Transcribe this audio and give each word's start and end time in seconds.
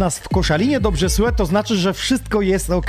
Nas 0.00 0.18
w 0.18 0.28
koszalinie 0.40 0.80
dobrze 0.80 1.10
słychać, 1.10 1.34
to 1.36 1.46
znaczy, 1.46 1.76
że 1.76 1.94
wszystko 1.94 2.40
jest 2.40 2.70
ok. 2.70 2.86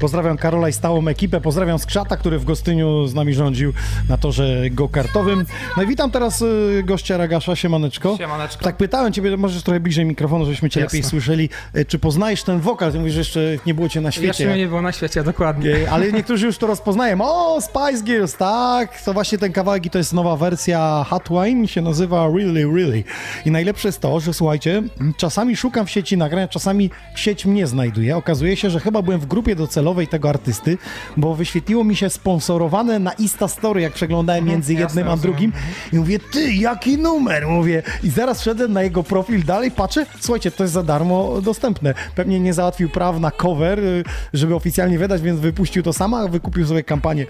Pozdrawiam 0.00 0.36
Karola 0.36 0.68
i 0.68 0.72
stałą 0.72 1.08
ekipę, 1.08 1.40
pozdrawiam 1.40 1.78
Skrzata, 1.78 2.16
który 2.16 2.38
w 2.38 2.44
Gostyniu 2.44 3.06
z 3.06 3.14
nami 3.14 3.34
rządził 3.34 3.72
na 4.08 4.16
torze 4.16 4.70
go-kartowym. 4.70 5.46
No 5.76 5.82
i 5.82 5.86
witam 5.86 6.10
teraz 6.10 6.42
y, 6.42 6.82
gościa 6.84 7.16
Ragasza, 7.16 7.56
siemaneczko. 7.56 8.16
Siemaneczko. 8.18 8.64
Tak 8.64 8.76
pytałem 8.76 9.12
ciebie, 9.12 9.36
możesz 9.36 9.62
trochę 9.62 9.80
bliżej 9.80 10.04
mikrofonu, 10.04 10.44
żebyśmy 10.44 10.70
cię 10.70 10.80
Jasne. 10.80 10.98
lepiej 10.98 11.10
słyszeli. 11.10 11.48
Y, 11.76 11.84
Czy 11.84 11.98
poznajesz 11.98 12.42
ten 12.42 12.60
wokal? 12.60 12.92
Ty 12.92 12.98
mówisz, 12.98 13.12
że 13.14 13.18
jeszcze 13.20 13.40
nie 13.66 13.74
było 13.74 13.88
cię 13.88 14.00
na 14.00 14.10
świecie. 14.12 14.44
Jeszcze 14.44 14.58
nie 14.58 14.66
było 14.66 14.82
na 14.82 14.92
świecie, 14.92 15.22
dokładnie. 15.22 15.70
Y, 15.70 15.90
Ale 15.90 16.12
niektórzy 16.12 16.46
już 16.46 16.58
to 16.58 16.66
rozpoznają. 16.66 17.18
O, 17.20 17.60
Spice 17.60 18.04
Girls, 18.04 18.36
tak, 18.36 19.02
to 19.02 19.12
właśnie 19.12 19.38
ten 19.38 19.52
kawałek 19.52 19.86
i 19.86 19.90
to 19.90 19.98
jest 19.98 20.12
nowa 20.12 20.36
wersja 20.36 21.04
Hot 21.08 21.28
Wine, 21.30 21.68
się 21.68 21.80
nazywa 21.82 22.28
Really, 22.36 22.64
Really. 22.74 23.04
I 23.46 23.50
najlepsze 23.50 23.88
jest 23.88 24.00
to, 24.00 24.20
że 24.20 24.34
słuchajcie, 24.34 24.82
czasami 25.16 25.56
szukam 25.56 25.86
w 25.86 25.90
sieci 25.90 26.16
nagrań, 26.16 26.48
czasami 26.48 26.89
sieć 27.14 27.46
mnie 27.46 27.66
znajduje. 27.66 28.16
Okazuje 28.16 28.56
się, 28.56 28.70
że 28.70 28.80
chyba 28.80 29.02
byłem 29.02 29.20
w 29.20 29.26
grupie 29.26 29.56
docelowej 29.56 30.08
tego 30.08 30.28
artysty, 30.28 30.78
bo 31.16 31.34
wyświetliło 31.34 31.84
mi 31.84 31.96
się 31.96 32.10
sponsorowane 32.10 32.98
na 32.98 33.12
Insta 33.12 33.48
Story, 33.48 33.80
jak 33.80 33.92
przeglądałem 33.92 34.44
między 34.44 34.74
jasne, 34.74 35.00
jednym 35.00 35.14
a 35.14 35.16
drugim. 35.16 35.52
I 35.92 35.96
mówię, 35.96 36.18
ty, 36.32 36.54
jaki 36.54 36.98
numer? 36.98 37.48
Mówię. 37.48 37.82
I 38.02 38.10
zaraz 38.10 38.42
szedłem 38.42 38.72
na 38.72 38.82
jego 38.82 39.02
profil 39.02 39.44
dalej, 39.44 39.70
patrzę, 39.70 40.06
słuchajcie, 40.20 40.50
to 40.50 40.64
jest 40.64 40.74
za 40.74 40.82
darmo 40.82 41.40
dostępne. 41.40 41.94
Pewnie 42.14 42.40
nie 42.40 42.54
załatwił 42.54 42.88
praw 42.88 43.20
na 43.20 43.30
cover, 43.30 43.78
y, 43.78 44.04
żeby 44.32 44.54
oficjalnie 44.54 44.98
wydać, 44.98 45.22
więc 45.22 45.40
wypuścił 45.40 45.82
to 45.82 45.92
sama, 45.92 46.20
a 46.20 46.28
wykupił 46.28 46.66
sobie 46.66 46.82
kampanię 46.82 47.26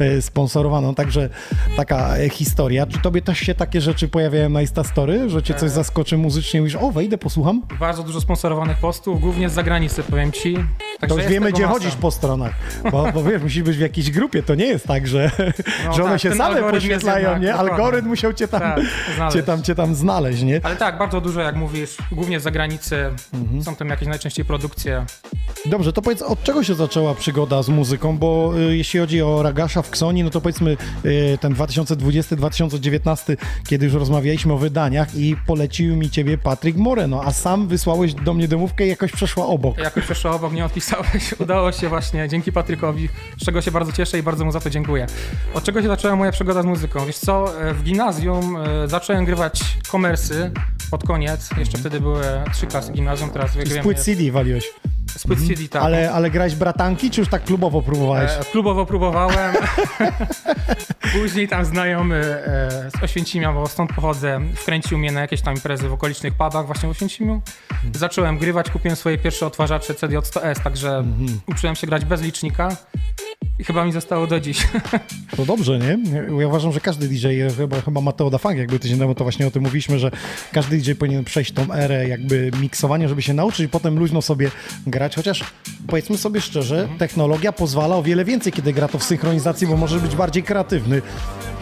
y, 0.00 0.22
sponsorowaną. 0.22 0.94
Także 0.94 1.28
taka 1.76 2.16
e, 2.16 2.28
historia. 2.28 2.86
Czy 2.86 2.98
tobie 2.98 3.22
też 3.22 3.38
się 3.38 3.54
takie 3.54 3.80
rzeczy 3.80 4.08
pojawiają 4.08 4.48
na 4.48 4.60
Instastory, 4.60 5.28
że 5.30 5.42
cię 5.42 5.54
coś 5.54 5.70
zaskoczy 5.70 6.18
muzycznie? 6.18 6.60
Mówisz, 6.60 6.76
o, 6.76 6.90
wejdę, 6.90 7.18
posłucham? 7.18 7.62
Bardzo 7.80 8.02
dużo 8.02 8.20
sponsorowanych 8.20 8.76
postów, 8.76 9.01
głównie 9.06 9.48
z 9.48 9.52
zagranicy, 9.52 10.02
powiem 10.02 10.32
ci. 10.32 10.54
Także 11.00 11.16
To 11.16 11.22
już 11.22 11.32
wiemy, 11.32 11.52
gdzie 11.52 11.62
masa. 11.62 11.74
chodzisz 11.74 11.94
po 11.94 12.10
stronach. 12.10 12.52
Bo, 12.92 13.12
bo 13.14 13.22
wiesz, 13.24 13.42
musisz 13.42 13.62
być 13.62 13.76
w 13.76 13.80
jakiejś 13.80 14.10
grupie. 14.10 14.42
To 14.42 14.54
nie 14.54 14.64
jest 14.66 14.86
tak, 14.86 15.06
że, 15.06 15.30
No 15.86 15.92
że 15.92 16.02
one 16.02 16.12
tak, 16.12 16.20
się 16.20 16.34
same 16.34 16.60
poświetlają, 16.70 17.18
jednak, 17.18 17.42
nie? 17.42 17.48
dokładnie. 17.48 17.72
Algorytm 17.74 18.08
musiał 18.08 18.32
cię 18.32 18.48
tam, 18.48 18.60
Tak, 18.60 19.32
cię 19.32 19.42
tam, 19.42 19.62
cię 19.62 19.74
tam 19.74 19.94
znaleźć, 19.94 20.42
nie? 20.42 20.60
Ale 20.62 20.76
tak, 20.76 20.98
bardzo 20.98 21.20
dużo, 21.20 21.40
jak 21.40 21.56
mówisz, 21.56 21.96
głównie 22.12 22.40
z 22.40 22.42
zagranicy. 22.42 22.96
Mhm. 23.34 23.62
Są 23.62 23.76
tam 23.76 23.88
jakieś 23.88 24.08
najczęściej 24.08 24.44
produkcje. 24.44 25.04
Dobrze, 25.66 25.92
to 25.92 26.02
powiedz, 26.02 26.22
od 26.22 26.42
czego 26.42 26.64
się 26.64 26.74
zaczęła 26.74 27.14
przygoda 27.14 27.62
z 27.62 27.68
muzyką? 27.68 28.18
Bo 28.18 28.52
y, 28.70 28.76
jeśli 28.76 29.00
chodzi 29.00 29.22
o 29.22 29.42
Ragasza 29.42 29.82
w 29.82 29.90
Ksoni, 29.90 30.22
no 30.24 30.30
to 30.30 30.40
powiedzmy 30.40 30.76
y, 31.04 31.38
ten 31.40 31.54
2020-2019, 31.54 33.36
kiedy 33.68 33.84
już 33.86 33.94
rozmawialiśmy 33.94 34.52
o 34.52 34.58
wydaniach 34.58 35.14
i 35.14 35.36
polecił 35.46 35.96
mi 35.96 36.10
ciebie 36.10 36.38
Patryk 36.38 36.76
Moreno, 36.76 37.22
a 37.24 37.32
sam 37.32 37.68
wysłałeś 37.68 38.14
do 38.14 38.34
mnie 38.34 38.48
demówkę 38.48 38.86
i 38.86 38.91
jakoś 38.92 39.12
przeszła 39.12 39.46
obok. 39.46 39.78
Jakoś 39.78 40.04
przeszło 40.04 40.30
obok, 40.30 40.52
nie 40.52 40.64
odpisałeś. 40.64 41.32
Udało 41.40 41.72
się 41.72 41.88
właśnie, 41.88 42.28
dzięki 42.28 42.52
Patrykowi, 42.52 43.08
z 43.40 43.44
czego 43.44 43.60
się 43.60 43.70
bardzo 43.70 43.92
cieszę 43.92 44.18
i 44.18 44.22
bardzo 44.22 44.44
mu 44.44 44.52
za 44.52 44.60
to 44.60 44.70
dziękuję. 44.70 45.06
Od 45.54 45.64
czego 45.64 45.82
się 45.82 45.88
zaczęła 45.88 46.16
moja 46.16 46.32
przygoda 46.32 46.62
z 46.62 46.66
muzyką? 46.66 47.06
Wiesz 47.06 47.18
co, 47.18 47.60
e, 47.60 47.74
w 47.74 47.82
gimnazjum 47.82 48.56
e, 48.56 48.88
zacząłem 48.88 49.24
grywać 49.24 49.60
komersy 49.88 50.50
pod 50.90 51.04
koniec. 51.04 51.50
Jeszcze 51.58 51.78
wtedy 51.78 52.00
były 52.00 52.22
trzy 52.52 52.66
klasy 52.66 52.92
gimnazjum, 52.92 53.30
teraz 53.30 53.50
Z 53.50 53.56
wiem, 53.68 53.82
płyt 53.82 53.96
jest- 53.96 54.04
CD 54.18 54.30
waliłeś. 54.32 54.64
z 55.16 55.22
płyt 55.26 55.38
CD, 55.48 55.68
tak. 55.68 55.82
Ale, 55.82 56.12
ale 56.12 56.30
grałeś 56.30 56.54
bratanki, 56.54 57.10
czy 57.10 57.20
już 57.20 57.28
tak 57.30 57.44
klubowo 57.44 57.82
próbowałeś? 57.82 58.30
E, 58.30 58.44
Klubowo 58.52 58.86
próbowałem. 58.86 59.54
Później 61.12 61.48
tam 61.48 61.64
znajomy 61.64 62.16
e, 62.16 62.90
z 62.90 63.02
Oświęcimia, 63.02 63.52
bo 63.52 63.66
stąd 63.66 63.92
pochodzę, 63.92 64.40
wkręcił 64.54 64.98
mnie 64.98 65.12
na 65.12 65.20
jakieś 65.20 65.42
tam 65.42 65.54
imprezy 65.54 65.88
w 65.88 65.92
okolicznych 65.92 66.34
pubach 66.34 66.66
właśnie 66.66 66.88
w 66.88 66.92
Oświęcimiu. 66.92 67.42
Zacząłem 67.94 68.38
grywać, 68.38 68.70
kupiłem 68.70 68.96
swoje 68.96 69.18
pierwsze 69.18 69.46
odtwarzacze 69.46 69.94
CDJ-100S, 69.94 70.62
także 70.62 71.04
uczyłem 71.46 71.76
się 71.76 71.86
grać 71.86 72.04
bez 72.04 72.22
licznika 72.22 72.76
i 73.62 73.64
chyba 73.64 73.84
mi 73.84 73.92
zostało 73.92 74.26
do 74.26 74.40
dziś. 74.40 74.66
To 75.36 75.46
dobrze, 75.46 75.78
nie? 75.78 75.98
Ja 76.40 76.46
uważam, 76.46 76.72
że 76.72 76.80
każdy 76.80 77.08
DJ, 77.08 77.26
chyba, 77.56 77.80
chyba 77.80 78.00
Mateo 78.00 78.30
da 78.30 78.38
Funk, 78.38 78.56
jakby 78.56 78.78
tydzień 78.78 78.98
temu 78.98 79.14
to 79.14 79.24
właśnie 79.24 79.46
o 79.46 79.50
tym 79.50 79.62
mówiliśmy, 79.62 79.98
że 79.98 80.10
każdy 80.52 80.78
DJ 80.78 80.92
powinien 80.92 81.24
przejść 81.24 81.52
tą 81.52 81.72
erę 81.72 82.08
jakby 82.08 82.50
miksowania, 82.60 83.08
żeby 83.08 83.22
się 83.22 83.34
nauczyć 83.34 83.66
i 83.66 83.68
potem 83.68 83.98
luźno 83.98 84.22
sobie 84.22 84.50
grać, 84.86 85.16
chociaż 85.16 85.44
powiedzmy 85.86 86.18
sobie 86.18 86.40
szczerze, 86.40 86.88
technologia 86.98 87.52
pozwala 87.52 87.96
o 87.96 88.02
wiele 88.02 88.24
więcej, 88.24 88.52
kiedy 88.52 88.72
gra 88.72 88.88
to 88.88 88.98
w 88.98 89.04
synchronizacji, 89.04 89.66
bo 89.66 89.76
może 89.76 89.98
być 90.00 90.16
bardziej 90.16 90.42
kreatywny. 90.42 91.02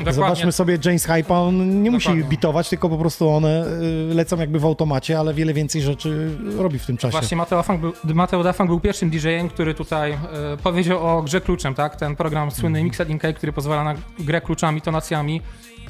Dokładnie. 0.04 0.12
Zobaczmy 0.12 0.52
sobie 0.52 0.78
James 0.84 1.04
Hypa, 1.04 1.34
on 1.34 1.82
nie 1.82 1.90
musi 1.90 2.06
Dokładnie. 2.06 2.28
bitować, 2.28 2.68
tylko 2.68 2.88
po 2.88 2.98
prostu 2.98 3.28
one 3.28 3.64
y, 4.10 4.14
lecą 4.14 4.36
jakby 4.38 4.58
w 4.58 4.64
automacie, 4.64 5.18
ale 5.18 5.34
wiele 5.34 5.54
więcej 5.54 5.82
rzeczy 5.82 6.30
robi 6.58 6.78
w 6.78 6.86
tym 6.86 6.96
czasie. 6.96 7.12
Właśnie 7.12 7.36
Mateo, 7.36 7.62
Funk 7.62 7.80
był, 7.80 7.92
Mateo 8.04 8.42
Da 8.42 8.52
Funk 8.52 8.70
był 8.70 8.80
pierwszym 8.80 9.10
DJ-em, 9.10 9.48
który 9.48 9.74
tutaj 9.74 10.12
e, 10.12 10.18
powiedział 10.62 11.18
o 11.18 11.22
grze 11.22 11.40
kluczem, 11.40 11.74
tak? 11.74 11.89
Ten 11.96 12.16
program 12.16 12.50
słynny 12.50 12.84
Mixed 12.84 13.10
in 13.10 13.18
K, 13.18 13.32
który 13.32 13.52
pozwala 13.52 13.84
na 13.84 13.94
grę 14.18 14.40
kluczami, 14.40 14.80
tonacjami. 14.80 15.42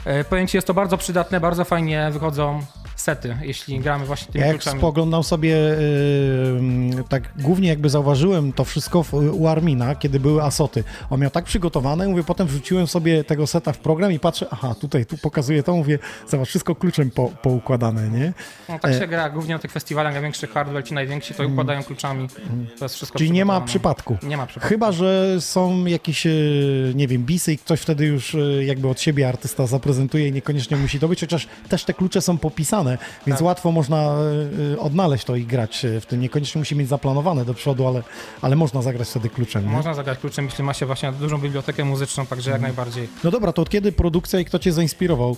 E, 0.04 0.24
Ci, 0.48 0.56
jest 0.56 0.66
to 0.66 0.74
bardzo 0.74 0.98
przydatne, 0.98 1.40
bardzo 1.40 1.64
fajnie 1.64 2.08
wychodzą 2.12 2.60
sety, 3.00 3.36
jeśli 3.42 3.80
gramy 3.80 4.04
właśnie 4.06 4.32
tymi 4.32 4.40
Ja 4.40 4.46
jak 4.46 4.56
kluczami. 4.56 4.78
spoglądam 4.78 5.22
sobie, 5.24 5.48
yy, 5.50 7.04
tak 7.08 7.22
głównie 7.38 7.68
jakby 7.68 7.90
zauważyłem 7.90 8.52
to 8.52 8.64
wszystko 8.64 9.02
w, 9.02 9.14
u 9.14 9.48
Armina, 9.48 9.94
kiedy 9.94 10.20
były 10.20 10.42
asoty. 10.42 10.84
On 11.10 11.20
miał 11.20 11.30
tak 11.30 11.44
przygotowane, 11.44 12.08
mówię, 12.08 12.22
potem 12.24 12.46
wrzuciłem 12.46 12.86
sobie 12.86 13.24
tego 13.24 13.46
seta 13.46 13.72
w 13.72 13.78
program 13.78 14.12
i 14.12 14.18
patrzę, 14.18 14.46
aha, 14.50 14.74
tutaj, 14.80 15.06
tu 15.06 15.18
pokazuje 15.18 15.62
to, 15.62 15.74
mówię, 15.76 15.98
zobacz, 16.28 16.48
wszystko 16.48 16.74
kluczem 16.74 17.10
po, 17.10 17.28
poukładane, 17.42 18.08
nie? 18.08 18.32
No, 18.68 18.78
tak 18.78 18.90
E- 18.90 18.98
się 18.98 19.06
gra 19.06 19.30
głównie 19.30 19.54
na 19.54 19.58
tych 19.58 19.72
festiwalach 19.72 20.12
największych 20.12 20.50
hardware, 20.52 20.84
ci 20.84 20.94
najwięksi 20.94 21.34
to 21.34 21.46
układają 21.46 21.82
kluczami. 21.82 22.28
To 22.78 22.84
jest 22.84 22.94
wszystko 22.94 23.16
Mm. 23.16 23.18
Czyli 23.18 23.30
nie 23.32 23.44
ma 23.44 23.60
przypadku. 23.60 24.16
Nie 24.22 24.36
ma 24.36 24.46
przypadku. 24.46 24.68
Chyba, 24.68 24.92
że 24.92 25.36
są 25.40 25.84
jakieś, 25.86 26.26
e, 26.26 26.30
nie 26.94 27.08
wiem, 27.08 27.24
bisy 27.24 27.52
i 27.52 27.58
ktoś 27.58 27.80
wtedy 27.80 28.06
już 28.06 28.34
e, 28.34 28.64
jakby 28.64 28.88
od 28.88 29.00
siebie 29.00 29.28
artysta 29.28 29.66
zaprezentuje 29.66 30.28
i 30.28 30.32
niekoniecznie 30.32 30.76
musi 30.76 30.98
to 31.00 31.08
być, 31.08 31.20
chociaż 31.20 31.48
też 31.68 31.84
te 31.84 31.94
klucze 31.94 32.20
są 32.20 32.38
popisane, 32.38 32.89
więc 33.26 33.38
Tak. 33.38 33.46
łatwo 33.46 33.72
można 33.72 34.14
e, 34.74 34.78
odnaleźć 34.80 35.24
to 35.24 35.36
i 35.36 35.44
grać 35.44 35.84
e, 35.84 36.00
w 36.00 36.06
tym. 36.06 36.20
Niekoniecznie 36.20 36.58
musi 36.58 36.76
mieć 36.76 36.88
zaplanowane 36.88 37.44
do 37.44 37.54
przodu, 37.54 37.86
ale, 37.86 38.02
ale 38.42 38.56
można 38.56 38.82
zagrać 38.82 39.08
wtedy 39.08 39.28
kluczem. 39.30 39.64
Nie? 39.64 39.70
Można 39.70 39.94
zagrać 39.94 40.18
kluczem, 40.18 40.44
jeśli 40.44 40.64
ma 40.64 40.74
się 40.74 40.86
właśnie 40.86 41.12
dużą 41.12 41.38
bibliotekę 41.38 41.84
muzyczną, 41.84 42.26
także 42.26 42.50
Mhm. 42.50 42.62
jak 42.62 42.76
najbardziej. 42.76 43.08
No 43.24 43.30
dobra, 43.30 43.52
to 43.52 43.62
od 43.62 43.70
kiedy 43.70 43.92
produkcja 43.92 44.40
i 44.40 44.44
kto 44.44 44.58
cię 44.58 44.72
zainspirował? 44.72 45.36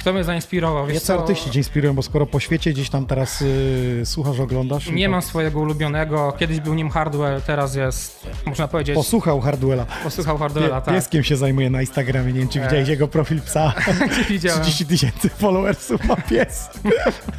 Kto 0.00 0.12
mnie 0.12 0.24
zainspirował? 0.24 0.86
Wiesz 0.86 0.94
Jacy 0.94 1.06
co? 1.06 1.20
artyści 1.20 1.50
cię 1.50 1.58
inspirują, 1.58 1.94
bo 1.94 2.02
skoro 2.02 2.26
po 2.26 2.40
świecie 2.40 2.72
gdzieś 2.72 2.90
tam 2.90 3.06
teraz 3.06 3.42
y, 3.42 4.02
słuchasz, 4.04 4.40
oglądasz... 4.40 4.86
Nie 4.90 5.04
to 5.06 5.10
mam 5.10 5.22
swojego 5.22 5.60
ulubionego. 5.60 6.32
Kiedyś 6.38 6.60
był 6.60 6.74
nim 6.74 6.90
Hardwell, 6.90 7.42
teraz 7.46 7.74
jest, 7.74 8.26
można 8.46 8.68
powiedzieć, 8.68 8.94
Posłuchał 8.94 9.40
Hardwella. 9.40 9.86
posłuchał 10.04 10.34
Pie, 10.34 10.38
Hardwella, 10.40 10.80
tak. 10.80 10.94
Pieskiem 10.94 11.22
się 11.24 11.36
zajmuje 11.36 11.70
na 11.70 11.80
Instagramie, 11.80 12.32
nie 12.32 12.38
wiem 12.40 12.48
czy 12.48 12.60
widziałeś 12.60 12.88
jego 12.88 13.08
profil 13.08 13.42
psa. 13.42 13.72
Nie 14.18 14.24
widziałem. 14.24 14.62
30 14.62 14.86
tysięcy 14.86 15.28
followersów 15.28 16.04
ma 16.04 16.16
pies. 16.38 16.70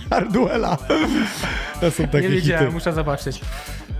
Hardwella. 0.10 0.78
To 1.82 1.92
są 1.92 2.08
takie 2.08 2.22
Nie 2.30 2.36
wiedziałem, 2.36 2.64
hity. 2.66 2.74
muszę 2.74 2.94
zobaczyć. 2.94 3.42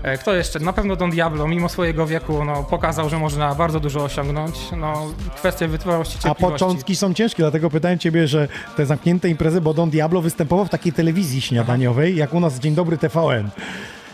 E, 0.02 0.18
Kto 0.18 0.34
jeszcze? 0.34 0.60
Na 0.60 0.72
pewno 0.72 0.96
Don 0.96 1.10
Diablo, 1.10 1.48
mimo 1.48 1.68
swojego 1.68 2.06
wieku, 2.06 2.44
no, 2.44 2.62
pokazał, 2.62 3.08
że 3.08 3.18
można 3.18 3.54
bardzo 3.54 3.80
dużo 3.80 4.04
osiągnąć. 4.04 4.54
No, 4.76 5.06
kwestia 5.36 5.68
wytrwałości, 5.68 6.18
A 6.24 6.34
początki 6.34 6.96
są 6.96 7.14
ciężkie, 7.14 7.42
dlatego 7.42 7.70
pytałem 7.70 7.98
ciebie, 7.98 8.28
że 8.28 8.48
te 8.76 8.86
zamknięte 8.86 9.28
imprezy, 9.28 9.60
bo 9.60 9.74
Don 9.74 9.90
Diablo 9.90 10.20
występował 10.22 10.64
w 10.66 10.70
takiej 10.70 10.92
telewizji 10.92 11.40
śniadaniowej, 11.40 12.16
jak 12.16 12.34
u 12.34 12.40
nas 12.40 12.58
Dzień 12.58 12.74
Dobry 12.74 12.98
TVN. 12.98 13.48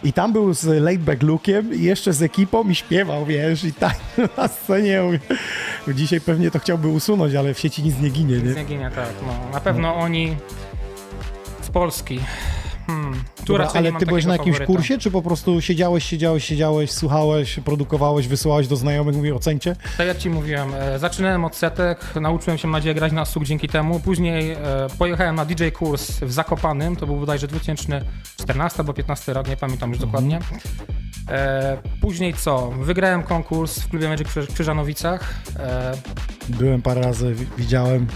I 0.05 0.13
tam 0.13 0.33
był 0.33 0.55
z 0.55 0.65
Laidback 0.65 1.23
Luke'iem 1.23 1.75
i 1.75 1.83
jeszcze 1.83 2.13
z 2.13 2.23
ekipą 2.23 2.69
i 2.69 2.75
śpiewał, 2.75 3.25
wiesz, 3.27 3.65
i 3.65 3.73
tak 3.73 3.95
na 4.37 4.49
scenie. 4.49 5.03
Dzisiaj 5.89 6.21
pewnie 6.21 6.51
to 6.51 6.59
chciałby 6.59 6.89
usunąć, 6.89 7.35
ale 7.35 7.55
w 7.55 7.59
sieci 7.59 7.83
nic 7.83 8.01
nie 8.01 8.11
ginie, 8.11 8.39
Z 8.39 8.43
nie? 8.45 8.55
Nieginia, 8.55 8.91
tak. 8.91 9.09
No, 9.27 9.53
na 9.53 9.61
pewno 9.61 9.95
oni 9.97 10.37
z 10.72 10.72
Polski. 11.73 12.21
Hmm. 12.87 13.25
Dobra, 13.47 13.69
ale 13.75 13.93
ty 13.93 14.07
byłeś 14.07 14.25
na 14.25 14.33
jakimś 14.33 14.57
faworyta. 14.57 14.73
kursie, 14.79 14.99
czy 14.99 15.11
po 15.11 15.23
prostu 15.23 15.61
siedziałeś, 15.61 16.05
siedziałeś, 16.05 16.45
siedziałeś, 16.45 16.91
słuchałeś, 16.91 17.61
produkowałeś, 17.65 18.29
wysyłałeś 18.29 18.69
do 18.69 18.77
znajomych, 18.77 19.17
mówię, 19.17 19.35
ocencie? 19.35 19.77
Tak 19.99 20.07
jak 20.07 20.19
ci 20.19 20.31
mówiłem, 20.31 20.75
e, 20.75 20.99
zaczynałem 20.99 21.45
od 21.45 21.57
setek, 21.57 22.15
nauczyłem 22.21 22.59
się 22.59 22.69
nadzieję 22.69 22.95
grać 22.95 23.13
na 23.13 23.25
SUG 23.25 23.45
dzięki 23.45 23.69
temu. 23.69 24.01
Później 24.01 24.51
e, 24.53 24.57
pojechałem 24.99 25.35
na 25.35 25.45
DJ 25.45 25.69
kurs 25.69 26.11
w 26.11 26.33
Zakopanym, 26.33 26.97
to 26.97 27.07
był 27.07 27.17
bodajże 27.17 27.47
2014 27.49 28.79
albo 28.79 28.93
15 28.95 29.33
rok, 29.33 29.49
nie 29.49 29.57
pamiętam 29.57 29.91
już 29.91 29.99
dokładnie. 29.99 30.39
E, 31.29 31.77
później 32.01 32.35
co? 32.35 32.71
Wygrałem 32.71 33.23
konkurs 33.23 33.79
w 33.79 33.89
klubie 33.89 34.09
Magic 34.09 34.29
w 34.29 34.55
Krzyżanowicach. 34.55 35.35
E, 35.59 35.93
Byłem 36.49 36.83
parę 36.83 37.01
razy, 37.03 37.35
wi- 37.35 37.47
widziałem. 37.59 38.07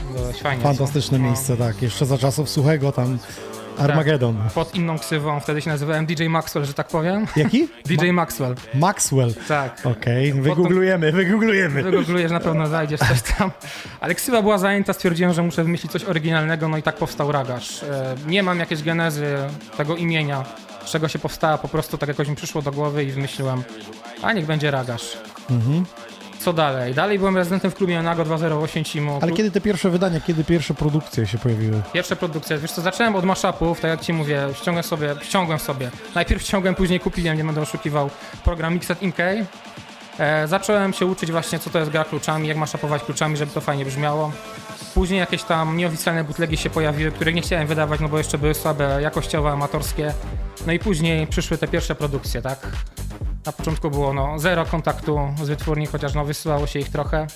fajnie. 0.43 0.63
Fantastyczne? 0.63 1.19
No, 1.19 1.25
miejsce, 1.25 1.57
tak. 1.57 1.83
Jeszcze 1.83 2.07
za 2.07 2.19
czasów 2.19 2.49
Suchego 2.51 2.93
tam 2.93 3.19
Armageddon. 3.79 4.37
pod 4.55 4.75
inną 4.75 4.99
ksywą, 4.99 5.41
wtedy 5.41 5.63
się 5.63 5.71
nazywałem 5.71 6.07
DJ 6.07 6.27
Maxwell, 6.29 6.65
że 6.65 6.75
tak 6.75 6.89
powiem. 6.89 7.27
Jaki? 7.37 7.69
DJ 7.89 8.11
Maxwell, 8.11 8.55
Maxwell. 8.75 9.35
tak. 9.49 9.81
Okej, 9.85 10.33
wygooglujemy, 10.33 11.13
wygooglujemy. 11.13 11.83
Wygooglujesz, 11.83 12.33
na 12.33 12.41
pewno 12.41 12.67
znajdziesz 12.67 13.01
coś 13.01 13.23
tam. 13.23 13.51
Ale 14.01 14.15
ksywa 14.15 14.43
była 14.43 14.59
zajęta, 14.59 14.93
stwierdziłem, 14.93 15.33
że 15.33 15.43
muszę 15.43 15.65
wymyślić 15.65 15.93
coś 15.93 16.05
oryginalnego, 16.05 16.69
no 16.69 16.77
i 16.77 16.83
tak 16.83 16.97
powstał 16.97 17.33
Ragasz. 17.33 17.83
E, 17.83 18.15
Nie 18.27 18.43
mam 18.43 18.59
jakiejś 18.59 18.83
genezy 18.83 19.37
tego 19.77 19.97
imienia, 19.97 20.45
z 20.85 20.91
czego 20.91 21.09
się 21.09 21.19
powstała, 21.19 21.59
po 21.59 21.69
prostu 21.69 21.99
tak 21.99 22.09
jakoś 22.09 22.29
mi 22.29 22.37
przyszło 22.37 22.63
do 22.63 22.73
głowy 22.73 23.05
i 23.05 23.11
wymyśliłem, 23.13 23.63
a 24.23 24.33
niech 24.33 24.47
będzie 24.47 24.71
Ragasz. 24.71 25.19
Mhm. 25.51 25.85
Co 26.39 26.53
dalej? 26.53 26.95
Dalej 26.95 27.19
byłem 27.19 27.37
rezydentem 27.37 27.71
w 27.71 27.75
klubie 27.75 28.03
Nago 28.03 28.25
208 28.25 28.85
Cimu. 28.85 29.19
Ale 29.23 29.33
kiedy 29.33 29.51
te 29.51 29.61
pierwsze 29.61 29.91
wydania, 29.91 30.21
kiedy 30.21 30.45
pierwsze 30.45 30.75
produkcje 30.75 31.27
się 31.27 31.39
pojawiły? 31.39 31.83
Pierwsze 31.93 32.17
produkcje, 32.17 32.59
wiesz 32.59 32.73
co, 32.73 32.83
zacząłem 32.83 33.17
od 33.17 33.25
mashupów, 33.25 33.81
tak 33.81 33.91
jak 33.91 34.01
ci 34.01 34.13
mówię, 34.13 34.49
ściągłem 34.55 34.85
sobie, 34.85 35.15
ściągłem 35.23 35.59
sobie. 35.59 35.91
Najpierw 36.15 36.43
ściągłem, 36.43 36.75
później 36.75 37.01
kupiłem, 37.01 37.37
nie 37.37 37.45
będę 37.45 37.61
oszukiwał, 37.61 38.11
program 38.45 38.75
Mixed 38.75 39.03
in 39.03 39.13
K. 39.13 39.23
E, 40.19 40.49
zacząłem 40.49 40.93
się 40.93 41.07
uczyć 41.07 41.33
właśnie, 41.33 41.59
co 41.59 41.71
to 41.71 41.79
jest 41.79 41.91
gra 41.91 42.05
kluczami, 42.05 42.49
jak 42.49 42.57
mashupować 42.57 43.03
kluczami, 43.03 43.37
żeby 43.37 43.53
to 43.53 43.61
fajnie 43.61 43.85
brzmiało. 43.85 44.33
Później 44.95 45.21
jakieś 45.21 45.43
tam 45.43 45.77
nieoficjalne 45.77 46.25
bootlegi 46.25 46.57
się 46.57 46.71
pojawiły, 46.71 47.11
które 47.11 47.33
nie 47.33 47.43
chciałem 47.43 47.67
wydawać, 47.67 48.01
no 48.01 48.09
bo 48.09 48.19
jeszcze 48.19 48.39
były 48.39 48.55
słabe, 48.55 49.03
jakościowe, 49.03 49.51
amatorskie. 49.51 50.13
No 50.67 50.73
i 50.73 50.79
później 50.79 51.27
przyszły 51.27 51.59
te 51.59 51.69
pierwsze 51.69 51.95
produkcje, 51.95 52.43
tak? 52.43 52.59
Na 53.47 53.53
początku 53.53 53.91
było 53.91 54.13
no, 54.13 54.39
zero 54.39 54.65
kontaktu 54.65 55.19
z 55.43 55.49
wytwórni, 55.49 55.87
chociaż 55.87 56.15
no, 56.15 56.25
wysyłało 56.25 56.67
się 56.67 56.79
ich 56.79 56.89
trochę. 56.89 57.27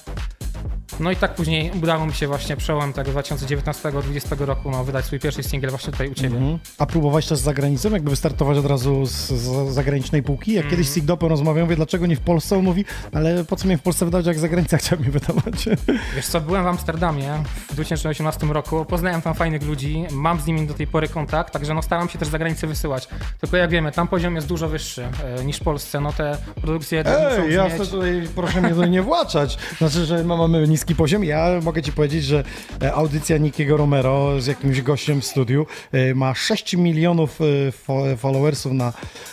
No 1.01 1.11
i 1.11 1.17
tak 1.17 1.35
później 1.35 1.71
udało 1.83 2.07
mi 2.07 2.13
się 2.13 2.27
właśnie 2.27 2.57
przełom 2.57 2.93
tego 2.93 3.13
2019-2020 3.13 4.45
roku 4.45 4.71
no, 4.71 4.85
wydać 4.85 5.05
swój 5.05 5.21
pierwszy 5.21 5.43
singiel 5.43 5.71
właśnie 5.71 5.93
tutaj 5.93 6.09
u 6.09 6.15
Ciebie. 6.15 6.37
Mhm. 6.37 6.59
A 6.79 6.87
próbowałeś 6.87 7.27
też 7.27 7.39
za 7.39 7.55
granicą, 7.55 7.91
jakby 7.91 8.11
wystartować 8.11 8.59
od 8.59 8.67
razu 8.67 9.07
z, 9.07 9.13
z 9.31 9.73
zagranicznej 9.75 10.23
półki? 10.23 10.53
Jak 10.53 10.69
kiedyś 10.69 10.89
z 10.89 10.95
Sigdopem 10.95 11.29
rozmawiam, 11.29 11.65
mówię, 11.65 11.77
dlaczego 11.77 12.07
nie 12.07 12.17
w 12.17 12.21
Polsce? 12.21 12.57
On 12.57 12.65
mówi, 12.65 12.85
ale 13.13 13.45
po 13.45 13.57
co 13.57 13.67
mnie 13.67 13.79
w 13.79 13.83
Polsce 13.83 14.05
wydawać, 14.05 14.27
jak 14.27 14.39
za 14.39 14.49
granicą 14.49 14.77
chciał 14.83 14.99
mnie 14.99 15.11
wydawać? 15.11 15.69
Wiesz 16.17 16.27
co, 16.27 16.41
byłem 16.41 16.65
w 16.65 16.67
Amsterdamie 16.67 17.45
w 17.71 17.75
2018 17.75 18.47
roku, 18.47 18.85
poznałem 18.85 19.23
tam 19.23 19.35
fajnych 19.35 19.63
ludzi, 19.63 20.05
mam 20.11 20.41
z 20.41 20.47
nimi 20.47 20.67
do 20.67 20.75
tej 20.75 20.87
pory 20.87 21.09
kontakt, 21.09 21.53
także 21.53 21.75
no 21.75 21.83
staram 21.83 22.09
się 22.09 22.19
też 22.19 22.29
za 22.29 22.39
granicę 22.39 22.67
wysyłać. 22.67 23.09
Tylko 23.41 23.57
jak 23.57 23.71
wiemy, 23.71 23.93
tam 23.93 24.09
poziom 24.09 24.35
jest 24.35 24.47
dużo 24.47 24.69
wyższy 24.69 25.09
e, 25.39 25.45
niż 25.45 25.57
w 25.57 25.63
Polsce, 25.63 26.01
no 26.01 26.13
te 26.13 26.37
produkcje 26.63 27.05
Ej, 27.07 27.55
ja 27.55 27.69
brzmieć. 27.69 27.89
tutaj, 27.89 28.29
proszę 28.35 28.61
mnie 28.61 28.71
tutaj 28.71 28.91
nie 28.91 29.03
właczać. 29.03 29.59
Znaczy, 29.79 30.05
że 30.05 30.25
ma- 30.25 30.37
mamy 30.37 30.69
niski 30.69 30.90
poziom. 30.95 31.25
Ja 31.25 31.49
mogę 31.63 31.83
ci 31.83 31.93
powiedzieć, 31.93 32.25
że 32.25 32.45
e, 32.83 32.93
audycja 32.95 33.39
Nikiego 33.39 33.77
Romero 33.77 34.41
z 34.41 34.47
jakimś 34.47 34.83
gościem 34.83 35.21
w 35.21 35.27
studiu 35.27 35.67
e, 35.93 36.15
ma 36.15 36.35
6 36.35 36.77
milionów 36.77 37.41
e, 37.41 37.45
fo- 37.87 38.17
followersów 38.17 38.73
na, 38.73 38.93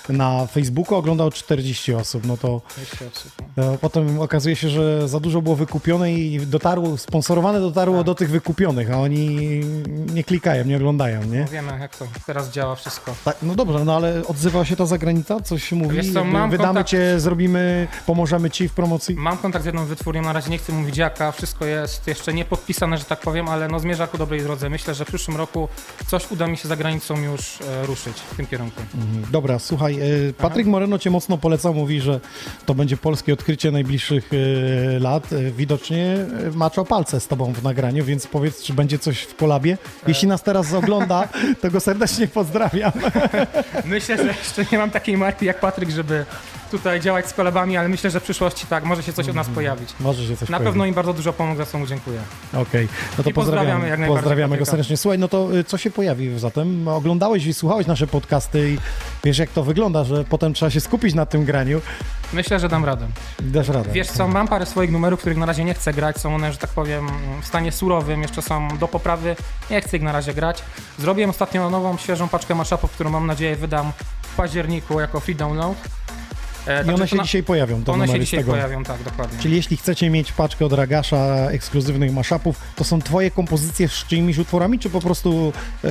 na 0.09 0.45
Facebooku, 0.47 0.95
oglądał 0.97 1.31
40 1.31 1.93
osób. 1.93 2.25
No 2.25 2.37
to 2.37 2.61
e, 3.57 3.77
potem 3.81 4.19
okazuje 4.21 4.55
się, 4.55 4.69
że 4.69 5.07
za 5.07 5.19
dużo 5.19 5.41
było 5.41 5.55
wykupione 5.55 6.13
i 6.13 6.39
dotarło, 6.39 6.97
sponsorowane 6.97 7.59
dotarło 7.59 8.03
do 8.03 8.15
tych 8.15 8.29
wykupionych, 8.29 8.91
a 8.91 8.97
oni 9.01 9.27
nie 10.13 10.23
klikają, 10.23 10.65
nie 10.65 10.77
oglądają, 10.77 11.23
nie? 11.23 11.45
Wiemy 11.51 11.79
jak 11.79 11.95
to 11.97 12.07
teraz 12.25 12.51
działa 12.51 12.75
wszystko. 12.75 13.15
Tak, 13.25 13.37
no 13.41 13.55
dobrze, 13.55 13.85
no 13.85 13.95
ale 13.95 14.21
odzywa 14.27 14.65
się 14.65 14.75
ta 14.75 14.85
zagranica? 14.85 15.39
Coś 15.39 15.63
się 15.63 15.75
mówi? 15.75 15.95
Wiesz 15.95 16.13
co, 16.13 16.23
Wydamy 16.25 16.57
kontakt- 16.57 16.87
cię, 16.89 17.19
zrobimy, 17.19 17.87
pomożemy 18.05 18.49
ci 18.49 18.69
w 18.69 18.73
promocji? 18.73 19.15
Mam 19.15 19.37
kontakt 19.37 19.63
z 19.63 19.65
jedną 19.65 19.85
wytwórnią, 19.85 20.21
na 20.21 20.33
razie 20.33 20.49
nie 20.49 20.57
chcę 20.57 20.73
mówić 20.73 20.97
jaka, 20.97 21.31
wszystko 21.31 21.46
jest 21.65 22.07
jeszcze 22.07 22.33
nie 22.33 22.45
podpisane, 22.45 22.97
że 22.97 23.03
tak 23.03 23.19
powiem, 23.19 23.49
ale 23.49 23.67
no 23.67 23.79
zmierza 23.79 24.07
ku 24.07 24.17
dobrej 24.17 24.41
drodze. 24.41 24.69
Myślę, 24.69 24.93
że 24.93 25.05
w 25.05 25.07
przyszłym 25.07 25.37
roku 25.37 25.67
coś 26.07 26.31
uda 26.31 26.47
mi 26.47 26.57
się 26.57 26.67
za 26.67 26.75
granicą 26.75 27.21
już 27.21 27.61
e, 27.61 27.85
ruszyć 27.85 28.17
w 28.17 28.35
tym 28.35 28.47
kierunku. 28.47 28.81
Dobra, 29.31 29.59
słuchaj, 29.59 29.99
e, 30.29 30.33
Patryk 30.33 30.67
Moreno 30.67 30.99
cię 30.99 31.09
mocno 31.09 31.37
polecał, 31.37 31.73
mówi, 31.73 32.01
że 32.01 32.19
to 32.65 32.73
będzie 32.73 32.97
polskie 32.97 33.33
odkrycie 33.33 33.71
najbliższych 33.71 34.29
e, 34.33 34.99
lat. 34.99 35.29
Widocznie 35.57 36.17
maczał 36.53 36.85
palce 36.85 37.19
z 37.19 37.27
tobą 37.27 37.53
w 37.53 37.63
nagraniu, 37.63 38.05
więc 38.05 38.27
powiedz, 38.27 38.63
czy 38.63 38.73
będzie 38.73 38.99
coś 38.99 39.19
w 39.19 39.35
kolabie. 39.35 39.77
Jeśli 40.07 40.27
nas 40.27 40.43
teraz 40.43 40.73
ogląda, 40.73 41.27
to 41.61 41.71
go 41.71 41.79
serdecznie 41.79 42.27
pozdrawiam. 42.27 42.91
Myślę, 43.85 44.17
że 44.17 44.27
jeszcze 44.27 44.65
nie 44.71 44.77
mam 44.77 44.91
takiej 44.91 45.17
marki 45.17 45.45
jak 45.45 45.59
Patryk, 45.59 45.89
żeby 45.89 46.25
tutaj 46.69 47.01
działać 47.01 47.27
z 47.27 47.33
kolabami, 47.33 47.77
ale 47.77 47.89
myślę, 47.89 48.09
że 48.09 48.19
w 48.19 48.23
przyszłości 48.23 48.67
tak, 48.67 48.83
może 48.83 49.03
się 49.03 49.13
coś 49.13 49.29
od 49.29 49.35
nas 49.35 49.47
pojawić. 49.47 49.89
Może 49.99 50.23
się 50.27 50.37
coś 50.37 50.49
Na 50.49 50.57
pojawi. 50.57 50.65
pewno 50.65 50.85
im 50.85 50.93
bardzo 50.93 51.13
dużo 51.13 51.33
pomógł, 51.33 51.57
za 51.57 51.65
co 51.65 51.77
mu 51.77 51.87
dziękuję. 51.87 52.19
Okej, 52.53 52.87
no 53.17 53.23
to 53.23 53.29
I 53.29 53.33
pozdrawiamy 53.33 53.33
pozdrawiamy, 53.33 53.89
jak 53.89 53.99
najbardziej 53.99 54.23
pozdrawiamy 54.23 54.57
go 54.57 54.65
serdecznie. 54.65 54.97
Słuchaj, 54.97 55.19
no 55.19 55.27
to 55.27 55.55
y, 55.57 55.63
co 55.63 55.77
się 55.77 55.91
pojawi 55.91 56.39
zatem? 56.39 56.87
Oglądałeś 56.87 57.45
i 57.45 57.53
słuchałeś 57.53 57.87
nasze 57.87 58.07
podcasty 58.07 58.69
i 58.71 58.77
wiesz 59.23 59.37
jak 59.37 59.49
to 59.49 59.63
wygląda, 59.63 60.03
że 60.03 60.23
potem 60.23 60.53
trzeba 60.53 60.69
się 60.71 60.81
skupić 60.81 61.13
na 61.13 61.25
tym 61.25 61.45
graniu. 61.45 61.81
Myślę, 62.33 62.59
że 62.59 62.69
dam 62.69 62.85
radę. 62.85 63.07
Dasz 63.39 63.67
radę. 63.69 63.89
Wiesz 63.91 64.07
co, 64.07 64.27
mam 64.27 64.47
parę 64.47 64.65
swoich 64.65 64.91
numerów, 64.91 65.19
których 65.19 65.37
na 65.37 65.45
razie 65.45 65.63
nie 65.63 65.73
chcę 65.73 65.93
grać, 65.93 66.17
są 66.17 66.35
one, 66.35 66.51
że 66.51 66.57
tak 66.57 66.69
powiem, 66.69 67.07
w 67.41 67.45
stanie 67.47 67.71
surowym, 67.71 68.21
jeszcze 68.21 68.41
są 68.41 68.67
do 68.77 68.87
poprawy, 68.87 69.35
nie 69.71 69.81
chcę 69.81 69.97
ich 69.97 70.03
na 70.03 70.11
razie 70.11 70.33
grać. 70.33 70.63
Zrobiłem 70.99 71.29
ostatnio 71.29 71.69
nową, 71.69 71.97
świeżą 71.97 72.27
paczkę 72.27 72.55
mashupów, 72.55 72.91
którą 72.91 73.09
mam 73.09 73.27
nadzieję 73.27 73.55
wydam 73.55 73.91
w 74.21 74.35
październiku 74.35 74.99
jako 74.99 75.19
free 75.19 75.35
download. 75.35 75.77
E, 76.67 76.85
I 76.85 76.89
one 76.89 76.97
to 76.97 77.07
się 77.07 77.15
na- 77.15 77.23
dzisiaj 77.23 77.43
pojawią, 77.43 77.83
to 77.83 77.91
One 77.91 78.07
się 78.07 78.19
dzisiaj 78.19 78.39
tego. 78.39 78.51
pojawią, 78.51 78.83
tak, 78.83 79.03
dokładnie. 79.03 79.39
Czyli 79.39 79.55
jeśli 79.55 79.77
chcecie 79.77 80.09
mieć 80.09 80.31
paczkę 80.31 80.65
od 80.65 80.73
Ragasza 80.73 81.17
ekskluzywnych 81.51 82.13
maszapów, 82.13 82.59
to 82.75 82.83
są 82.83 83.01
twoje 83.01 83.31
kompozycje 83.31 83.87
z 83.87 83.91
czyimiś 83.91 84.37
utworami, 84.37 84.79
czy 84.79 84.89
po 84.89 85.01
prostu 85.01 85.53
e, 85.83 85.89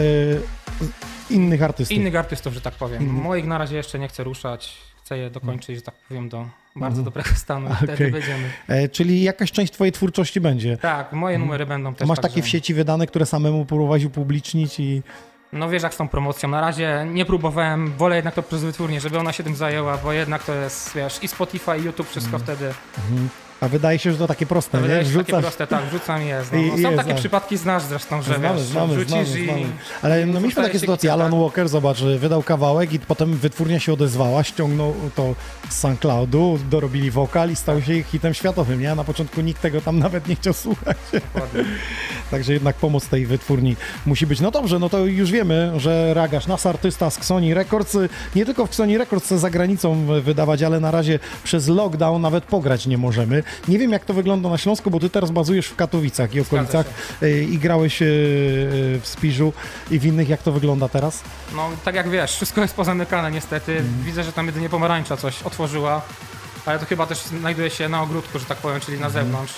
innych 1.30 1.62
artystów? 1.62 1.96
Innych 1.96 2.16
artystów, 2.16 2.54
że 2.54 2.60
tak 2.60 2.74
powiem. 2.74 3.06
Moich 3.06 3.46
na 3.46 3.58
razie 3.58 3.76
jeszcze 3.76 3.98
nie 3.98 4.08
chcę 4.08 4.24
ruszać. 4.24 4.76
Chcę 5.04 5.18
je 5.18 5.30
dokończyć, 5.30 5.76
że 5.76 5.82
tak 5.82 5.94
powiem, 6.08 6.28
do 6.28 6.46
bardzo 6.76 7.02
dobrego 7.02 7.30
stanu. 7.36 7.66
Mhm. 7.66 7.84
Okej. 7.84 7.96
Wtedy 7.96 8.10
będziemy. 8.10 8.50
E, 8.68 8.88
czyli 8.88 9.22
jakaś 9.22 9.52
część 9.52 9.72
twojej 9.72 9.92
twórczości 9.92 10.40
będzie. 10.40 10.76
Tak, 10.76 11.12
moje 11.12 11.38
numery 11.38 11.66
będą 11.66 11.94
też. 11.94 12.08
Masz 12.08 12.18
takie 12.20 12.42
w 12.42 12.48
sieci 12.48 12.74
wydane, 12.74 13.06
które 13.06 13.26
samemu 13.26 13.64
próbowałeś 13.64 14.04
upublicznić 14.04 14.80
i... 14.80 15.02
No 15.56 15.68
wiesz 15.68 15.82
jak 15.82 15.94
z 15.94 15.96
tą 15.96 16.08
promocją. 16.08 16.48
Na 16.48 16.60
razie 16.60 17.06
nie 17.12 17.24
próbowałem, 17.24 17.92
wolę 17.92 18.16
jednak 18.16 18.34
to 18.34 18.42
przez 18.42 18.64
wytwórnię, 18.64 19.00
żeby 19.00 19.18
ona 19.18 19.32
się 19.32 19.44
tym 19.44 19.56
zajęła, 19.56 19.96
bo 19.98 20.12
jednak 20.12 20.44
to 20.44 20.54
jest, 20.54 20.94
wiesz, 20.94 21.22
i 21.22 21.28
Spotify, 21.28 21.78
i 21.78 21.82
YouTube, 21.82 22.08
wszystko 22.08 22.36
Mhm. 22.36 22.42
wtedy. 22.56 22.74
A 23.60 23.68
wydaje 23.68 23.98
się, 23.98 24.12
że 24.12 24.18
to 24.18 24.26
takie 24.26 24.46
proste, 24.46 24.80
Wydaje 24.80 25.04
nie? 25.04 25.10
się 25.10 25.18
takie 25.18 25.32
proste, 25.32 25.66
tak, 25.66 25.84
wrzucam 25.84 26.22
jest. 26.22 26.52
No. 26.52 26.58
No, 26.62 26.72
są 26.72 26.76
jest, 26.78 26.96
takie 26.96 27.10
tak. 27.10 27.18
przypadki, 27.18 27.56
znasz 27.56 27.82
zresztą, 27.82 28.22
że 28.22 28.34
Znamy, 28.38 28.58
wiesz, 28.58 28.66
znamy, 28.66 28.94
wrzucisz 28.94 29.28
znamy, 29.28 29.40
i... 29.40 29.44
znamy. 29.44 29.66
Ale 30.02 30.26
no, 30.26 30.40
mieliśmy 30.40 30.62
takie 30.62 30.78
sytuacje. 30.78 31.12
Alan 31.12 31.30
tak. 31.30 31.40
Walker, 31.40 31.68
zobacz, 31.68 32.02
wydał 32.02 32.42
kawałek 32.42 32.92
i 32.92 32.98
potem 32.98 33.36
wytwórnia 33.36 33.80
się 33.80 33.92
odezwała, 33.92 34.42
ściągnął 34.42 34.94
to 35.14 35.34
z 35.68 35.78
SoundCloudu, 35.78 36.58
dorobili 36.70 37.10
wokal 37.10 37.50
i 37.50 37.56
stał 37.56 37.82
się 37.82 38.02
hitem 38.02 38.34
światowym, 38.34 38.80
nie? 38.80 38.92
A 38.92 38.94
na 38.94 39.04
początku 39.04 39.40
nikt 39.40 39.62
tego 39.62 39.80
tam 39.80 39.98
nawet 39.98 40.28
nie 40.28 40.36
chciał 40.36 40.52
słuchać. 40.52 40.96
Dokładnie. 41.12 41.64
Także 42.30 42.52
jednak 42.52 42.76
pomoc 42.76 43.08
tej 43.08 43.26
wytwórni 43.26 43.76
musi 44.06 44.26
być. 44.26 44.40
No 44.40 44.50
dobrze, 44.50 44.78
no 44.78 44.88
to 44.88 44.98
już 44.98 45.30
wiemy, 45.30 45.72
że 45.76 46.14
Ragasz, 46.14 46.46
nas 46.46 46.66
artysta 46.66 47.10
z 47.10 47.18
Xoni 47.18 47.54
Records, 47.54 47.96
nie 48.34 48.46
tylko 48.46 48.66
w 48.66 48.68
Xoni 48.68 48.98
Records 48.98 49.30
za 49.30 49.50
granicą 49.50 50.20
wydawać, 50.22 50.62
ale 50.62 50.80
na 50.80 50.90
razie 50.90 51.18
przez 51.44 51.68
lockdown 51.68 52.22
nawet 52.22 52.44
pograć 52.44 52.86
nie 52.86 52.98
możemy. 52.98 53.42
Nie 53.68 53.78
wiem 53.78 53.92
jak 53.92 54.04
to 54.04 54.14
wygląda 54.14 54.48
na 54.48 54.58
Śląsku, 54.58 54.90
bo 54.90 55.00
ty 55.00 55.10
teraz 55.10 55.30
bazujesz 55.30 55.66
w 55.66 55.76
Katowicach 55.76 56.34
i 56.34 56.40
okolicach 56.40 56.86
y, 57.22 57.44
i 57.44 57.58
grałeś 57.58 58.02
y, 58.02 58.04
y, 58.04 59.00
w 59.00 59.06
Spiżu 59.06 59.52
i 59.90 59.98
w 59.98 60.04
innych. 60.04 60.28
Jak 60.28 60.42
to 60.42 60.52
wygląda 60.52 60.88
teraz? 60.88 61.22
No 61.56 61.70
tak 61.84 61.94
jak 61.94 62.10
wiesz, 62.10 62.32
wszystko 62.32 62.60
jest 62.60 62.74
pozamykane 62.74 63.30
niestety. 63.30 63.72
Mhm. 63.72 64.02
Widzę, 64.04 64.24
że 64.24 64.32
tam 64.32 64.46
jedynie 64.46 64.68
pomarańcza 64.68 65.16
coś 65.16 65.42
otworzyła. 65.42 66.02
Ale 66.66 66.78
to 66.78 66.86
chyba 66.86 67.06
też 67.06 67.18
znajduje 67.18 67.70
się 67.70 67.88
na 67.88 68.02
ogródku, 68.02 68.38
że 68.38 68.44
tak 68.44 68.58
powiem, 68.58 68.80
czyli 68.80 69.00
na 69.00 69.10
zewnątrz. 69.10 69.54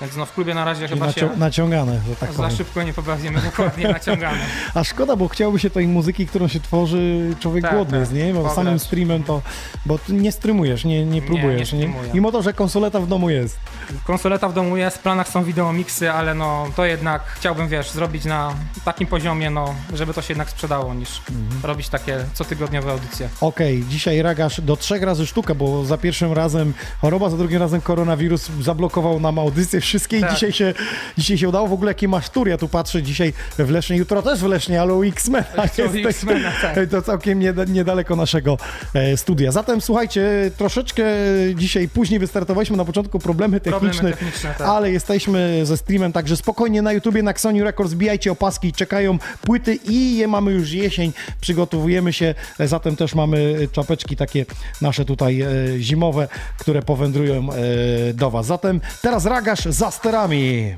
Więc 0.00 0.16
no 0.16 0.26
w 0.26 0.32
klubie 0.32 0.54
na 0.54 0.64
razie. 0.64 0.88
Czyli 0.88 1.00
chyba 1.00 1.06
nacią- 1.12 1.20
się 1.32 1.36
naciągane, 1.36 2.00
że 2.08 2.16
tak 2.16 2.30
za 2.32 2.36
powiem. 2.42 2.56
szybko 2.56 2.82
nie 2.82 2.92
pobawimy, 2.92 3.40
dokładnie 3.42 3.88
naciągane. 3.98 4.38
A 4.74 4.84
szkoda, 4.84 5.16
bo 5.16 5.28
chciałby 5.28 5.58
się 5.58 5.70
tej 5.70 5.88
muzyki, 5.88 6.26
którą 6.26 6.48
się 6.48 6.60
tworzy, 6.60 7.34
człowiek 7.40 7.64
Tak, 7.64 7.74
głodny 7.74 7.90
tak. 7.92 8.00
jest, 8.00 8.12
nie? 8.12 8.32
Bo 8.32 8.38
Pograć. 8.38 8.54
samym 8.54 8.78
streamem 8.78 9.22
to, 9.24 9.42
bo 9.86 9.98
ty 9.98 10.12
nie 10.12 10.32
streamujesz, 10.32 10.84
nie, 10.84 11.04
nie 11.04 11.22
próbujesz, 11.22 11.72
nie, 11.72 11.78
streamuję. 11.78 12.10
Mimo 12.14 12.32
to, 12.32 12.42
że 12.42 12.52
konsoleta 12.52 13.00
w 13.00 13.06
domu 13.06 13.30
jest. 13.30 13.58
Konsoleta 14.04 14.48
w 14.48 14.52
domu 14.54 14.76
jest, 14.76 14.96
w 14.96 15.00
planach 15.00 15.28
są 15.28 15.44
wideomiksy, 15.44 16.10
ale 16.10 16.34
no 16.34 16.66
to 16.76 16.84
jednak 16.84 17.22
chciałbym, 17.26 17.68
wiesz, 17.68 17.90
zrobić 17.90 18.24
na 18.24 18.54
takim 18.84 19.06
poziomie, 19.06 19.50
no, 19.50 19.74
żeby 19.94 20.14
to 20.14 20.22
się 20.22 20.32
jednak 20.32 20.50
sprzedało, 20.50 20.94
niż 20.94 21.20
Mhm. 21.30 21.60
robić 21.64 21.88
takie 21.88 22.18
cotygodniowe 22.34 22.90
audycje. 22.92 23.28
Okej, 23.40 23.84
dzisiaj 23.88 24.22
Ragasz 24.22 24.60
do 24.60 24.76
trzech 24.76 25.02
razy 25.02 25.26
sztuka, 25.26 25.54
bo 25.54 25.84
za 25.84 25.98
pierwszym 25.98 26.32
razem 26.32 26.74
choroba, 27.00 27.30
za 27.30 27.36
drugim 27.36 27.58
razem 27.60 27.80
koronawirus 27.80 28.50
zablokował 28.60 29.20
nam 29.20 29.38
audycje 29.38 29.80
wszystkie 29.86 30.18
i 30.18 30.20
Tak. 30.20 30.34
dzisiaj 30.34 30.52
się, 30.52 30.74
dzisiaj 31.18 31.38
się 31.38 31.48
udało. 31.48 31.68
W 31.68 31.72
ogóle 31.72 31.90
jakie 31.90 32.08
masz? 32.08 32.26
Ja 32.46 32.58
tu 32.58 32.68
patrzę 32.68 33.02
dzisiaj 33.02 33.32
w 33.58 33.70
Lesznie, 33.70 33.96
jutro 33.96 34.22
też 34.22 34.38
w 34.40 34.46
Lesznie, 34.46 34.80
ale 34.80 34.94
u 34.94 35.02
X-Mena 35.02 35.46
jesteś. 35.78 36.16
Tak. 36.62 36.76
To 36.90 37.02
całkiem 37.02 37.38
nieda- 37.38 37.64
niedaleko 37.64 38.16
naszego 38.16 38.58
e, 38.94 39.16
studia. 39.16 39.52
Zatem 39.52 39.80
słuchajcie, 39.80 40.50
troszeczkę 40.56 41.04
dzisiaj 41.54 41.88
później 41.88 42.20
wystartowaliśmy 42.20 42.76
na 42.76 42.84
początku 42.84 43.18
problemy 43.18 43.60
Problemy 43.60 43.80
techniczne, 43.80 44.10
techniczne, 44.10 44.54
tak. 44.58 44.68
ale 44.68 44.90
jesteśmy 44.92 45.60
ze 45.66 45.76
streamem, 45.76 46.12
także 46.12 46.36
spokojnie 46.36 46.82
na 46.82 46.92
YouTubie, 46.92 47.22
na 47.22 47.30
Xoni 47.30 47.62
Records, 47.62 47.94
bijajcie 47.94 48.32
opaski, 48.32 48.72
czekają 48.72 49.18
płyty 49.42 49.78
i 49.88 50.16
je 50.16 50.28
mamy 50.28 50.52
już 50.52 50.72
jesień, 50.72 51.12
przygotowujemy 51.40 52.12
się, 52.12 52.34
e, 52.58 52.68
zatem 52.68 52.96
też 52.96 53.14
mamy 53.14 53.54
czapeczki 53.72 54.16
takie 54.16 54.46
nasze 54.80 55.04
tutaj 55.04 55.40
e, 55.40 55.48
zimowe, 55.78 56.28
które 56.58 56.82
powędrują 56.82 57.48
do 58.14 58.30
Was. 58.30 58.46
Zatem 58.46 58.80
teraz 59.02 59.24
Ragasz 59.26 59.64
za 59.76 59.90
sterami. 59.90 60.76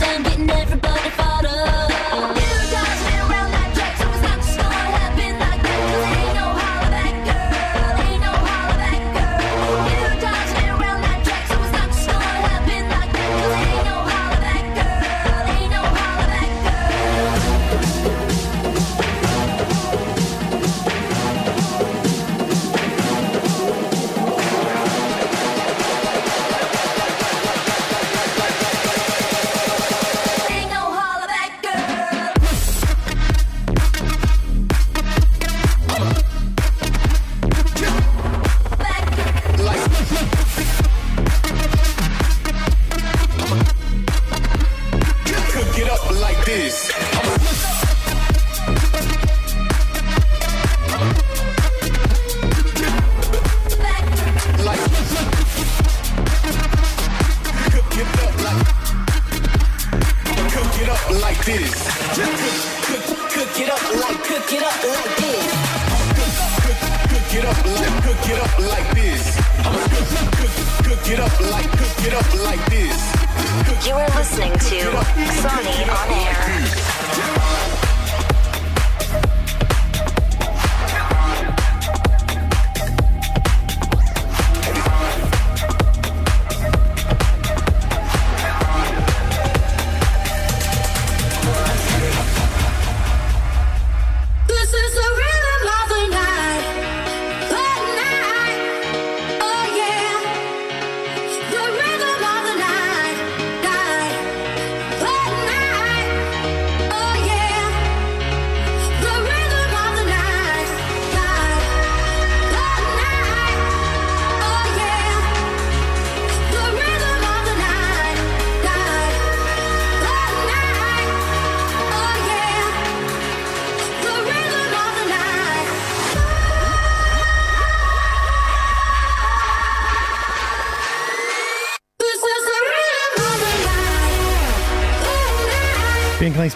down, 0.00 0.22
getting 0.22 0.50
everything. 0.50 0.69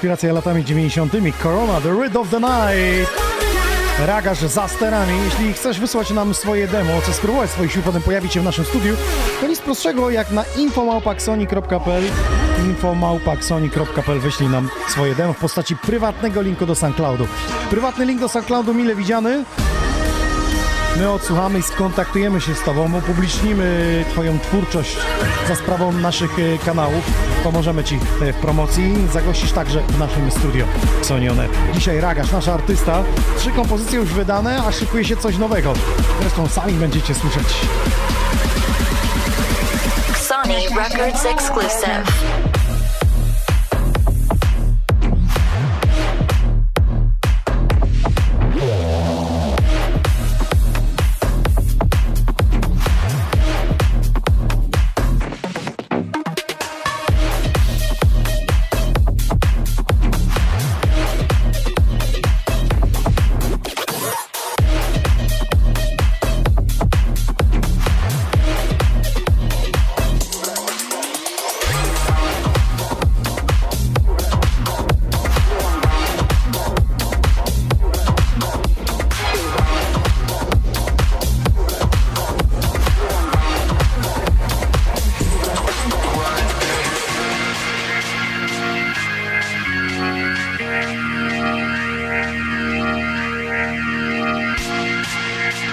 Inspiracja 0.04 0.32
latami 0.32 0.64
90. 0.64 1.12
Corona, 1.42 1.80
The 1.80 1.92
Rid 2.02 2.16
of 2.16 2.30
the 2.30 2.40
Night. 2.40 3.10
Ragaż 4.06 4.38
za 4.38 4.68
sterami. 4.68 5.12
Jeśli 5.24 5.52
chcesz 5.52 5.80
wysłać 5.80 6.10
nam 6.10 6.34
swoje 6.34 6.68
demo, 6.68 6.92
czy 7.06 7.12
spróbować 7.12 7.50
swoich 7.50 7.72
sił, 7.72 7.82
potem 7.82 8.02
pojawić 8.02 8.32
się 8.32 8.40
w 8.40 8.44
naszym 8.44 8.64
studiu, 8.64 8.96
to 9.40 9.46
nic 9.46 9.60
prostszego 9.60 10.10
jak 10.10 10.30
na 10.30 10.44
infomałpaksoni.pl 10.56 12.02
infomałpaksoni.pl 12.66 14.20
wyślij 14.20 14.48
nam 14.48 14.68
swoje 14.88 15.14
demo 15.14 15.32
w 15.32 15.38
postaci 15.38 15.76
prywatnego 15.76 16.42
linku 16.42 16.66
do 16.66 16.74
SoundCloudu. 16.74 17.26
Prywatny 17.70 18.06
link 18.06 18.20
do 18.20 18.28
SoundCloudu 18.28 18.74
mile 18.74 18.94
widziany. 18.94 19.44
My 20.96 21.10
odsłuchamy 21.10 21.58
i 21.58 21.62
skontaktujemy 21.62 22.40
się 22.40 22.54
z 22.54 22.62
Tobą, 22.62 22.98
upublicznimy 22.98 24.04
Twoją 24.10 24.38
twórczość 24.38 24.96
za 25.48 25.54
sprawą 25.54 25.92
naszych 25.92 26.38
e, 26.38 26.58
kanałów. 26.58 27.33
Pomożemy 27.44 27.84
Ci 27.84 27.98
e, 28.22 28.32
w 28.32 28.36
promocji. 28.36 28.94
Zagościsz 29.12 29.52
także 29.52 29.80
w 29.80 29.98
naszym 29.98 30.30
studio 30.30 30.66
Sonione. 31.02 31.48
Dzisiaj 31.74 32.00
Ragasz, 32.00 32.32
nasz 32.32 32.48
artysta. 32.48 33.04
Trzy 33.38 33.50
kompozycje 33.50 33.98
już 33.98 34.12
wydane, 34.12 34.62
a 34.66 34.72
szykuje 34.72 35.04
się 35.04 35.16
coś 35.16 35.38
nowego. 35.38 35.72
Zresztą 36.20 36.48
sami 36.48 36.72
będziecie 36.72 37.14
słyszeć. 37.14 37.46
Sony 40.16 40.54
Records 40.54 41.26
exclusive. 41.26 42.43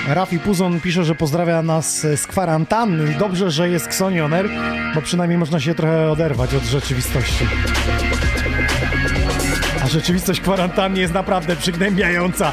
Rafi 0.07 0.39
Puzon 0.39 0.79
pisze, 0.79 1.03
że 1.03 1.15
pozdrawia 1.15 1.61
nas 1.61 1.99
z 2.01 2.27
kwarantanny. 2.27 3.15
Dobrze, 3.19 3.51
że 3.51 3.69
jest 3.69 3.85
Xonioner, 3.87 4.49
bo 4.95 5.01
przynajmniej 5.01 5.37
można 5.37 5.59
się 5.59 5.75
trochę 5.75 6.11
oderwać 6.11 6.55
od 6.55 6.63
rzeczywistości. 6.63 7.45
A 9.83 9.87
rzeczywistość 9.87 10.41
kwarantanny 10.41 10.99
jest 10.99 11.13
naprawdę 11.13 11.55
przygnębiająca. 11.55 12.51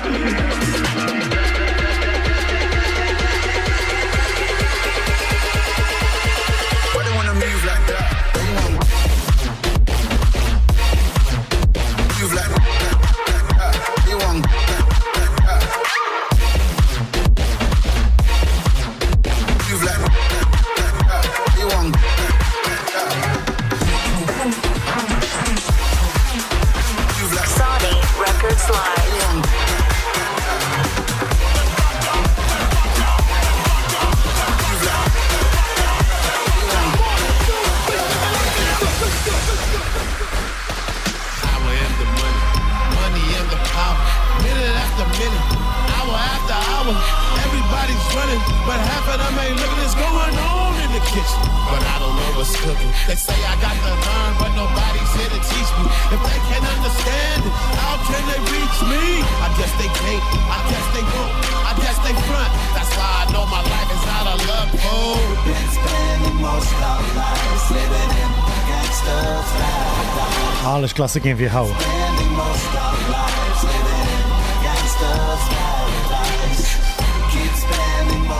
Klasykiem 71.08 71.36
wjechało. 71.36 71.68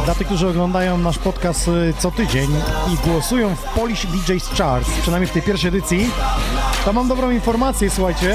Dla 0.04 0.14
tych, 0.14 0.26
którzy 0.26 0.48
oglądają 0.48 0.98
nasz 0.98 1.18
podcast 1.18 1.68
y, 1.68 1.94
co 1.98 2.10
tydzień 2.10 2.50
i 2.92 3.08
głosują 3.08 3.56
w 3.56 3.62
Polish 3.62 4.06
DJs 4.06 4.48
Charts, 4.48 4.90
przynajmniej 5.02 5.28
w 5.28 5.32
tej 5.32 5.42
pierwszej 5.42 5.68
edycji, 5.68 6.10
to 6.84 6.92
mam 6.92 7.08
dobrą 7.08 7.30
informację, 7.30 7.90
słuchajcie. 7.90 8.34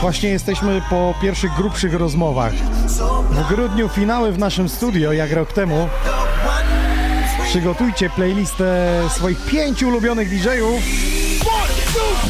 Właśnie 0.00 0.28
jesteśmy 0.28 0.82
po 0.90 1.14
pierwszych 1.22 1.52
grubszych 1.52 1.94
rozmowach. 1.94 2.52
W 3.30 3.48
grudniu 3.48 3.88
finały 3.88 4.32
w 4.32 4.38
naszym 4.38 4.68
studio, 4.68 5.12
jak 5.12 5.32
rok 5.32 5.52
temu. 5.52 5.88
Przygotujcie 7.48 8.10
playlistę 8.10 8.90
swoich 9.10 9.46
pięciu 9.46 9.88
ulubionych 9.88 10.28
DJ-ów. 10.28 11.03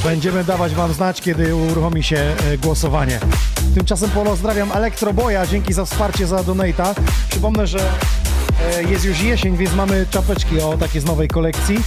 Będziemy 0.02 0.44
dawać 0.44 0.74
Wam 0.74 0.92
znać, 0.92 1.20
kiedy 1.20 1.54
uruchomi 1.56 2.02
się 2.02 2.16
e, 2.16 2.58
głosowanie. 2.58 3.20
Tymczasem 3.74 4.10
pozdrawiam 4.10 4.72
Elektroboja, 4.72 5.46
dzięki 5.46 5.72
za 5.72 5.84
wsparcie, 5.84 6.26
za 6.26 6.42
donata. 6.42 6.94
Przypomnę, 7.30 7.66
że 7.66 7.78
e, 7.78 8.82
jest 8.82 9.04
już 9.04 9.20
jesień, 9.20 9.56
więc 9.56 9.74
mamy 9.74 10.06
czapeczki 10.10 10.60
o 10.60 10.76
takie 10.78 11.00
z 11.00 11.04
nowej 11.04 11.28
kolekcji 11.28 11.78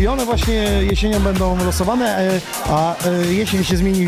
i 0.00 0.06
one 0.06 0.24
właśnie 0.24 0.54
jesienią 0.90 1.20
będą 1.20 1.64
losowane, 1.64 2.18
e, 2.18 2.40
a 2.68 2.94
jesień 3.30 3.64
się 3.64 3.76
zmieni 3.76 4.06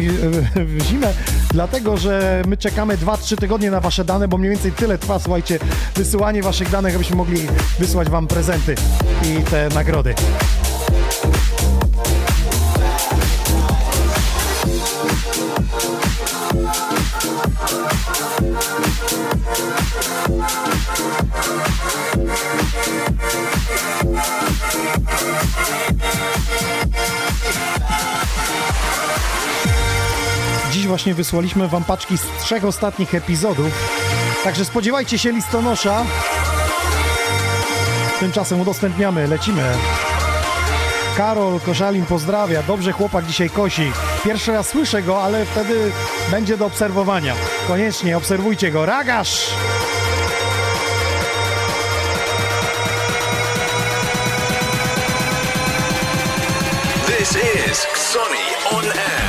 w 0.55 0.83
zimę, 0.83 1.13
dlatego 1.51 1.97
że 1.97 2.43
my 2.47 2.57
czekamy 2.57 2.97
2-3 2.97 3.37
tygodnie 3.37 3.71
na 3.71 3.81
Wasze 3.81 4.05
dane, 4.05 4.29
bo 4.29 4.39
mniej 4.39 4.51
więcej 4.51 4.73
tyle 4.73 4.99
trwa, 4.99 5.19
słuchajcie, 5.19 5.59
wysyłanie 5.97 6.43
Waszych 6.43 6.71
danych, 6.71 6.95
abyśmy 6.95 7.17
mogli 7.17 7.47
wysłać 7.79 8.11
Wam 8.11 8.27
prezenty 8.27 8.75
i 9.25 9.43
te 9.43 9.69
nagrody. 9.69 10.15
właśnie 30.89 31.15
wysłaliśmy 31.15 31.69
wam 31.69 31.85
paczki 31.85 32.19
z 32.19 32.23
trzech 32.41 32.65
ostatnich 32.65 33.15
epizodów. 33.15 33.73
Także 34.45 34.65
spodziewajcie 34.65 35.19
się 35.19 35.33
listonosza. 35.33 36.05
Tymczasem 38.21 38.61
udostępniamy, 38.61 39.27
lecimy. 39.27 39.63
Karol 41.17 41.61
Koszalin 41.61 42.07
pozdrawia. 42.07 42.63
Dobrze 42.63 42.93
chłopak 42.93 43.27
dzisiaj 43.27 43.51
kosi. 43.51 43.93
Pierwszy 44.25 44.53
raz 44.53 44.69
słyszę 44.69 45.03
go, 45.03 45.23
ale 45.23 45.47
wtedy 45.47 45.93
będzie 46.31 46.57
do 46.57 46.67
obserwowania. 46.67 47.35
Koniecznie 47.69 48.17
obserwujcie 48.17 48.71
go. 48.71 48.87
Ragasz! 48.87 49.51
This 57.07 57.37
is 57.37 57.87
Sony 57.95 58.77
on 58.77 58.85
air. 58.85 59.28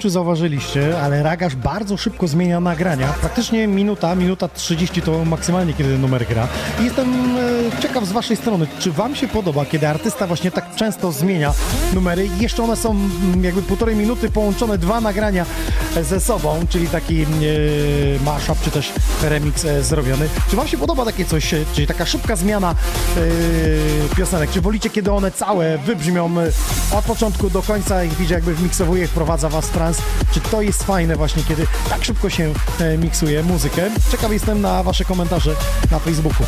Czy 0.00 0.10
zauważyliście, 0.10 1.00
ale 1.02 1.22
Ragasz 1.22 1.56
bardzo 1.56 1.96
szybko 1.96 2.28
zmienia 2.28 2.60
nagrania. 2.60 3.06
Praktycznie 3.20 3.66
minuta, 3.66 4.14
minuta 4.14 4.48
30 4.48 5.02
to 5.02 5.24
maksymalnie, 5.24 5.74
kiedy 5.74 5.98
numer 5.98 6.26
gra. 6.26 6.48
I 6.80 6.84
jestem 6.84 7.36
e, 7.76 7.82
ciekaw 7.82 8.04
z 8.04 8.12
waszej 8.12 8.36
strony, 8.36 8.66
czy 8.78 8.92
wam 8.92 9.16
się 9.16 9.28
podoba, 9.28 9.64
kiedy 9.64 9.88
artysta 9.88 10.26
właśnie 10.26 10.50
tak 10.50 10.74
często 10.74 11.12
zmienia 11.12 11.52
numery 11.94 12.28
jeszcze 12.40 12.62
one 12.62 12.76
są 12.76 12.90
mm, 12.90 13.44
jakby 13.44 13.62
półtorej 13.62 13.96
minuty 13.96 14.30
połączone 14.30 14.78
dwa 14.78 15.00
nagrania 15.00 15.46
ze 16.02 16.20
sobą, 16.20 16.66
czyli 16.68 16.88
taki 16.88 17.22
e, 17.22 17.26
mashup, 18.24 18.60
czy 18.62 18.70
też 18.70 18.92
remix 19.22 19.64
e, 19.64 19.82
zrobiony. 19.82 20.28
Czy 20.50 20.56
wam 20.56 20.68
się 20.68 20.78
podoba 20.78 21.04
takie 21.04 21.24
coś, 21.24 21.54
e, 21.54 21.64
czyli 21.74 21.86
taka 21.86 22.06
szybka 22.06 22.36
zmiana 22.36 22.74
e, 23.16 24.16
piosenek? 24.16 24.50
Czy 24.50 24.60
wolicie, 24.60 24.90
kiedy 24.90 25.12
one 25.12 25.30
całe 25.30 25.78
wybrzmią 25.78 26.40
e, 26.40 26.50
od 26.96 27.04
początku 27.04 27.50
do 27.50 27.62
końca 27.62 28.04
i 28.04 28.08
widzicie, 28.08 28.34
jakby 28.34 28.54
miksowuje, 28.62 29.08
wprowadza 29.08 29.48
was 29.48 29.68
trans? 29.68 29.98
Czy 30.32 30.40
to 30.40 30.62
jest 30.62 30.82
fajne 30.82 31.16
właśnie, 31.16 31.44
kiedy 31.44 31.66
tak 31.88 32.04
szybko 32.04 32.30
się 32.30 32.52
e, 32.80 32.98
miksuje 32.98 33.42
muzykę? 33.42 33.90
Ciekaw 34.10 34.32
jestem 34.32 34.60
na 34.60 34.82
wasze 34.82 35.04
komentarze 35.04 35.54
na 35.90 35.98
Facebooku. 35.98 36.46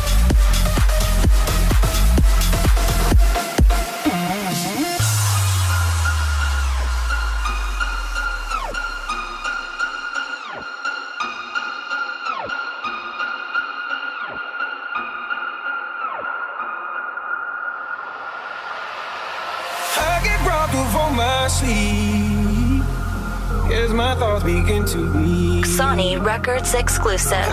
Sony 25.93 26.17
Records 26.19 26.73
exclusive. 26.73 27.45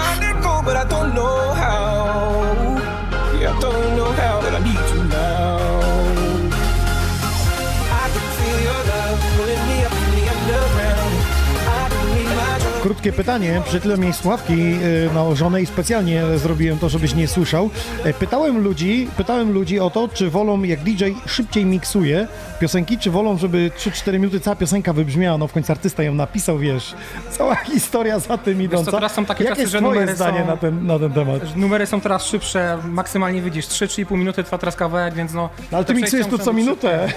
Krótkie 12.90 13.12
pytanie, 13.12 13.62
przy 13.64 13.81
tyle 13.81 13.98
miej 13.98 14.12
słuchawki 14.12 14.53
y, 14.53 15.11
nałożone 15.14 15.62
i 15.62 15.66
specjalnie 15.66 16.22
zrobiłem 16.37 16.79
to, 16.79 16.88
żebyś 16.88 17.14
nie 17.14 17.29
słyszał. 17.29 17.70
E, 18.05 18.12
Pytałem 18.14 18.62
ludzi, 18.64 19.09
pytałem 19.16 19.53
ludzi 19.53 19.81
o 19.81 19.90
to, 19.90 20.09
czy 20.09 20.31
wolą 20.31 20.62
jak 20.62 20.81
DJ 20.83 21.05
szybciej 21.26 21.64
miksuje 21.64 22.26
piosenki, 22.61 22.98
czy 22.98 23.11
wolą, 23.11 23.38
żeby 23.38 23.70
3-4 23.79 24.12
minuty 24.12 24.40
cała 24.40 24.57
piosenka 24.57 24.92
wybrzmiała, 24.92 25.38
no 25.38 25.48
w 25.48 25.53
końcu 25.53 25.72
artysta 25.72 26.03
ją 26.03 26.14
napisał, 26.14 26.59
wiesz, 26.59 26.94
cała 27.31 27.55
historia 27.72 28.18
za 28.18 28.38
tym 28.38 28.62
idąca. 28.62 28.90
teraz 28.90 29.14
są 29.14 29.24
takie 29.24 29.44
Jakie 29.44 29.50
czasy, 29.50 29.61
jest 29.61 29.72
że 29.72 29.81
numery 29.81 30.14
zdanie 30.14 30.40
są- 30.40 30.46
na 30.46 30.57
ten, 30.57 30.87
na 30.87 30.98
ten 30.98 31.12
temat? 31.12 31.57
Numery 31.57 31.87
są 31.87 32.00
teraz 32.00 32.24
szybsze, 32.26 32.79
maksymalnie 32.85 33.42
widzisz, 33.42 33.66
3-3,5 33.66 34.18
minuty 34.18 34.44
trwa 34.44 34.59
teraz 34.59 34.76
kawałek, 34.76 35.14
więc 35.14 35.33
no... 35.33 35.48
No, 35.72 35.76
ale 35.79 35.85
ty 35.87 35.94
miksujesz 35.94 36.26
tu 36.26 36.38
co 36.38 36.53
minutę. 36.53 37.09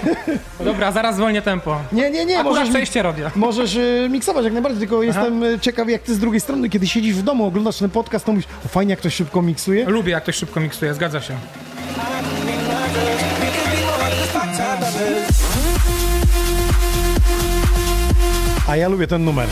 Dobra, 0.64 0.92
zaraz 0.92 1.16
zwolnię 1.16 1.42
tempo. 1.42 1.76
Nie, 1.92 2.10
nie, 2.10 2.24
nie, 2.24 2.38
Akurat 2.38 2.56
możesz, 2.56 2.70
przejście 2.70 3.02
robię. 3.02 3.30
możesz 3.36 3.74
y, 3.76 4.08
miksować 4.10 4.44
jak 4.44 4.52
najbardziej, 4.52 4.80
tylko 4.80 5.02
jestem 5.02 5.42
y, 5.42 5.58
ciekaw 5.64 5.88
jak 5.88 6.02
ty 6.02 6.14
z 6.14 6.18
drugiej 6.18 6.40
strony, 6.40 6.68
kiedy 6.68 6.86
siedzisz 6.86 7.16
w 7.16 7.22
domu, 7.22 7.46
oglądasz 7.46 7.78
ten 7.78 7.90
podcast, 7.90 8.24
to 8.24 8.32
mówisz, 8.32 8.46
o 8.64 8.68
fajnie 8.68 8.90
jak 8.90 8.98
ktoś 8.98 9.14
szybko 9.14 9.42
miksuje. 9.42 9.84
Lubię, 9.84 10.12
jak 10.12 10.22
ktoś 10.22 10.36
szybko 10.36 10.60
miksuje, 10.60 10.94
zgadza 10.94 11.20
się. 11.20 11.36
A 18.68 18.76
ja 18.76 18.88
lubię 18.88 19.06
ten 19.06 19.24
numer. 19.24 19.48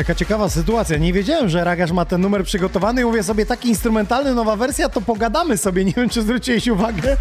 Jaka 0.00 0.14
ciekawa 0.14 0.48
sytuacja. 0.48 0.98
Nie 0.98 1.12
wiedziałem, 1.12 1.48
że 1.48 1.64
Ragasz 1.64 1.92
ma 1.92 2.04
ten 2.04 2.20
numer 2.20 2.44
przygotowany 2.44 3.00
i 3.00 3.04
mówię 3.04 3.22
sobie, 3.22 3.46
taki 3.46 3.68
instrumentalny, 3.68 4.34
nowa 4.34 4.56
wersja, 4.56 4.88
to 4.88 5.00
pogadamy 5.00 5.56
sobie. 5.56 5.84
Nie 5.84 5.92
wiem, 5.92 6.08
czy 6.08 6.22
zwróciłeś 6.22 6.68
uwagę. 6.68 7.16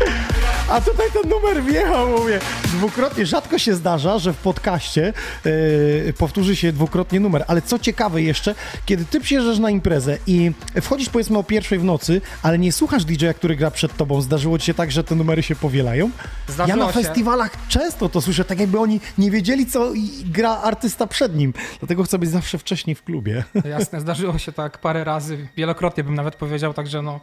A 0.72 0.82
tutaj 0.82 1.08
ten 1.14 1.30
numer 1.30 1.64
wjechał, 1.64 2.10
mówię. 2.10 2.40
Dwukrotnie, 2.64 3.26
rzadko 3.26 3.58
się 3.58 3.76
zdarza, 3.76 4.20
że 4.20 4.34
w 4.34 4.38
podcaście 4.38 5.14
yy, 5.46 6.14
powtórzy 6.18 6.56
się 6.56 6.72
dwukrotnie 6.72 7.20
numer. 7.20 7.46
Ale 7.48 7.62
co 7.62 7.80
ciekawe 7.80 8.22
jeszcze, 8.22 8.56
kiedy 8.86 9.06
ty 9.06 9.20
przyjeżdżasz 9.20 9.60
na 9.60 9.70
imprezę 9.70 10.18
i 10.28 10.52
wchodzisz 10.82 11.10
powiedzmy 11.10 11.38
o 11.38 11.44
pierwszej 11.44 11.80
w 11.80 11.84
nocy, 11.84 12.22
ale 12.44 12.60
nie 12.60 12.72
słuchasz 12.72 13.06
DJ-a, 13.06 13.34
który 13.34 13.56
gra 13.56 13.72
przed 13.72 13.98
tobą, 13.98 14.22
zdarzyło 14.22 14.60
ci 14.60 14.66
się 14.66 14.74
tak, 14.74 14.92
że 14.92 15.04
te 15.04 15.16
numery 15.16 15.44
się 15.44 15.56
powielają? 15.56 16.10
Zdarzyło 16.48 16.78
ja 16.80 16.86
na 16.86 16.94
się. 16.94 17.00
festiwalach 17.04 17.52
często 17.68 18.10
to 18.10 18.22
słyszę, 18.22 18.46
tak 18.46 18.60
jakby 18.60 18.80
oni 18.80 19.00
nie 19.18 19.32
wiedzieli, 19.32 19.66
co 19.66 19.92
gra 20.26 20.52
artysta 20.52 21.08
przed 21.08 21.36
nim. 21.36 21.54
Dlatego 21.80 22.04
chcę 22.04 22.20
być 22.20 22.30
zawsze 22.30 22.58
wcześniej 22.58 22.96
w 22.96 23.04
klubie. 23.04 23.44
Jasne, 23.66 24.02
zdarzyło 24.02 24.38
się 24.38 24.52
tak 24.52 24.78
parę 24.78 25.04
razy, 25.04 25.48
wielokrotnie 25.58 26.04
bym 26.04 26.16
nawet 26.16 26.36
powiedział, 26.36 26.74
także 26.74 27.02
no, 27.02 27.20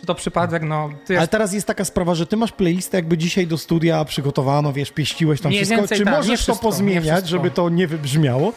czy 0.00 0.06
to 0.06 0.14
przypadek, 0.14 0.62
no, 0.62 0.90
ty 1.06 1.14
Ale 1.14 1.20
jest, 1.22 1.30
teraz 1.32 1.52
jest 1.52 1.66
taka 1.66 1.84
sprawa, 1.84 2.14
że 2.14 2.26
ty 2.26 2.36
masz 2.36 2.52
playlistę 2.52 2.96
jakby 2.98 3.18
dzisiaj 3.18 3.46
do 3.46 3.58
studia 3.58 4.04
przygotowano, 4.04 4.72
wiesz, 4.72 4.90
pieściłeś 4.90 5.40
tam 5.40 5.48
Mniej 5.50 5.60
wszystko. 5.60 5.76
więcej 5.80 5.98
Czy 5.98 6.04
tak, 6.04 6.14
możesz 6.14 6.40
to 6.40 6.44
wszystko, 6.44 6.66
nie 6.66 6.72
pozmieniać, 6.72 7.28
żeby 7.28 7.50
to 7.50 7.68
nie 7.68 7.86
wybrzmiało? 7.86 8.52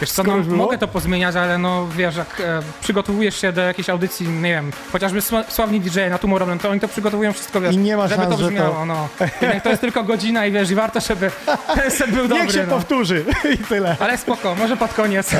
wiesz 0.00 0.12
co, 0.12 0.22
no, 0.22 0.36
mogę 0.36 0.78
to 0.78 0.88
pozmieniać, 0.88 1.36
ale 1.36 1.58
no, 1.58 1.86
wiesz, 1.96 2.16
jak 2.16 2.40
e, 2.40 2.60
przygotowujesz 2.80 3.40
się 3.40 3.52
do 3.52 3.60
jakiejś 3.60 3.88
audycji, 3.90 4.28
nie 4.28 4.50
wiem, 4.50 4.70
chociażby 4.92 5.20
sła- 5.20 5.44
sławni 5.48 5.80
DJ 5.80 6.00
na 6.10 6.18
Tomorrowland, 6.18 6.62
to 6.62 6.70
oni 6.70 6.80
to 6.80 6.88
przygotowują 6.88 7.32
wszystko, 7.32 7.60
wiesz, 7.60 7.74
I 7.74 7.78
nie 7.78 7.96
ma 7.96 8.08
żeby 8.08 8.22
szans, 8.22 8.34
to 8.34 8.38
że 8.38 8.44
to- 8.44 8.50
brzmiało, 8.50 8.86
no. 8.86 9.08
Jednak 9.40 9.62
to 9.62 9.68
jest 9.68 9.80
tylko 9.80 10.04
godzina 10.04 10.46
i 10.46 10.52
wiesz, 10.52 10.70
i 10.70 10.74
warto, 10.74 11.00
żeby 11.00 11.30
ten 11.74 11.90
set 11.90 12.10
był 12.10 12.28
dobry, 12.28 12.44
Niech 12.44 12.52
się 12.52 12.66
no. 12.66 12.74
powtórzy 12.76 13.24
i 13.54 13.58
tyle. 13.58 13.96
Ale 14.00 14.18
spoko, 14.18 14.54
może 14.54 14.76
pod 14.76 14.94
koniec. 14.94 15.30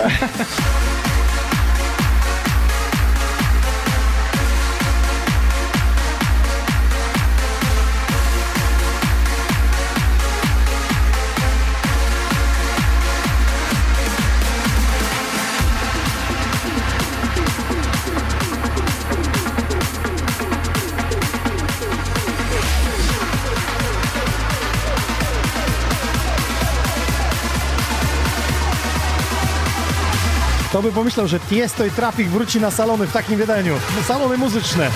by 30.84 30.92
pomyślał, 30.92 31.28
że 31.28 31.40
Tiesto 31.40 31.84
i 31.84 31.90
Trafik 31.90 32.28
wróci 32.28 32.60
na 32.60 32.70
salony 32.70 33.06
w 33.06 33.12
takim 33.12 33.36
wydaniu? 33.36 33.74
Salony 34.06 34.36
muzyczne. 34.36 34.90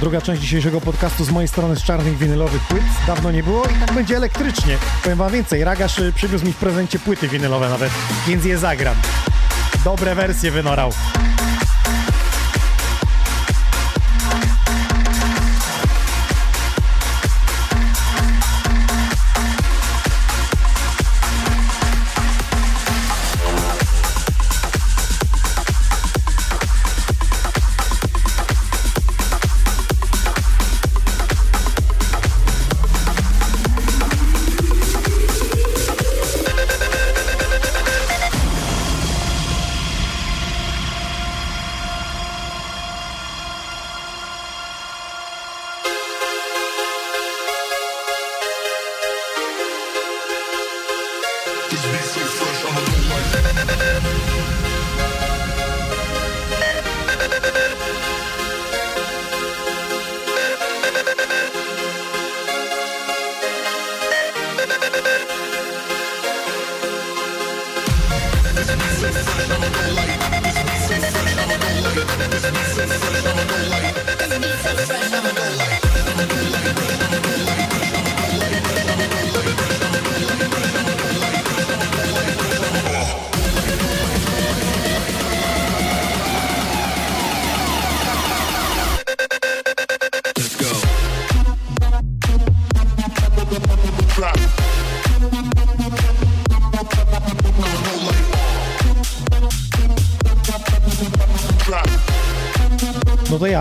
Druga 0.00 0.20
część 0.20 0.42
dzisiejszego 0.42 0.80
podcastu 0.80 1.24
z 1.24 1.30
mojej 1.30 1.48
strony 1.48 1.76
z 1.76 1.82
czarnych 1.82 2.18
winylowych 2.18 2.62
płyt. 2.62 2.82
Dawno 3.06 3.30
nie 3.30 3.42
było 3.42 3.64
i 3.64 3.74
tak 3.86 3.92
będzie 3.92 4.16
elektrycznie. 4.16 4.78
Powiem 5.02 5.18
wam 5.18 5.32
więcej, 5.32 5.64
Ragasz 5.64 5.98
y, 5.98 6.12
przywiózł 6.12 6.46
mi 6.46 6.52
w 6.52 6.56
prezencie 6.56 6.98
płyty 6.98 7.28
winylowe 7.28 7.68
nawet, 7.68 7.90
więc 8.26 8.44
je 8.44 8.58
zagram. 8.58 8.96
Dobre 9.84 10.14
wersje 10.14 10.50
wynorał. 10.50 10.92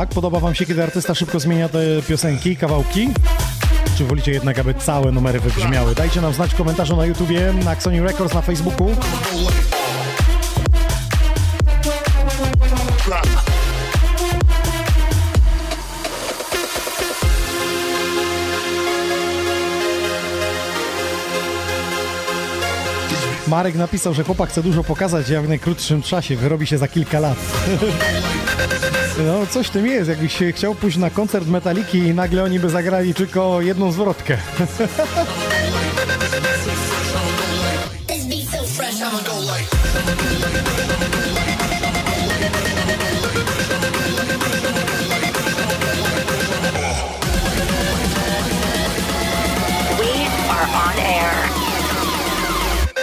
Jak? 0.05 0.13
Podoba 0.13 0.39
wam 0.39 0.55
się, 0.55 0.65
kiedy 0.65 0.83
artysta 0.83 1.15
szybko 1.15 1.39
zmienia 1.39 1.69
te 1.69 1.79
piosenki, 2.07 2.57
kawałki? 2.57 3.09
Czy 3.97 4.05
wolicie 4.05 4.31
jednak, 4.31 4.59
aby 4.59 4.73
całe 4.73 5.11
numery 5.11 5.39
wybrzmiały? 5.39 5.95
Dajcie 5.95 6.21
nam 6.21 6.33
znać 6.33 6.51
w 6.51 6.55
komentarzu 6.55 6.95
na 6.95 7.05
YouTubie, 7.05 7.53
na 7.63 7.71
Axoni 7.71 8.01
Records, 8.01 8.33
na 8.33 8.41
Facebooku. 8.41 8.95
Marek 23.47 23.75
napisał, 23.75 24.13
że 24.13 24.23
chłopak 24.23 24.49
chce 24.49 24.63
dużo 24.63 24.83
pokazać, 24.83 25.31
a 25.31 25.41
w 25.41 25.47
najkrótszym 25.47 26.01
czasie 26.01 26.35
wyrobi 26.35 26.67
się 26.67 26.77
za 26.77 26.87
kilka 26.87 27.19
lat. 27.19 27.37
No, 29.17 29.47
coś 29.47 29.67
w 29.67 29.69
tym 29.69 29.87
jest. 29.87 30.09
Jakbyś 30.09 30.39
chciał 30.55 30.75
pójść 30.75 30.97
na 30.97 31.09
koncert 31.09 31.47
Metaliki 31.47 31.97
i 31.97 32.13
nagle 32.13 32.43
oni 32.43 32.59
by 32.59 32.69
zagrali 32.69 33.13
tylko 33.13 33.61
jedną 33.61 33.91
zwrotkę. 33.91 34.37
We 49.97 50.11
are 50.49 50.67
on 50.83 50.99
air. 50.99 51.49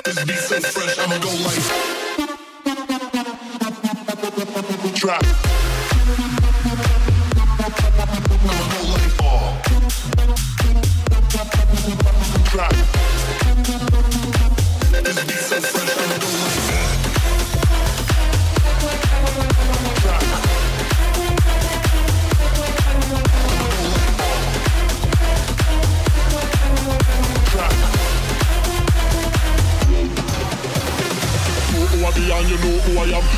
This 0.05 0.25
beat 0.25 0.39
so 0.39 0.61
fresh, 0.61 0.99
I'ma 0.99 1.19
go 1.19 1.31
like. 1.31 1.82
Trap. 5.03 5.52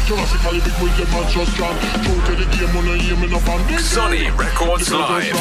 Jurassically 0.08 0.60
big 0.60 0.74
with 0.82 0.96
them 0.96 1.14
and 1.18 1.28
just 1.30 1.56
can. 1.56 1.74
True 2.04 2.20
to 2.26 2.32
the 2.36 2.44
game, 2.56 2.72
me 3.20 3.26
no 3.26 3.38
fan. 3.38 3.60
Sony 3.78 4.30
Records 4.38 4.90
Live. 4.90 5.34
The. 5.34 5.40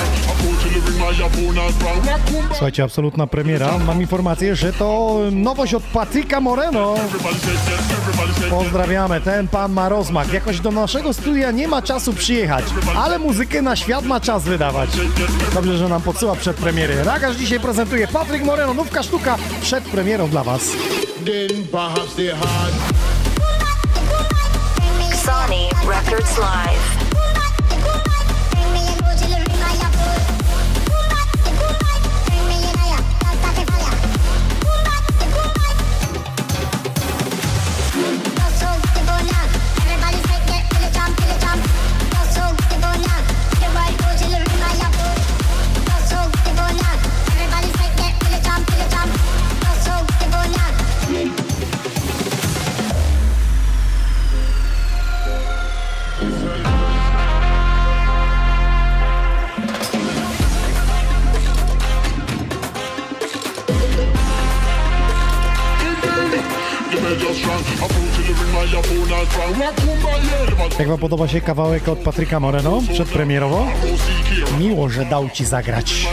Słuchajcie, 2.50 2.84
absolutna 2.84 3.28
premiera. 3.28 3.78
Mam 3.78 4.02
informację, 4.02 4.56
że 4.56 4.74
to 4.74 5.20
nowość 5.32 5.74
od 5.74 5.84
Patryka 5.84 6.40
Moreno. 6.40 6.96
Pozdrawiamy, 8.50 9.22
ten 9.22 9.48
pan 9.48 9.74
ma 9.74 9.90
rozmach. 9.90 10.34
Jakoś 10.34 10.60
do 10.60 10.72
naszego 10.72 11.14
studia 11.14 11.52
nie 11.52 11.68
ma 11.68 11.82
czasu 11.82 12.14
przyjechać, 12.14 12.66
ale 12.96 13.20
muzykę 13.20 13.62
na 13.62 13.76
świat 13.76 14.06
ma 14.06 14.20
czas 14.20 14.44
wydawać. 14.44 14.90
Dobrze, 15.54 15.78
że 15.78 15.90
nam 15.90 16.02
podsyła 16.02 16.36
przed 16.36 16.58
premiery. 16.58 17.04
Ragaż 17.04 17.36
dzisiaj 17.36 17.60
prezentuje 17.60 18.08
Patryk 18.08 18.44
Moreno, 18.44 18.74
nówka 18.74 19.04
sztuka 19.04 19.38
przed 19.62 19.84
premierą 19.84 20.30
dla 20.30 20.44
was. 20.44 20.62
Then 21.26 21.68
perhaps 21.72 22.16
they 22.16 22.30
hard. 22.30 22.93
Sony 25.24 25.72
Records 25.88 26.38
Live. 26.38 26.93
Jak 70.84 70.90
Wam 70.90 71.00
podoba 71.00 71.28
się 71.28 71.42
kawałek 71.42 71.88
od 71.88 72.00
Patryka 72.00 72.40
Moreno 72.40 72.82
przedpremierowo? 72.94 73.68
Miło, 74.60 74.90
że 74.90 75.06
dał 75.06 75.30
Ci 75.30 75.46
zagrać. 75.46 76.08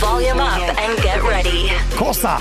Volume 0.00 0.44
up 0.44 0.82
and 0.86 1.02
get 1.02 1.22
ready. 1.30 1.50
Kosa! 1.96 2.38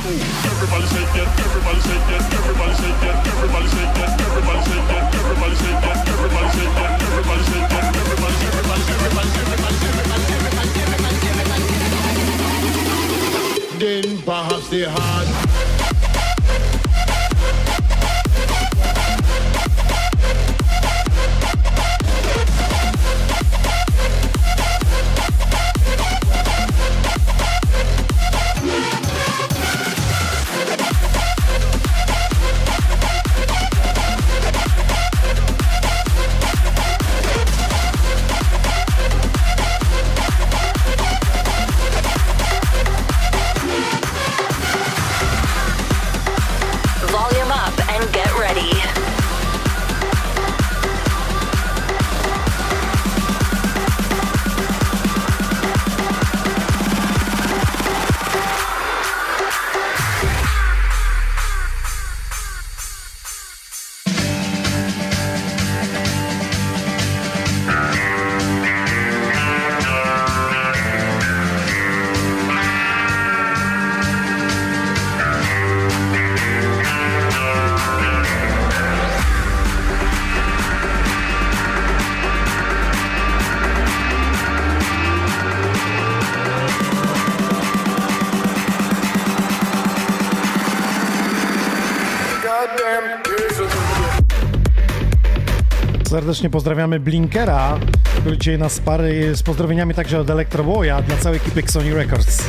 Then 13.79 14.17
perhaps 14.25 14.69
they 14.69 14.81
had 14.81 15.46
Serdecznie 96.27 96.49
pozdrawiamy 96.49 96.99
Blinkera, 96.99 97.79
który 98.19 98.37
dzisiaj 98.37 98.57
nas 98.57 98.79
pary 98.79 99.35
z 99.35 99.43
pozdrowieniami 99.43 99.93
także 99.93 100.19
od 100.19 100.29
Electroboya 100.29 101.01
dla 101.01 101.17
całej 101.17 101.39
ekipy 101.39 101.71
Sony 101.71 101.93
Records. 101.93 102.43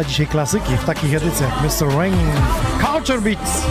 Ale 0.00 0.06
dzisiaj 0.06 0.26
klasyki 0.26 0.76
w 0.76 0.84
takich 0.84 1.14
edycjach. 1.14 1.62
Mr. 1.62 1.96
Rain, 1.96 2.14
Culture 2.80 3.20
Beats. 3.20 3.62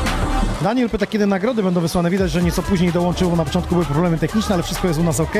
Daniel 0.61 0.89
pyta, 0.89 1.07
kiedy 1.07 1.25
nagrody 1.25 1.63
będą 1.63 1.82
wysłane. 1.82 2.09
Widać, 2.09 2.32
że 2.32 2.43
nieco 2.43 2.63
później 2.63 2.91
dołączyło. 2.91 3.36
Na 3.36 3.45
początku 3.45 3.75
były 3.75 3.86
problemy 3.86 4.17
techniczne, 4.17 4.53
ale 4.55 4.63
wszystko 4.63 4.88
jest 4.88 4.99
u 4.99 5.03
nas 5.03 5.19
ok. 5.19 5.34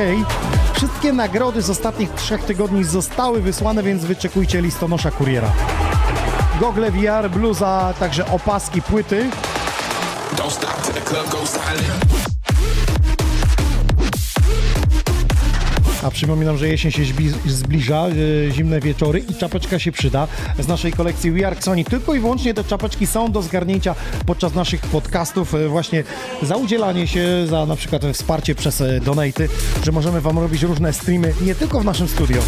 Wszystkie 0.74 1.12
nagrody 1.12 1.62
z 1.62 1.70
ostatnich 1.70 2.10
trzech 2.10 2.44
tygodni 2.44 2.84
zostały 2.84 3.40
wysłane, 3.40 3.82
więc 3.82 4.04
wyczekujcie 4.04 4.62
listonosza 4.62 5.10
kuriera. 5.10 5.52
Gogle 6.60 6.90
VR, 6.90 7.30
bluza, 7.30 7.94
także 7.98 8.26
opaski, 8.26 8.82
płyty. 8.82 9.30
Don't 10.36 10.50
stop 10.50 10.94
the 10.94 11.00
club 11.00 11.48
silent. 11.48 12.39
A 16.02 16.10
przypominam, 16.10 16.56
że 16.58 16.68
jesień 16.68 16.92
się 16.92 17.02
zbliża, 17.46 18.06
e, 18.08 18.50
zimne 18.52 18.80
wieczory 18.80 19.18
i 19.18 19.34
czapeczka 19.34 19.78
się 19.78 19.92
przyda. 19.92 20.28
Z 20.58 20.68
naszej 20.68 20.92
kolekcji 20.92 21.30
We 21.30 21.46
Are 21.46 21.62
Sony 21.62 21.84
tylko 21.84 22.14
i 22.14 22.20
wyłącznie 22.20 22.54
te 22.54 22.64
czapeczki 22.64 23.06
są 23.06 23.32
do 23.32 23.42
zgarnięcia 23.42 23.94
podczas 24.26 24.54
naszych 24.54 24.80
podcastów. 24.80 25.54
e, 25.54 25.68
Właśnie 25.68 26.04
za 26.42 26.56
udzielanie 26.56 27.06
się, 27.06 27.46
za 27.46 27.66
na 27.66 27.76
przykład 27.76 28.02
wsparcie 28.12 28.54
przez 28.54 28.80
e, 28.80 29.00
donaty, 29.00 29.48
że 29.84 29.92
możemy 29.92 30.20
Wam 30.20 30.38
robić 30.38 30.62
różne 30.62 30.92
streamy 30.92 31.34
nie 31.40 31.54
tylko 31.54 31.80
w 31.80 31.84
naszym 31.84 32.08
studio. 32.08 32.42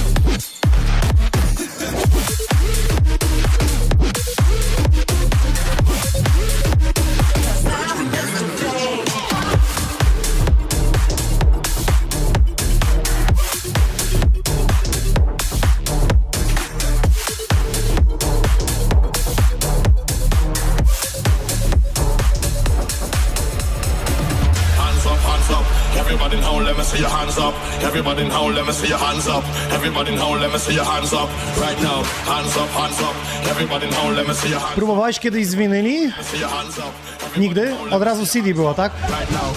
See 28.82 28.88
your 28.90 28.98
hands 28.98 29.26
up. 29.28 29.44
Everybody 29.72 30.12
now, 30.16 30.34
let 30.40 30.52
me 30.52 30.58
see 30.58 30.74
your 30.74 30.84
hands 30.84 31.12
up. 31.12 31.28
Right 31.60 31.82
now, 31.82 32.02
hands 32.26 32.56
up, 32.56 32.68
hands 32.70 33.00
up. 33.00 33.14
Everybody 33.50 33.86
now, 33.90 34.10
let 34.16 34.28
me 34.28 34.34
see 34.34 34.50
your 34.50 34.60
hands 34.60 34.74
Próbowałeś 34.74 35.18
kiedyś 35.18 35.46
z 35.46 35.54
winyli? 35.54 36.06
up. 36.06 36.92
Nigdy? 37.36 37.74
Od 37.90 38.02
razu 38.02 38.26
CD 38.26 38.54
było, 38.54 38.74
tak? 38.74 38.92
Right 39.08 39.30
now. 39.30 39.54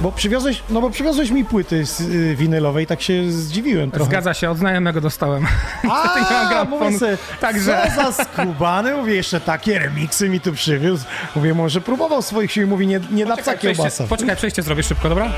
Bo 0.00 0.12
przywiozłeś, 0.12 0.62
no 0.70 0.80
bo 0.80 0.90
przywiozłeś 0.90 1.30
mi 1.30 1.44
płyty 1.44 1.86
z, 1.86 2.00
y, 2.00 2.36
winylowej, 2.36 2.86
tak 2.86 3.02
się 3.02 3.30
zdziwiłem 3.32 3.90
trochę. 3.90 4.10
Zgadza 4.10 4.34
się, 4.34 4.50
od 4.50 4.58
znajomego 4.58 5.00
dostałem. 5.00 5.46
A, 5.90 6.14
nie 6.30 6.36
mam 6.36 6.48
gramofonu. 6.48 6.84
mówię 6.84 6.98
sobie, 6.98 7.18
Także- 7.40 7.90
co 7.96 8.12
za 8.12 8.24
skubany, 8.24 8.94
mówię, 8.94 9.14
jeszcze 9.14 9.40
takie 9.40 9.78
remiksy 9.78 10.28
mi 10.28 10.40
tu 10.40 10.52
przywiózł. 10.52 11.04
Mówię, 11.36 11.54
może 11.54 11.80
próbował 11.80 12.22
swoich 12.22 12.52
sił, 12.52 12.68
mówi, 12.68 12.86
nie, 12.86 13.00
nie 13.10 13.26
dla 13.26 13.36
psa 13.36 13.56
kiełbasa. 13.56 14.04
poczekaj, 14.06 14.36
przejście 14.36 14.62
zrobię 14.62 14.82
szybko, 14.82 15.08
dobra? 15.08 15.30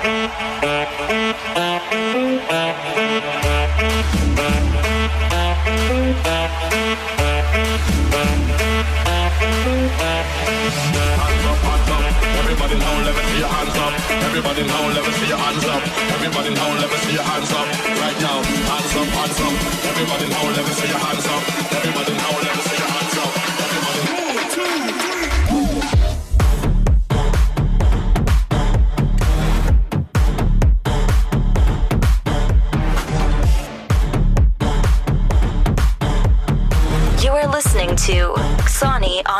now, 18.21 18.41
hands 18.41 18.93
up, 18.97 19.07
hands 19.07 19.41
up, 19.41 19.55
everybody 19.85 20.27
know, 20.29 20.51
let 20.57 20.67
me 20.67 20.73
see 20.73 20.89
your 20.89 20.99
hands 20.99 21.27
up. 21.27 21.50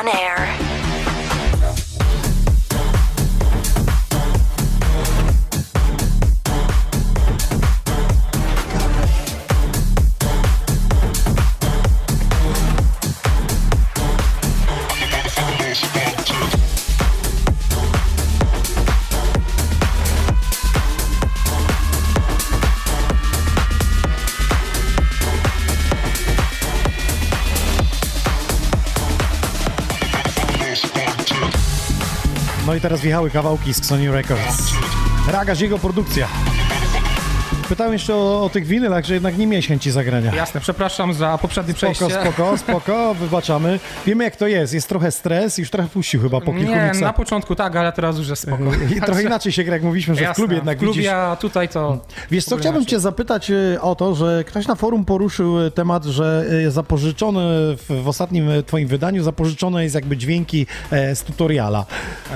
On 0.01 0.09
Air. 0.09 0.60
Teraz 32.81 33.01
wjechały 33.01 33.31
kawałki 33.31 33.75
z 33.75 33.85
Sony 33.85 34.13
Records. 34.13 34.73
Ragaż 35.29 35.61
jego 35.61 35.79
produkcja. 35.79 36.29
Pytałem 37.71 37.93
jeszcze 37.93 38.15
o, 38.15 38.45
o 38.45 38.49
tych 38.49 38.67
winylach, 38.67 39.05
że 39.05 39.15
jednak 39.15 39.39
nie 39.39 39.47
miałeś 39.47 39.69
chęci 39.69 39.91
zagrania. 39.91 40.35
Jasne, 40.35 40.61
przepraszam 40.61 41.15
za 41.15 41.39
poprzednie 41.39 41.75
Spoko, 41.75 41.93
przejście. 41.93 42.21
spoko, 42.21 42.57
spoko, 42.69 43.15
wybaczamy. 43.15 43.79
Wiemy 44.07 44.25
jak 44.25 44.37
to 44.37 44.47
jest, 44.47 44.75
jest 44.75 44.89
trochę 44.89 45.11
stres, 45.11 45.59
już 45.59 45.71
trochę 45.71 45.89
puścił 45.89 46.21
chyba 46.23 46.41
po 46.41 46.53
kilku 46.53 46.75
Nie, 46.75 46.83
miksach. 46.85 47.01
na 47.03 47.13
początku 47.13 47.55
tak, 47.55 47.77
ale 47.77 47.93
teraz 47.93 48.19
już 48.19 48.29
jest 48.29 48.43
spoko. 48.43 48.65
I 48.97 49.01
trochę 49.01 49.23
inaczej 49.23 49.53
się 49.53 49.65
gra, 49.65 49.75
jak 49.75 49.83
mówiliśmy, 49.83 50.15
że 50.15 50.21
w 50.21 50.23
Jasne, 50.23 50.35
klubie 50.35 50.55
jednak 50.57 50.77
w 50.79 50.81
klubie, 50.81 50.97
widzisz. 50.97 51.13
a 51.13 51.37
tutaj 51.37 51.69
to... 51.69 51.99
Wiesz 52.31 52.45
co, 52.45 52.57
w 52.57 52.61
chciałbym 52.61 52.81
inaczej. 52.83 52.97
cię 52.97 53.01
zapytać 53.01 53.51
y, 53.51 53.79
o 53.81 53.95
to, 53.95 54.15
że 54.15 54.45
ktoś 54.47 54.67
na 54.67 54.75
forum 54.75 55.05
poruszył 55.05 55.61
y, 55.61 55.71
temat, 55.71 56.05
że 56.05 56.45
y, 56.67 56.71
zapożyczone 56.71 57.41
w, 57.77 58.03
w 58.03 58.09
ostatnim 58.09 58.49
twoim 58.67 58.89
wydaniu 58.89 59.23
zapożyczone 59.23 59.83
jest 59.83 59.95
jakby 59.95 60.17
dźwięki 60.17 60.67
e, 60.91 61.17
z 61.17 61.23
tutoriala. 61.23 61.87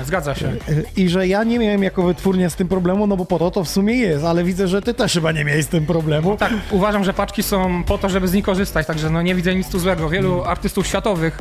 Zgadza 0.05 0.35
się. 0.35 0.51
I 0.97 1.09
że 1.09 1.27
ja 1.27 1.43
nie 1.43 1.59
miałem 1.59 1.83
jako 1.83 2.03
wytwórnia 2.03 2.49
z 2.49 2.55
tym 2.55 2.67
problemu, 2.67 3.07
no 3.07 3.17
bo 3.17 3.25
po 3.25 3.39
to 3.39 3.51
to 3.51 3.63
w 3.63 3.69
sumie 3.69 3.95
jest, 3.95 4.25
ale 4.25 4.43
widzę, 4.43 4.67
że 4.67 4.81
ty 4.81 4.93
też 4.93 5.13
chyba 5.13 5.24
nie 5.31 5.45
miałeś 5.45 5.65
z 5.65 5.67
tym 5.67 5.85
problemu. 5.85 6.37
Tak, 6.37 6.53
uważam, 6.71 7.03
że 7.03 7.13
paczki 7.13 7.43
są 7.43 7.83
po 7.83 7.97
to, 7.97 8.09
żeby 8.09 8.27
z 8.27 8.33
nich 8.33 8.45
korzystać, 8.45 8.87
także 8.87 9.09
no 9.09 9.21
nie 9.21 9.35
widzę 9.35 9.55
nic 9.55 9.69
tu 9.69 9.79
złego. 9.79 10.09
Wielu 10.09 10.33
Mm. 10.33 10.47
artystów 10.47 10.87
światowych, 10.87 11.39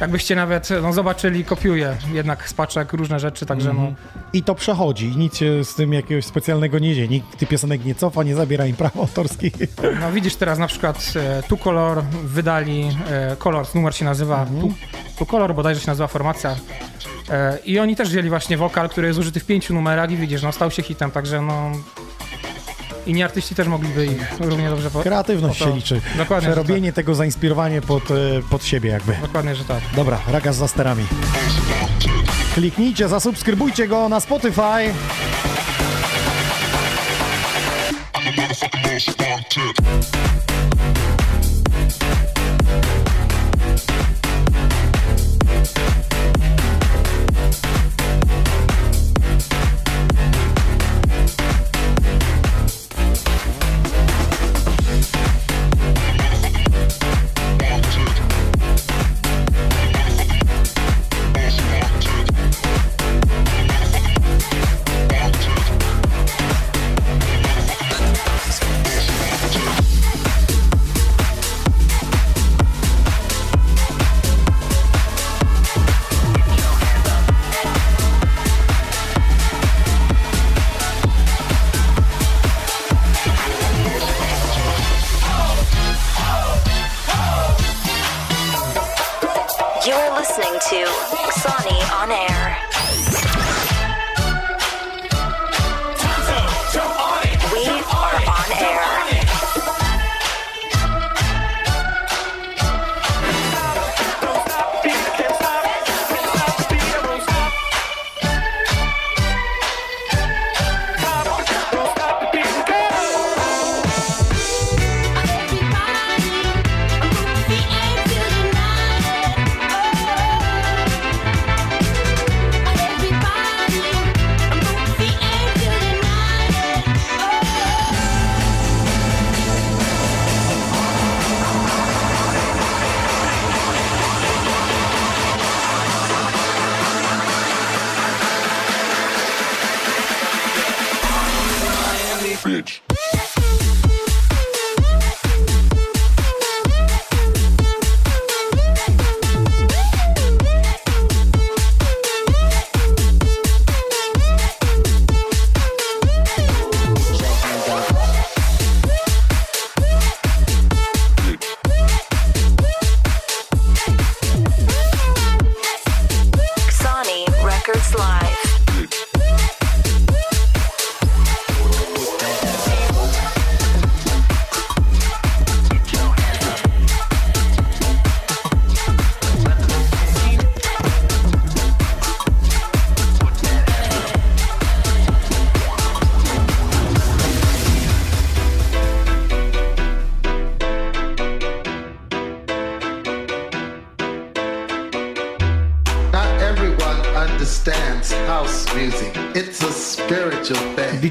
jakbyście 0.00 0.34
nawet 0.36 0.68
no, 0.82 0.92
zobaczyli, 0.92 1.44
kopiuje 1.44 1.96
jednak 2.12 2.48
z 2.48 2.54
paczek 2.54 2.92
różne 2.92 3.20
rzeczy, 3.20 3.46
także 3.46 3.70
Mhm. 3.70 3.88
no... 3.90 3.94
I 4.32 4.42
to 4.42 4.54
przechodzi, 4.54 5.06
i 5.06 5.16
nic 5.16 5.36
się 5.36 5.64
z 5.64 5.74
tym 5.74 5.92
jakiegoś 5.92 6.24
specjalnego 6.24 6.78
nie 6.78 6.94
dzieje. 6.94 7.08
Nikt 7.08 7.38
tych 7.38 7.48
piosenek 7.48 7.84
nie 7.84 7.94
cofa, 7.94 8.22
nie 8.22 8.34
zabiera 8.34 8.66
im 8.66 8.76
praw 8.76 8.96
autorskich. 8.96 9.52
No 10.00 10.12
widzisz 10.12 10.36
teraz 10.36 10.58
na 10.58 10.66
przykład 10.66 11.12
e, 11.16 11.42
Tu 11.42 11.56
Color 11.56 12.02
wydali, 12.24 12.88
e, 13.10 13.36
numer 13.74 13.94
się 13.94 14.04
nazywa 14.04 14.42
Mhm. 14.42 14.60
tu, 14.60 14.74
tu 15.18 15.26
Color, 15.26 15.54
bodajże 15.54 15.80
się 15.80 15.86
nazywa 15.86 16.06
formacja. 16.06 16.56
E, 17.30 17.58
I 17.64 17.78
oni 17.78 17.96
też 17.96 18.08
wzięli 18.08 18.28
właśnie 18.28 18.56
wokal, 18.56 18.88
który 18.88 19.06
jest 19.06 19.18
użyty 19.18 19.40
w 19.40 19.44
pięciu 19.46 19.74
numerach 19.74 20.10
i 20.10 20.16
widzisz, 20.16 20.42
no 20.42 20.52
stał 20.52 20.70
się 20.70 20.82
hitem, 20.82 21.10
także 21.10 21.42
no... 21.42 21.72
Inni 23.06 23.22
artyści 23.22 23.54
też 23.54 23.68
mogliby 23.68 24.06
ich 24.06 24.38
równie 24.40 24.68
dobrze... 24.70 24.90
Po, 24.90 25.00
Kreatywność 25.02 25.58
po 25.58 25.64
to- 25.64 25.70
się 25.70 25.76
liczy. 25.76 26.00
Dokładnie, 26.18 26.48
Przerobienie 26.48 26.92
tego, 26.92 27.14
zainspirowanie 27.14 27.80
pod, 27.80 28.10
e, 28.10 28.14
pod 28.50 28.64
siebie 28.64 28.90
jakby. 28.90 29.12
tak. 29.12 29.20
Dokładnie, 29.20 29.54
że 29.56 29.64
tak. 29.64 29.80
Dobra, 29.96 30.18
Ragas 30.28 30.56
za 30.56 30.68
sterami. 30.68 31.04
Kliknijcie, 32.54 33.08
zasubskrybujcie 33.08 33.88
go 33.88 34.08
na 34.08 34.20
Spotify. 34.20 34.92
You 39.56 40.51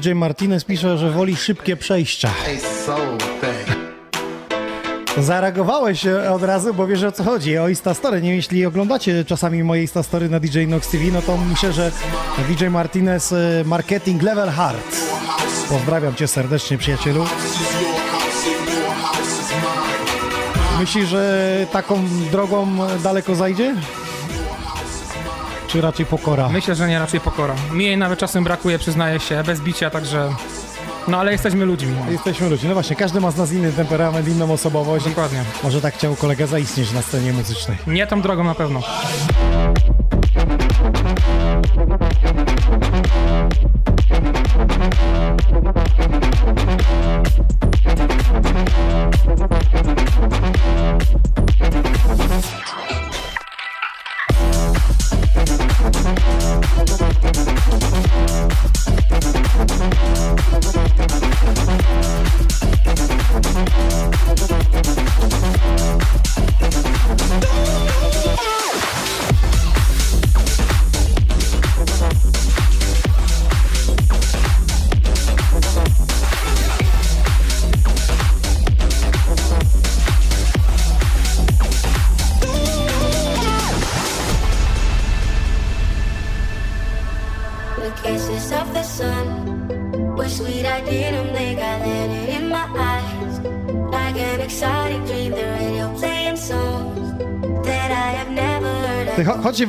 DJ 0.02 0.14
Martinez 0.14 0.64
pisze, 0.64 0.98
że 0.98 1.10
woli 1.10 1.36
szybkie 1.36 1.76
przejścia. 1.76 2.30
Zareagowałeś 5.18 6.06
e, 6.06 6.32
od 6.32 6.42
razu, 6.42 6.74
bo 6.74 6.86
wiesz 6.86 7.02
o 7.02 7.12
co 7.12 7.24
chodzi, 7.24 7.58
o 7.58 7.68
Instastory. 7.68 8.22
Nie 8.22 8.36
jeśli 8.36 8.66
oglądacie 8.66 9.24
czasami 9.24 9.64
moje 9.64 9.82
Instastory 9.82 10.28
na 10.28 10.40
DJ 10.40 10.66
Nox 10.66 10.88
TV, 10.88 11.04
no 11.12 11.22
to 11.22 11.36
myślę, 11.36 11.72
że 11.72 11.92
DJ 12.48 12.66
Martinez 12.66 13.32
e, 13.32 13.62
Marketing 13.66 14.22
Level 14.22 14.50
Hard. 14.50 14.96
Pozdrawiam 15.68 16.14
cię 16.14 16.28
serdecznie, 16.28 16.78
przyjacielu. 16.78 17.24
Myślisz, 20.80 21.08
że 21.08 21.66
taką 21.72 22.04
drogą 22.32 22.68
daleko 23.02 23.34
zajdzie? 23.34 23.74
Czy 25.72 25.80
raczej 25.80 26.06
pokora? 26.06 26.48
Myślę, 26.48 26.74
że 26.74 26.88
nie, 26.88 26.98
raczej 26.98 27.20
pokora. 27.20 27.54
Mi 27.72 27.84
jej 27.84 27.96
nawet 27.96 28.18
czasem 28.18 28.44
brakuje, 28.44 28.78
przyznaję 28.78 29.20
się, 29.20 29.42
bez 29.44 29.60
bicia, 29.60 29.90
także... 29.90 30.28
No 31.08 31.18
ale 31.18 31.32
jesteśmy 31.32 31.64
ludźmi. 31.64 31.94
Jesteśmy 32.10 32.48
ludźmi. 32.48 32.68
No 32.68 32.74
właśnie, 32.74 32.96
każdy 32.96 33.20
ma 33.20 33.30
z 33.30 33.36
nas 33.36 33.52
inny 33.52 33.72
temperament, 33.72 34.28
inną 34.28 34.52
osobowość. 34.52 35.04
Dokładnie. 35.04 35.44
Może 35.64 35.80
tak 35.80 35.94
chciał 35.94 36.16
kolega 36.16 36.46
zaistnieć 36.46 36.92
na 36.92 37.02
scenie 37.02 37.32
muzycznej. 37.32 37.78
Nie 37.86 38.06
tą 38.06 38.20
drogą 38.20 38.44
na 38.44 38.54
pewno. 38.54 38.80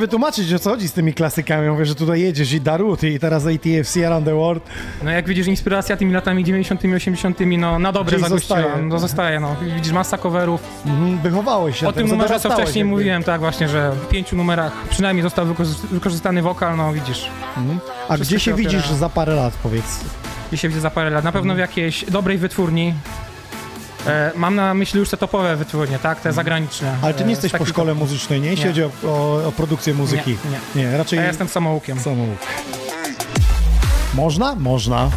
Wytłumaczyć, 0.04 0.54
o 0.54 0.60
co 0.60 0.70
chodzi 0.70 0.88
z 0.88 0.94
tymi 0.94 1.14
klasykami. 1.14 1.70
Mówię, 1.70 1.86
że 1.86 1.96
tutaj 1.96 2.22
jedziesz 2.22 2.54
i 2.54 2.62
Darut 2.62 3.04
i 3.04 3.20
teraz 3.20 3.46
ATFC 3.46 4.08
Around 4.08 4.26
the 4.26 4.36
World. 4.36 4.64
No 5.04 5.12
jak 5.12 5.28
widzisz, 5.28 5.48
inspiracja 5.48 5.98
tymi 5.98 6.14
latami 6.14 6.44
90 6.44 6.82
80 6.96 7.38
no 7.58 7.80
na 7.80 7.92
dobre 7.92 8.18
Gdzieś 8.18 8.30
zagościła. 8.30 8.78
No 8.82 9.00
zostaje, 9.00 9.40
no. 9.40 9.56
Widzisz, 9.76 9.94
masa 9.94 10.18
coverów. 10.18 10.62
Mhm, 10.86 11.18
wychowałeś 11.22 11.80
się 11.80 11.88
O 11.88 11.94
tym 11.94 12.08
numerze, 12.08 12.40
co 12.40 12.50
wcześniej 12.50 12.82
jakby. 12.82 12.92
mówiłem, 12.92 13.24
tak 13.24 13.40
właśnie, 13.42 13.70
że 13.70 13.92
w 13.92 14.08
pięciu 14.08 14.36
numerach 14.36 14.74
przynajmniej 14.90 15.24
został 15.24 15.46
wykorzy- 15.46 15.88
wykorzystany 15.92 16.42
wokal, 16.42 16.78
no 16.78 16.94
widzisz. 16.94 17.30
Mhm. 17.58 17.80
A 18.10 18.18
gdzie 18.18 18.40
się 18.40 18.54
widzisz 18.54 18.88
za 18.90 19.10
parę 19.10 19.36
lat, 19.36 19.54
powiedz? 19.64 20.00
Gdzie 20.48 20.58
się 20.58 20.68
widzę 20.68 20.82
za 20.82 20.90
parę 20.90 21.10
lat? 21.10 21.24
Na 21.24 21.32
pewno 21.32 21.56
w 21.56 21.58
jakiejś 21.58 22.06
dobrej 22.06 22.38
wytwórni. 22.38 22.94
E, 24.08 24.32
mam 24.36 24.56
na 24.56 24.74
myśli 24.74 25.00
już 25.00 25.10
te 25.10 25.18
topowe 25.18 25.56
wytwórnie, 25.56 26.00
tak? 26.00 26.22
Te 26.22 26.34
zagraniczne. 26.34 26.88
Mhm. 26.88 27.06
Ale 27.06 27.14
ty 27.14 27.24
nie 27.24 27.28
E, 27.28 27.32
jesteś 27.32 27.52
po 27.52 27.66
szkole 27.66 27.94
muzycznej, 27.94 28.42
nie? 28.42 28.50
Jeśli 28.50 28.66
Nie. 28.66 28.72
chodzi 28.72 28.84
o, 28.84 28.90
o, 29.04 29.48
o 29.48 29.52
produkcję 29.52 29.94
muzyki. 29.94 30.38
Nie, 30.76 30.84
nie. 30.84 30.98
raczej... 30.98 31.20
A 31.20 31.22
ja 31.22 31.28
jestem 31.28 31.48
samoukiem. 31.48 32.00
Samouk. 32.00 32.38
Można? 34.14 34.56
Można. 34.56 35.10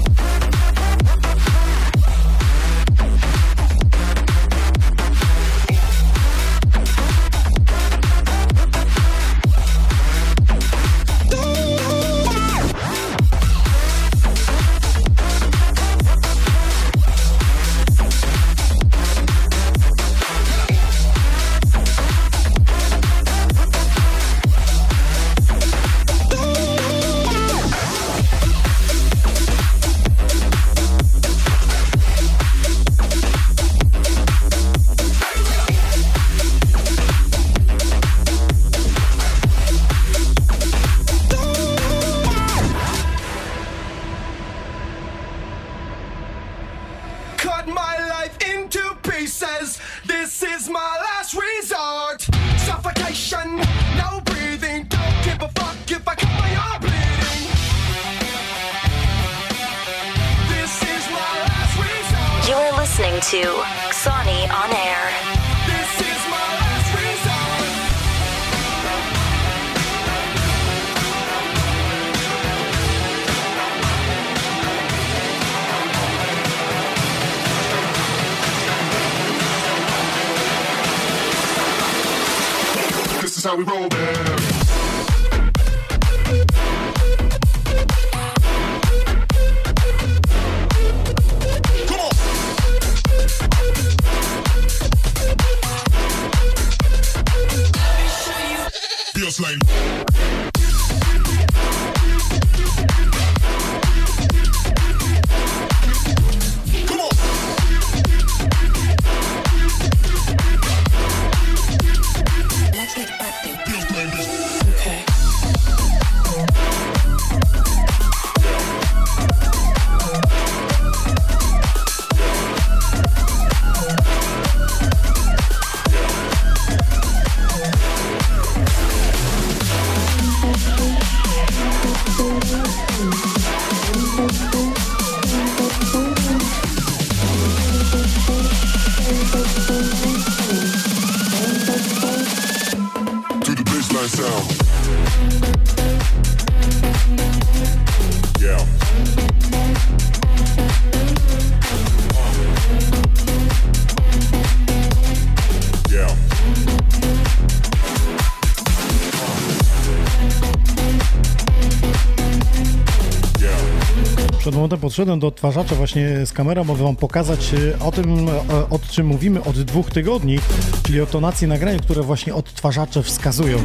Podszedłem 164.96 165.20
do 165.20 165.26
odtwarzacza 165.26 165.74
właśnie 165.74 166.26
z 166.26 166.32
kamerą, 166.32 166.60
aby 166.60 166.76
wam 166.76 166.96
pokazać 166.96 167.54
e, 167.54 167.84
o 167.84 167.92
tym, 167.92 168.28
e, 168.28 168.32
o 168.70 168.78
czym 168.90 169.06
mówimy 169.06 169.44
od 169.44 169.60
dwóch 169.62 169.90
tygodni, 169.90 170.38
czyli 170.82 171.00
o 171.00 171.06
tonacji 171.06 171.48
nagrania, 171.48 171.78
które 171.78 172.02
właśnie 172.02 172.34
odtwarzacze 172.34 173.02
wskazują. 173.02 173.58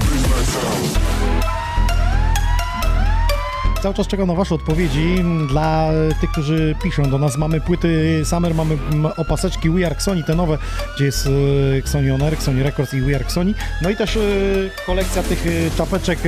Cały 3.82 3.96
czas 3.96 4.08
czekam 4.08 4.28
na 4.28 4.34
Wasze 4.34 4.56
odpowiedzi. 4.56 5.16
Dla 5.50 5.90
tych, 6.22 6.32
którzy 6.32 6.76
piszą 6.84 7.10
do 7.10 7.18
nas, 7.18 7.38
mamy 7.38 7.62
płyty 7.62 8.22
Summer, 8.26 8.56
mamy 8.56 8.78
opaseczki 9.18 9.70
We 9.70 9.86
Are 9.86 10.00
Sony, 10.00 10.24
te 10.24 10.36
nowe, 10.36 10.58
gdzie 10.96 11.06
jest 11.06 11.28
e, 11.28 11.78
Xoni 11.78 12.12
On 12.12 12.22
Air, 12.22 12.34
Xoni 12.34 12.64
Records 12.64 12.94
i 12.94 13.02
We 13.02 13.16
Are 13.16 13.30
Sony. 13.30 13.54
No 13.82 13.90
i 13.90 13.96
też 13.96 14.20
kolekcja 14.86 15.24
tych 15.24 15.46
czapeczek 15.78 16.20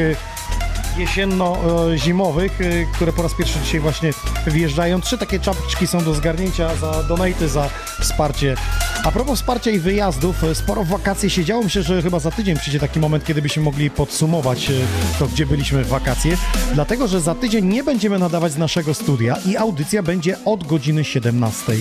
jesienno-zimowych, 0.98 2.62
e, 2.62 2.86
które 2.94 3.14
po 3.14 3.24
raz 3.24 3.34
pierwszy 3.34 3.60
dzisiaj 3.64 3.80
właśnie 3.80 4.12
wjeżdżają. 4.48 5.02
Trzy 5.02 5.18
takie 5.18 5.40
czapeczki 5.40 5.88
są 5.88 6.04
do 6.04 6.14
zgarnięcia 6.14 6.76
za 6.76 7.04
donaty, 7.04 7.50
za 7.50 7.70
wsparcie. 8.02 8.56
A 9.04 9.12
propos 9.12 9.40
wsparcia 9.40 9.72
i 9.72 9.80
wyjazdów, 9.80 10.44
e, 10.44 10.56
sporo 10.56 10.84
w 10.84 10.88
wakacje 10.88 11.30
się 11.30 11.46
działo. 11.46 11.64
Myślę, 11.64 11.84
że 11.84 12.02
chyba 12.02 12.20
za 12.20 12.32
tydzień 12.32 12.58
przyjdzie 12.58 12.80
taki 12.80 13.00
moment, 13.00 13.26
kiedy 13.26 13.42
byśmy 13.42 13.64
mogli 13.64 13.90
podsumować 13.90 14.70
e, 14.70 14.74
to, 15.20 15.28
gdzie 15.28 15.46
byliśmy 15.46 15.84
w 15.84 15.88
wakacje. 15.88 16.38
Dlatego, 16.74 17.08
że 17.08 17.22
za 17.22 17.36
tydzień 17.36 17.66
nie 17.66 17.84
będziemy 17.84 18.20
nadawać 18.20 18.52
z 18.52 18.58
naszego 18.58 18.94
studia 18.94 19.38
i 19.46 19.58
audycja 19.58 20.04
będzie 20.04 20.38
od 20.46 20.68
godziny 20.68 21.04
17. 21.04 21.74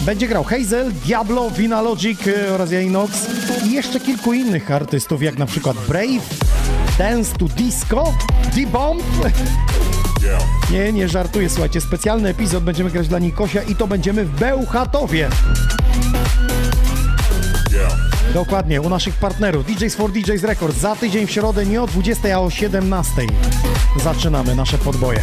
Będzie 0.00 0.28
grał 0.28 0.44
Hazel, 0.44 0.92
Diablo, 0.92 1.50
Vinalogic 1.50 2.20
oraz 2.54 2.72
Jainox 2.72 3.26
i 3.66 3.72
jeszcze 3.72 4.00
kilku 4.00 4.32
innych 4.32 4.70
artystów, 4.70 5.22
jak 5.22 5.38
na 5.38 5.46
przykład 5.46 5.76
Brave, 5.88 6.22
Dance 6.98 7.38
to 7.38 7.44
Disco, 7.44 8.14
D-Bomb. 8.54 9.02
Nie, 10.70 10.92
nie 10.92 11.08
żartuję, 11.08 11.48
słuchajcie, 11.48 11.80
specjalny 11.80 12.28
epizod 12.28 12.64
będziemy 12.64 12.90
grać 12.90 13.08
dla 13.08 13.18
Nikosia 13.18 13.62
i 13.62 13.74
to 13.74 13.86
będziemy 13.86 14.24
w 14.24 14.30
Bełchatowie. 14.30 15.28
Dokładnie, 18.34 18.80
u 18.80 18.88
naszych 18.88 19.14
partnerów 19.14 19.66
DJs 19.66 19.94
for 19.94 20.12
DJs 20.12 20.42
Records 20.42 20.76
za 20.76 20.96
tydzień 20.96 21.26
w 21.26 21.30
środę 21.30 21.66
nie 21.66 21.82
o 21.82 21.86
20, 21.86 22.36
a 22.36 22.38
o 22.38 22.50
17. 22.50 23.12
Zaczynamy 24.04 24.54
nasze 24.54 24.78
podboje. 24.78 25.20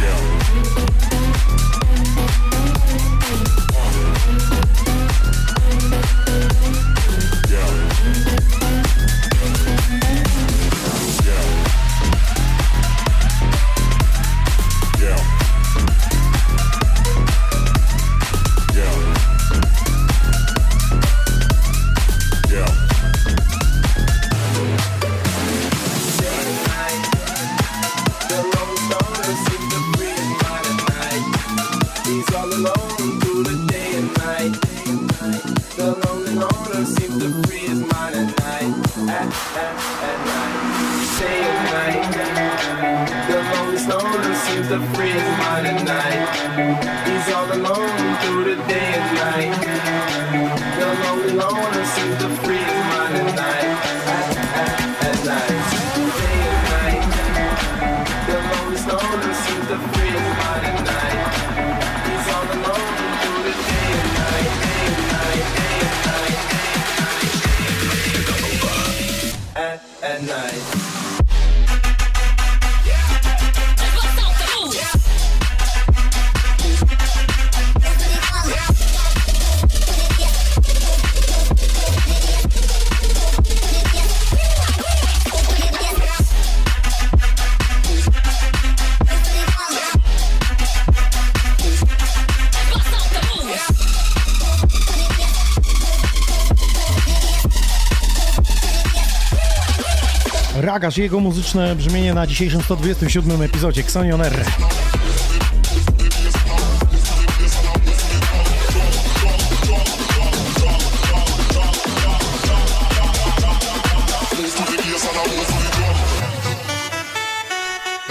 Jego 100.98 101.20
muzyczne 101.20 101.76
brzmienie 101.76 102.14
na 102.14 102.26
dzisiejszym 102.26 102.62
127 102.62 103.42
epizodzie 103.42 103.80
Xonion 103.80 104.22
R. 104.22 104.44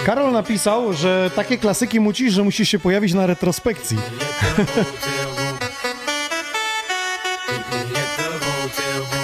Karol 0.06 0.32
napisał, 0.32 0.94
że 0.94 1.32
takie 1.36 1.58
klasyki 1.58 2.00
mucisz, 2.00 2.34
że 2.34 2.44
musisz 2.44 2.70
się 2.70 2.80
pojawić 2.80 3.14
na 3.14 3.28
retrospekcji. 3.28 3.98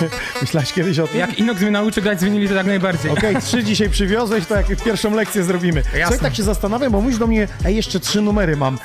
Myślałeś 0.41 0.73
kiedyś 0.73 0.99
o 0.99 1.07
tym? 1.07 1.19
Jak 1.19 1.39
Inox 1.39 1.61
mnie 1.61 1.71
nauczy 1.71 2.01
grać 2.01 2.19
z 2.19 2.23
winyli, 2.23 2.47
to 2.47 2.53
jak 2.53 2.65
najbardziej. 2.65 3.11
Okej, 3.11 3.35
trzy 3.41 3.63
dzisiaj 3.63 3.89
przywiozłeś, 3.89 4.45
to 4.45 4.55
jak 4.55 4.65
pierwszą 4.83 5.15
lekcję 5.15 5.43
zrobimy. 5.43 5.83
Słuchaj, 5.83 6.19
tak 6.19 6.35
się 6.35 6.43
zastanawiam, 6.43 6.91
bo 6.91 7.01
mówisz 7.01 7.17
do 7.17 7.27
mnie, 7.27 7.47
ej, 7.65 7.75
jeszcze 7.75 7.99
trzy 7.99 8.21
numery 8.21 8.57
mam. 8.57 8.79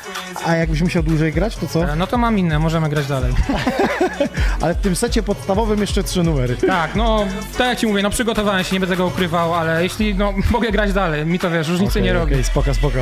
A 0.47 0.57
jakbyś 0.57 0.83
musiał 0.83 1.03
dłużej 1.03 1.33
grać, 1.33 1.57
to 1.57 1.67
co? 1.67 1.97
No 1.97 2.07
to 2.07 2.19
mam 2.19 2.39
inne, 2.39 2.59
możemy 2.59 2.89
grać 2.89 3.07
dalej. 3.07 3.33
Ale 4.63 4.75
w 4.75 4.81
tym 4.81 4.97
secie 4.97 5.23
podstawowym 5.23 5.81
jeszcze 5.81 6.03
trzy 6.03 6.23
numery. 6.23 6.57
Tak, 6.57 6.95
no, 6.95 7.27
tak 7.59 7.67
jak 7.67 7.79
ci 7.79 7.87
mówię, 7.87 8.03
no 8.03 8.11
przygotowałem 8.11 8.65
się, 8.65 8.77
nie 8.77 8.81
będę 8.81 8.97
go 8.97 9.07
ukrywał, 9.07 9.55
ale 9.55 9.83
jeśli, 9.83 10.15
no, 10.15 10.35
mogę 10.51 10.71
grać 10.71 10.93
dalej, 10.93 11.27
mi 11.27 11.39
to 11.39 11.51
wiesz, 11.51 11.69
różnicy 11.69 11.91
Okej, 11.91 12.03
nie 12.03 12.13
robi. 12.13 12.33
Okej, 12.33 12.45
spoko, 12.45 12.75
spoko. 12.75 12.99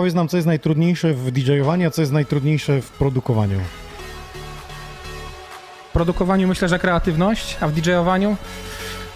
Powiedz 0.00 0.14
nam, 0.14 0.28
co 0.28 0.36
jest 0.36 0.46
najtrudniejsze 0.46 1.14
w 1.14 1.30
DJ-owaniu, 1.30 1.86
a 1.86 1.90
co 1.90 2.02
jest 2.02 2.12
najtrudniejsze 2.12 2.82
w 2.82 2.90
produkowaniu. 2.90 3.60
W 5.88 5.92
produkowaniu 5.92 6.48
myślę, 6.48 6.68
że 6.68 6.78
kreatywność, 6.78 7.56
a 7.60 7.68
w 7.68 7.72
DJ-owaniu 7.72 8.36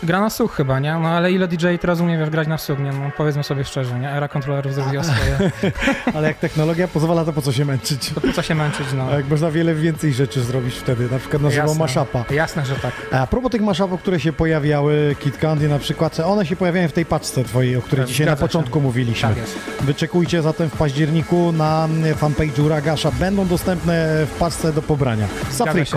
gra 0.04 0.20
na 0.20 0.30
słuch 0.30 0.52
chyba, 0.54 0.80
nie? 0.80 0.94
No 0.94 1.08
ale 1.08 1.32
ile 1.32 1.48
DJ 1.48 1.66
teraz 1.80 2.00
umie 2.00 2.18
wiesz, 2.18 2.30
grać 2.30 2.48
na 2.48 2.58
słuch, 2.58 2.78
nie? 2.78 2.92
No 2.92 3.10
powiedzmy 3.16 3.44
sobie 3.44 3.64
szczerze, 3.64 3.98
nie? 3.98 4.10
Era 4.10 4.28
kontrolerów 4.28 4.74
zrobiła 4.74 5.04
swoje. 5.04 5.50
Ale 6.14 6.28
jak 6.28 6.38
technologia 6.38 6.88
pozwala, 6.88 7.24
to 7.24 7.32
po 7.32 7.42
co 7.42 7.52
się 7.52 7.64
męczyć? 7.64 8.10
To 8.14 8.20
po 8.20 8.32
co 8.32 8.42
się 8.42 8.54
męczyć, 8.54 8.86
no. 8.96 9.06
A 9.12 9.14
jak 9.16 9.28
można 9.28 9.50
wiele 9.50 9.74
więcej 9.74 10.12
rzeczy 10.12 10.42
zrobić 10.42 10.74
wtedy, 10.74 11.08
na 11.10 11.18
przykład 11.18 11.42
na 11.42 11.50
żywo 11.50 11.74
maszapa. 11.74 12.24
Jasne, 12.30 12.66
że 12.66 12.74
tak. 12.76 12.92
A 13.12 13.26
propos 13.26 13.50
tych 13.52 13.62
maszapów, 13.62 14.00
które 14.00 14.20
się 14.20 14.32
pojawiały, 14.32 15.16
Kid 15.20 15.38
Candy 15.38 15.68
na 15.68 15.78
przykład, 15.78 16.20
one 16.20 16.46
się 16.46 16.56
pojawiają 16.56 16.88
w 16.88 16.92
tej 16.92 17.06
paczce 17.06 17.44
twojej, 17.44 17.76
o 17.76 17.82
której 17.82 18.06
dzisiaj 18.06 18.26
na 18.26 18.32
zgadza 18.32 18.42
się. 18.42 18.48
początku 18.48 18.80
mówiliśmy. 18.80 19.28
Tak 19.28 19.38
jest. 19.38 19.58
Wyczekujcie 19.80 20.42
zatem 20.42 20.70
w 20.70 20.76
październiku 20.76 21.52
na 21.52 21.88
fanpage'u 22.20 22.68
Ragasza. 22.68 23.10
Będą 23.12 23.46
dostępne 23.46 24.26
w 24.26 24.38
paczce 24.38 24.72
do 24.72 24.82
pobrania. 24.82 25.26
Z 25.50 25.60
Afryki. 25.60 25.92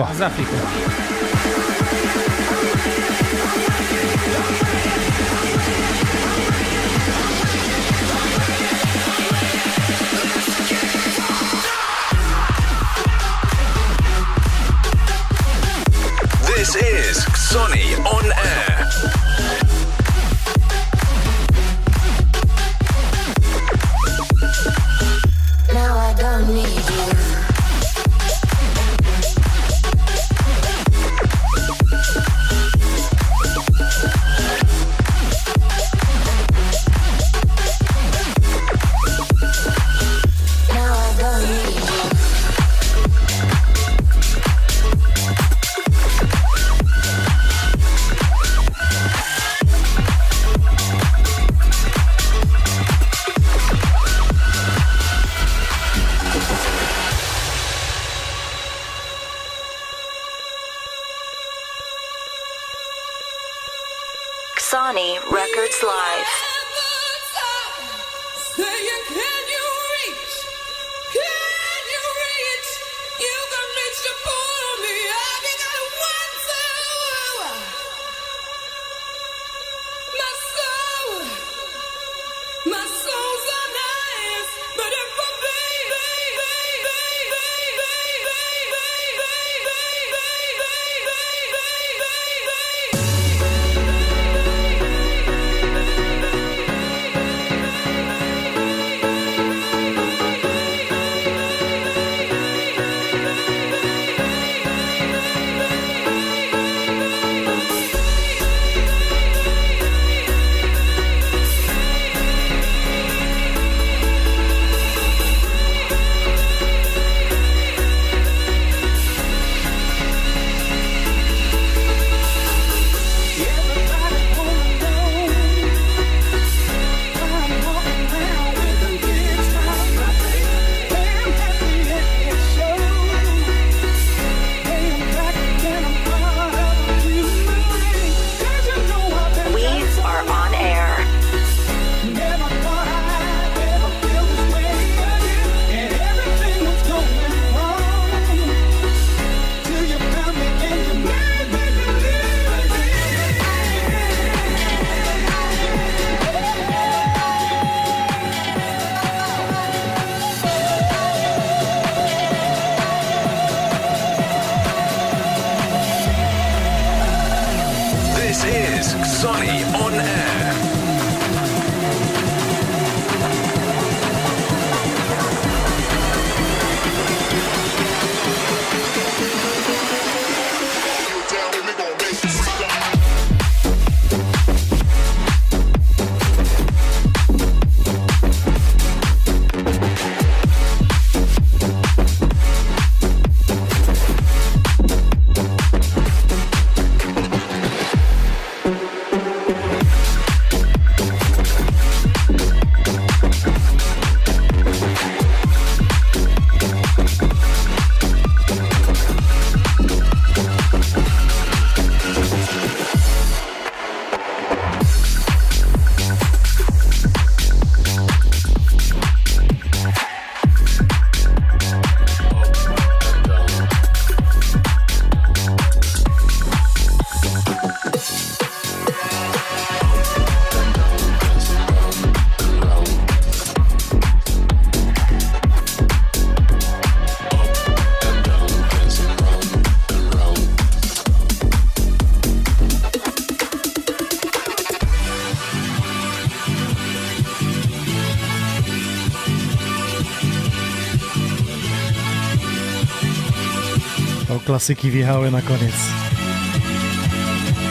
Klasyki 254.48 254.90
wjechały 254.90 255.30
na 255.30 255.42
koniec. 255.42 255.74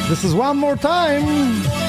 This 0.09 0.23
is 0.23 0.33
one 0.33 0.53
more 0.53 0.77
time. 0.77 1.86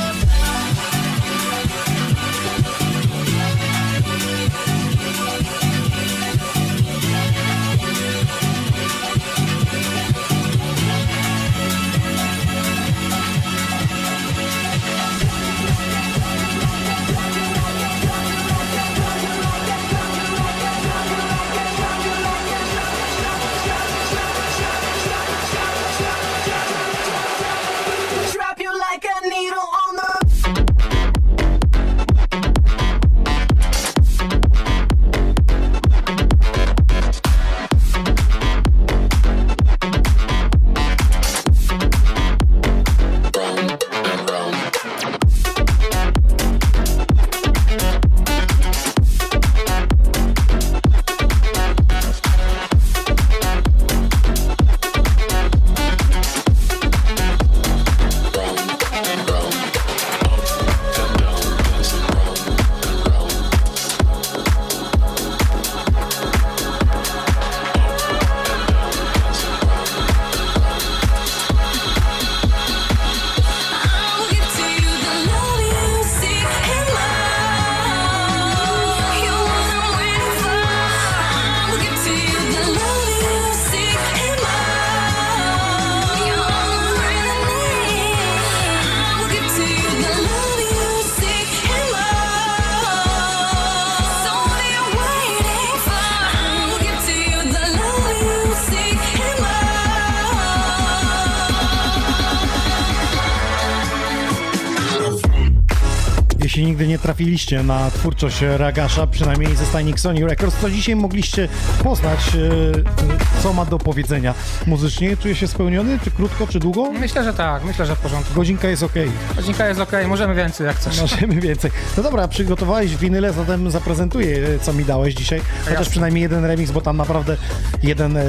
Trafiliście 107.19 107.63
na 107.63 107.91
twórczość 107.91 108.41
Ragasza, 108.57 109.07
przynajmniej 109.07 109.57
ze 109.57 109.67
stajni 109.67 109.99
Sony 109.99 110.27
Records, 110.27 110.61
to 110.61 110.71
dzisiaj 110.71 110.97
mogliście 110.97 111.49
poznać, 111.85 112.19
e, 112.35 113.43
co 113.43 113.53
ma 113.53 113.65
do 113.65 113.79
powiedzenia 113.79 114.35
muzycznie. 114.67 115.17
Czuje 115.17 115.35
się 115.35 115.49
spełniony? 115.49 115.99
Czy 116.05 116.11
krótko, 116.11 116.47
czy 116.47 116.61
długo? 116.61 116.93
Myślę, 116.93 117.25
że 117.25 117.35
tak, 117.35 117.65
myślę, 117.65 117.87
że 117.87 117.97
w 117.97 117.99
porządku. 117.99 118.35
Godzinka 118.35 118.69
jest 118.69 118.83
ok. 118.83 118.93
Godzinka 119.37 119.69
jest 119.69 119.81
ok, 119.81 119.93
możemy 120.09 120.35
więcej 120.35 120.67
jak 120.67 120.77
chcesz. 120.77 121.01
Możemy 121.01 121.41
więcej. 121.41 121.71
No 121.97 122.03
dobra, 122.03 122.29
przygotowałeś 122.29 122.97
winyle, 122.97 123.33
zatem 123.33 123.71
zaprezentuję, 123.71 124.49
e, 124.49 124.59
co 124.59 124.73
mi 124.73 124.85
dałeś 124.85 125.15
dzisiaj. 125.15 125.41
Chociaż 125.59 125.79
Jasne. 125.79 125.91
przynajmniej 125.91 126.23
jeden 126.23 126.45
remix, 126.45 126.71
bo 126.71 126.81
tam 126.81 126.97
naprawdę 126.97 127.37
jeden 127.83 128.17
e, 128.17 128.23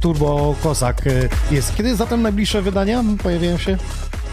turbo 0.00 0.54
kozak 0.62 1.06
e, 1.06 1.10
jest. 1.54 1.74
Kiedy 1.76 1.96
zatem 1.96 2.22
najbliższe 2.22 2.62
wydania 2.62 3.04
pojawiają 3.22 3.58
się? 3.58 3.78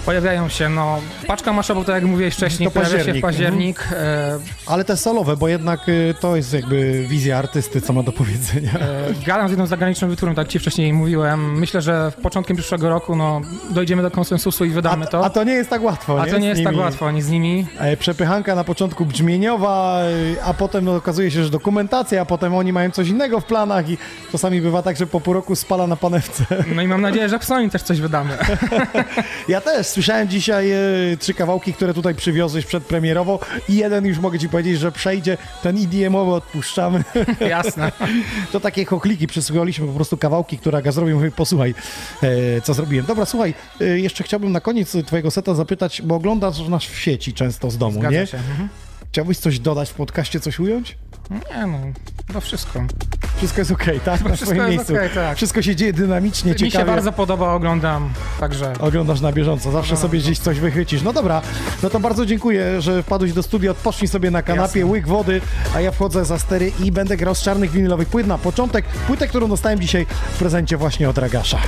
Pojawiają 0.10 0.49
się, 0.49 0.70
no, 0.70 1.01
paczka 1.28 1.53
maszowa, 1.53 1.84
tak 1.84 1.95
jak 1.95 2.03
mówiłeś 2.03 2.36
wcześniej, 2.36 2.70
To 2.70 2.74
pojawia 2.74 3.03
się 3.03 3.14
w 3.14 3.22
październik. 3.22 3.88
E, 3.91 4.39
Ale 4.70 4.84
te 4.86 4.98
solowe, 4.98 5.38
bo 5.38 5.48
jednak 5.48 5.80
e, 5.90 6.14
to 6.14 6.36
jest 6.36 6.54
jakby 6.54 7.06
wizja 7.08 7.38
artysty, 7.38 7.82
co 7.82 7.94
ma 7.94 8.04
do 8.04 8.12
powiedzenia. 8.12 8.72
e, 8.80 9.14
gadam 9.26 9.48
z 9.48 9.52
jedną 9.52 9.66
zagraniczną 9.66 10.08
wytwórnią, 10.08 10.36
tak 10.36 10.48
ci 10.48 10.60
wcześniej 10.60 10.94
mówiłem. 10.94 11.60
Myślę, 11.60 11.82
że 11.82 12.12
w 12.12 12.16
początkiem 12.16 12.58
przyszłego 12.58 12.90
roku, 12.90 13.16
no, 13.16 13.42
dojdziemy 13.70 14.02
do 14.02 14.12
konsensusu 14.12 14.66
i 14.66 14.70
wydamy 14.70 15.08
to. 15.08 15.26
A 15.26 15.30
to 15.30 15.44
nie 15.44 15.54
jest 15.54 15.70
tak 15.70 15.84
łatwo, 15.84 16.22
A 16.22 16.26
nie? 16.26 16.32
to 16.32 16.38
nie 16.38 16.48
jest 16.48 16.64
tak 16.64 16.76
łatwo, 16.78 17.08
ani 17.08 17.22
z 17.22 17.30
nimi. 17.30 17.68
E, 17.80 17.98
Przepychanka 17.98 18.56
na 18.56 18.64
początku 18.64 19.06
brzmieniowa, 19.06 20.02
e, 20.38 20.44
a 20.44 20.54
potem 20.54 20.86
no, 20.86 20.96
okazuje 20.96 21.32
się, 21.32 21.44
że 21.44 21.50
dokumentacja, 21.50 22.22
a 22.22 22.26
potem 22.26 22.56
oni 22.56 22.74
mają 22.74 22.92
coś 22.92 23.08
innego 23.08 23.40
w 23.40 23.46
planach 23.46 23.90
i 23.90 23.98
czasami 24.32 24.62
bywa 24.62 24.82
tak, 24.82 24.98
że 24.98 25.08
po 25.08 25.22
pół 25.22 25.34
roku 25.34 25.56
spala 25.56 25.88
na 25.88 25.96
panewce. 25.96 26.46
No 26.76 26.82
i 26.82 26.88
mam 26.88 27.02
nadzieję, 27.02 27.30
że 27.30 27.40
w 27.40 27.46
Sony 27.46 27.70
też 27.70 27.82
coś 27.84 28.02
wydamy. 28.02 28.38
Ja 29.48 29.62
też 29.62 29.88
słyszałem 29.88 30.28
dzisiaj 30.28 30.72
e, 30.72 30.78
trzy 31.20 31.34
kawałki, 31.34 31.74
które 31.74 31.94
tutaj 31.94 32.16
przywiozłeś 32.16 32.66
przedpremierowo 32.66 33.40
i 33.70 33.76
jeden 33.76 34.06
już 34.06 34.20
mogę 34.20 34.40
ci 34.40 34.50
powiedzieć, 34.50 34.59
że 34.78 34.91
przejdzie, 34.91 35.38
ten 35.64 35.78
EDM-owy 35.78 36.32
odpuszczamy. 36.32 37.03
Jasne. 37.49 37.91
To 38.51 38.60
takie 38.60 38.86
chochliki, 38.86 39.28
przysłuchaliśmy 39.28 39.88
po 39.88 39.93
prostu 39.93 40.18
kawałki, 40.18 40.57
które 40.57 40.78
Aga 40.78 40.91
zrobił, 40.91 41.16
mówię, 41.16 41.32
posłuchaj, 41.32 41.74
e, 42.24 42.62
co 42.62 42.74
zrobiłem. 42.74 43.05
Dobra, 43.05 43.26
słuchaj, 43.26 43.53
e, 43.82 43.99
jeszcze 43.99 44.24
chciałbym 44.24 44.51
na 44.51 44.62
koniec 44.62 44.97
twojego 45.05 45.32
seta 45.32 45.55
zapytać, 45.55 46.01
bo 46.01 46.16
oglądasz 46.16 46.60
nas 46.68 46.84
w 46.84 46.99
sieci 46.99 47.34
często 47.34 47.72
z 47.72 47.78
domu, 47.78 47.99
Zgadza 47.99 48.20
nie? 48.20 48.28
się. 48.28 48.38
Mhm. 48.38 48.70
Chciałbyś 49.12 49.38
coś 49.38 49.60
dodać 49.60 49.89
w 49.89 49.93
podcaście, 49.93 50.39
coś 50.39 50.60
ująć? 50.60 50.97
Nie 51.30 51.68
no, 51.68 51.78
to 52.34 52.42
wszystko. 52.42 52.82
Wszystko 53.38 53.62
jest 53.62 53.72
okej, 53.72 54.00
tak? 54.00 54.22
Na 54.22 54.28
Wszystko 54.30 54.46
swoim 54.56 54.70
miejscu. 54.70 54.94
okej, 54.94 55.10
tak. 55.10 55.38
Wszystko 55.38 55.62
się 55.62 55.76
dzieje 55.76 55.94
dynamicznie, 55.94 56.52
Mi 56.54 56.60
się 56.60 56.72
ciekawie. 56.72 56.92
bardzo 56.92 57.12
podoba, 57.12 57.54
oglądam, 57.54 58.10
także... 58.40 58.74
Oglądasz 58.80 59.22
na 59.22 59.32
bieżąco, 59.32 59.72
zawsze 59.72 59.94
No. 59.94 60.00
sobie 60.00 60.20
gdzieś 60.20 60.40
coś 60.40 60.60
wychycisz. 60.60 61.02
No 61.02 61.14
dobra, 61.14 61.42
no 61.84 61.90
to 61.90 62.00
bardzo 62.00 62.26
dziękuję, 62.26 62.82
że 62.82 63.04
wpadłeś 63.04 63.34
do 63.34 63.44
studia, 63.44 63.72
odpocznij 63.72 64.08
sobie 64.08 64.32
na 64.32 64.42
kanapie, 64.42 64.80
Jasne. 64.80 64.92
łyk 64.92 65.08
wody, 65.08 65.42
a 65.76 65.82
ja 65.82 65.92
wchodzę 65.92 66.26
za 66.26 66.40
stery 66.40 66.72
i 66.80 66.92
będę 66.92 67.18
grał 67.18 67.36
z 67.36 67.42
czarnych 67.42 67.72
winylowych 67.72 68.08
płyt 68.08 68.28
na 68.28 68.38
początek. 68.38 68.86
Płytę, 69.08 69.28
którą 69.28 69.48
dostałem 69.50 69.80
dzisiaj 69.80 70.06
w 70.34 70.38
prezencie 70.40 70.78
właśnie 70.78 71.10
od 71.10 71.18
Ragasza. 71.18 71.60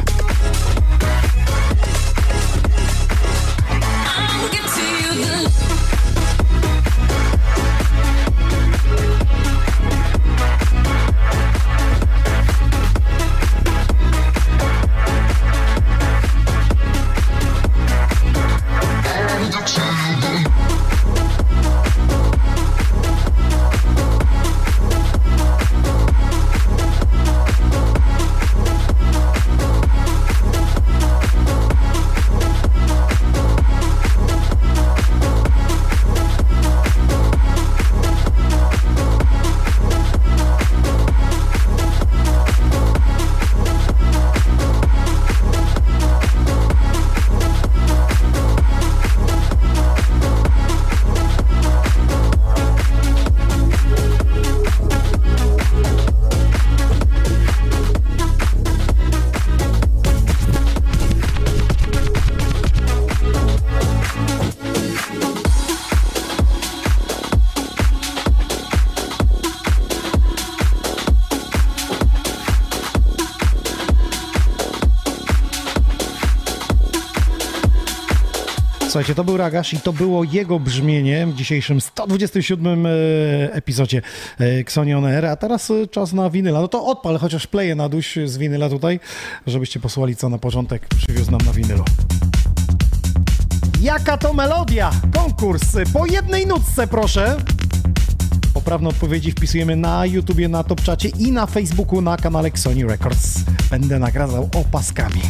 Słuchajcie, 78.91 79.15
to 79.15 79.23
był 79.23 79.37
Ragasz 79.37 79.73
i 79.73 79.79
to 79.79 79.93
było 79.93 80.23
jego 80.23 80.59
brzmienie 80.59 81.27
w 81.27 81.35
dzisiejszym 81.35 81.81
127 81.81 82.85
e, 82.85 82.89
epizodzie 83.53 84.01
e, 84.39 84.59
Xonion 84.59 85.05
Air. 85.05 85.25
A 85.25 85.35
teraz 85.35 85.71
e, 85.71 85.87
czas 85.87 86.13
na 86.13 86.29
winyla. 86.29 86.61
No 86.61 86.67
to 86.67 86.85
odpal 86.85 87.17
chociaż 87.17 87.47
pleję 87.47 87.75
na 87.75 87.89
duś 87.89 88.17
z 88.25 88.37
winyla 88.37 88.69
tutaj, 88.69 88.99
żebyście 89.47 89.79
posłuchali, 89.79 90.15
co 90.15 90.29
na 90.29 90.37
początek 90.37 90.87
przywiózł 90.87 91.31
nam 91.31 91.41
na 91.45 91.53
winylu. 91.53 91.83
Jaka 93.81 94.17
to 94.17 94.33
melodia? 94.33 94.91
Konkurs 95.13 95.63
po 95.93 96.05
jednej 96.05 96.47
nutce, 96.47 96.87
proszę. 96.87 97.37
Poprawne 98.53 98.89
odpowiedzi 98.89 99.31
wpisujemy 99.31 99.75
na 99.75 100.05
YouTubie, 100.05 100.47
na 100.47 100.63
Topczacie 100.63 101.09
i 101.09 101.31
na 101.31 101.45
Facebooku 101.45 102.01
na 102.01 102.17
kanale 102.17 102.51
Sony 102.55 102.87
Records. 102.87 103.39
Będę 103.69 103.99
nagradzał 103.99 104.49
opaskami. 104.55 105.21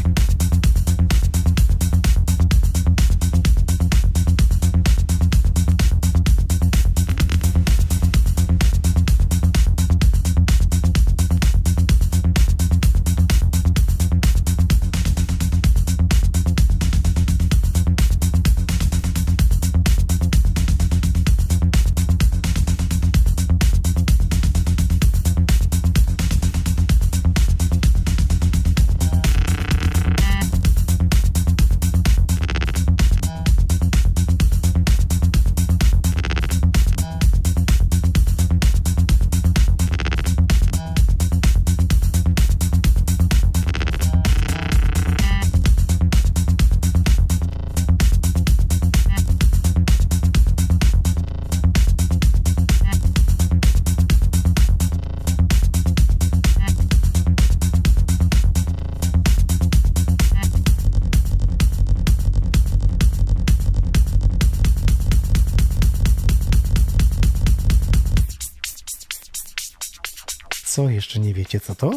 Wiecie 71.53 71.65
co 71.65 71.75
to? 71.75 71.91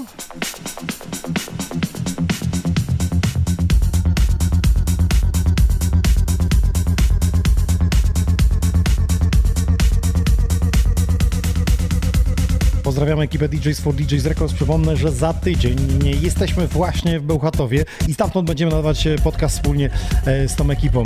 Pozdrawiam 12.82 13.20
ekipę 13.20 13.48
DJs 13.48 13.80
for 13.80 13.94
DJs 13.94 14.24
Records. 14.24 14.54
Przypomnę, 14.54 14.96
że 14.96 15.12
za 15.12 15.32
tydzień 15.32 15.78
jesteśmy 16.22 16.66
właśnie 16.66 17.20
w 17.20 17.22
Bełchatowie 17.22 17.84
i 18.08 18.14
stamtąd 18.14 18.48
będziemy 18.48 18.70
nadawać 18.70 19.06
e, 19.06 19.16
podcast 19.18 19.56
wspólnie 19.56 19.90
e, 20.26 20.48
z 20.48 20.56
tą 20.56 20.70
ekipą. 20.70 21.02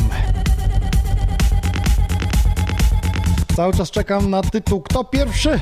Cały 3.57 3.73
czas 3.73 3.91
czekam 3.91 4.31
na 4.31 4.43
tytuł. 4.43 4.81
Kto 4.81 5.05
pierwszy? 5.05 5.59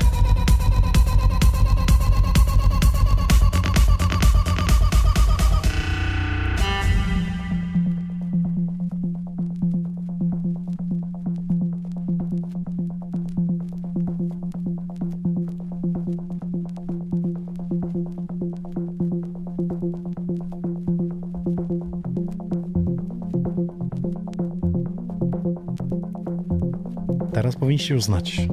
Już 27.89 28.03
znać. 28.03 28.47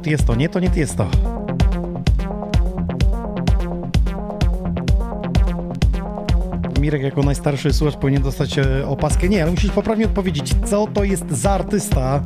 To. 0.00 0.34
Nie, 0.34 0.48
to 0.48 0.60
nie 0.60 0.70
to. 0.86 1.06
Mirek 6.80 7.02
jako 7.02 7.22
najstarszy 7.22 7.72
słuchacz 7.72 7.96
powinien 7.96 8.22
dostać 8.22 8.58
e, 8.58 8.86
opaskę. 8.86 9.28
Nie, 9.28 9.42
ale 9.42 9.50
musisz 9.50 9.70
poprawnie 9.70 10.04
odpowiedzieć, 10.04 10.54
co 10.64 10.86
to 10.86 11.04
jest 11.04 11.30
za 11.30 11.50
artysta 11.50 12.22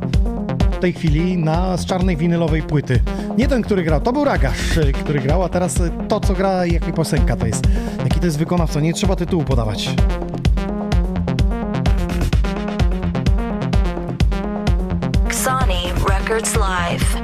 w 0.71 0.77
tej 0.77 0.93
chwili 0.93 1.37
na 1.37 1.77
z 1.77 1.85
czarnej 1.85 2.17
winylowej 2.17 2.61
płyty. 2.61 2.99
Nie 3.37 3.47
ten, 3.47 3.61
który 3.61 3.83
grał, 3.83 4.01
to 4.01 4.13
był 4.13 4.23
Ragasz, 4.23 4.77
e, 4.77 4.91
który 4.91 5.19
grał, 5.19 5.43
a 5.43 5.49
teraz 5.49 5.81
e, 5.81 5.89
to, 6.07 6.19
co 6.19 6.33
gra, 6.33 6.65
jaka 6.65 6.91
piosenka 6.91 7.35
to 7.35 7.47
jest. 7.47 7.63
Jaki 8.03 8.19
to 8.19 8.25
jest 8.25 8.37
wykonawca, 8.37 8.79
nie 8.79 8.93
trzeba 8.93 9.15
tytułu 9.15 9.43
podawać. 9.43 9.89
Records 16.33 16.55
Live. 16.55 17.22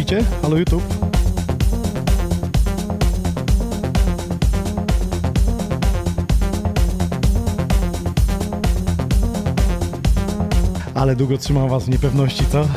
Śpicie? 0.00 0.24
Halo 0.42 0.56
YouTube? 0.56 0.82
Ale 10.94 11.16
długo 11.16 11.38
trzymał 11.38 11.68
was 11.68 11.84
w 11.84 11.88
niepewności, 11.88 12.44
co? 12.46 12.68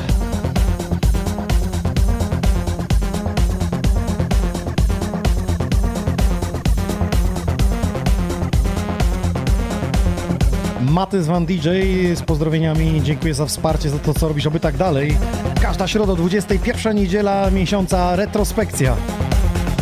Matys 10.82 11.28
Van 11.28 11.46
DJ 11.46 11.60
z 12.16 12.22
pozdrowieniami. 12.22 13.02
Dziękuję 13.04 13.34
za 13.34 13.46
wsparcie, 13.46 13.90
za 13.90 14.00
to, 14.00 14.14
co 14.14 14.28
robisz, 14.28 14.48
oby 14.48 14.60
tak 14.60 14.78
dalej. 14.78 15.18
Każda 15.74 15.88
środa, 15.88 16.16
21 16.16 16.96
niedziela 16.96 17.52
miesiąca, 17.52 18.16
retrospekcja. 18.16 18.96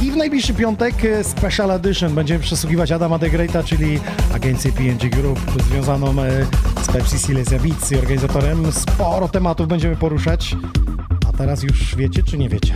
I 0.01 0.11
w 0.11 0.15
najbliższy 0.15 0.53
piątek 0.53 1.05
e, 1.05 1.23
Special 1.23 1.71
Edition 1.71 2.15
będziemy 2.15 2.39
przesługiwać 2.39 2.91
Adama 2.91 3.17
de 3.17 3.29
Greata, 3.29 3.63
czyli 3.63 3.99
agencję 4.35 4.71
PNG 4.71 5.09
Group 5.09 5.39
związaną 5.69 6.07
e, 6.07 6.45
z 6.83 6.87
Pepsi 6.87 7.19
Silesia 7.19 7.59
Beats 7.59 7.91
i 7.91 7.97
organizatorem. 7.97 8.71
Sporo 8.71 9.27
tematów 9.27 9.67
będziemy 9.67 9.95
poruszać. 9.95 10.55
A 11.29 11.37
teraz 11.37 11.63
już 11.63 11.95
wiecie, 11.95 12.23
czy 12.23 12.37
nie 12.37 12.49
wiecie? 12.49 12.73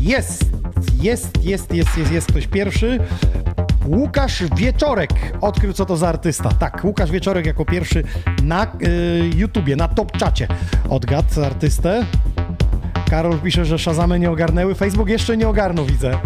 Jest! 0.00 0.44
Jest, 1.02 1.44
jest, 1.44 1.74
jest, 1.74 1.98
jest, 1.98 2.12
jest 2.12 2.26
ktoś 2.26 2.46
pierwszy. 2.46 2.98
Łukasz 3.88 4.44
Wieczorek 4.56 5.10
odkrył, 5.40 5.72
co 5.72 5.84
to 5.86 5.96
za 5.96 6.08
artysta. 6.08 6.48
Tak, 6.58 6.84
Łukasz 6.84 7.10
Wieczorek 7.10 7.46
jako 7.46 7.64
pierwszy 7.64 8.04
na 8.42 8.64
y, 8.64 9.30
YouTubie, 9.36 9.76
na 9.76 9.88
top 9.88 10.12
czacie 10.12 10.48
odgadł 10.88 11.44
artystę. 11.44 12.04
Karol 13.10 13.38
pisze, 13.38 13.64
że 13.64 13.78
Shazamy 13.78 14.18
nie 14.18 14.30
ogarnęły. 14.30 14.74
Facebook 14.74 15.08
jeszcze 15.08 15.36
nie 15.36 15.48
ogarnął, 15.48 15.84
widzę. 15.84 16.18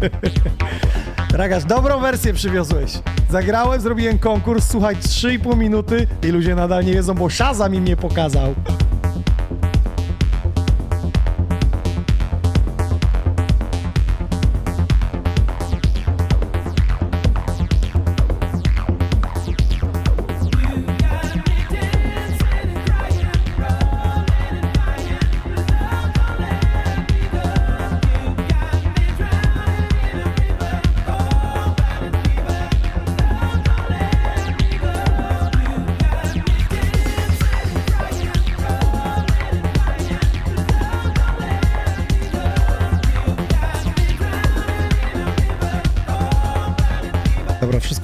Ragasz, 1.32 1.64
dobrą 1.64 2.00
wersję 2.00 2.34
przywiozłeś. 2.34 2.92
Zagrałem, 3.30 3.80
zrobiłem 3.80 4.18
konkurs, 4.18 4.68
słuchaj, 4.70 4.96
3,5 4.96 5.56
minuty 5.56 6.06
i 6.22 6.26
ludzie 6.26 6.54
nadal 6.54 6.84
nie 6.84 6.92
wiedzą, 6.92 7.14
bo 7.14 7.30
Shazam 7.30 7.74
im 7.74 7.84
nie 7.84 7.96
pokazał. 7.96 8.54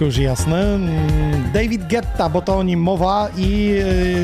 Wszystko 0.04 0.22
już 0.22 0.28
jasne. 0.28 0.74
Mm, 0.74 1.52
David 1.52 1.88
Guetta, 1.88 2.28
bo 2.28 2.42
to 2.42 2.58
o 2.58 2.62
nim 2.62 2.80
mowa 2.80 3.28
i 3.36 3.70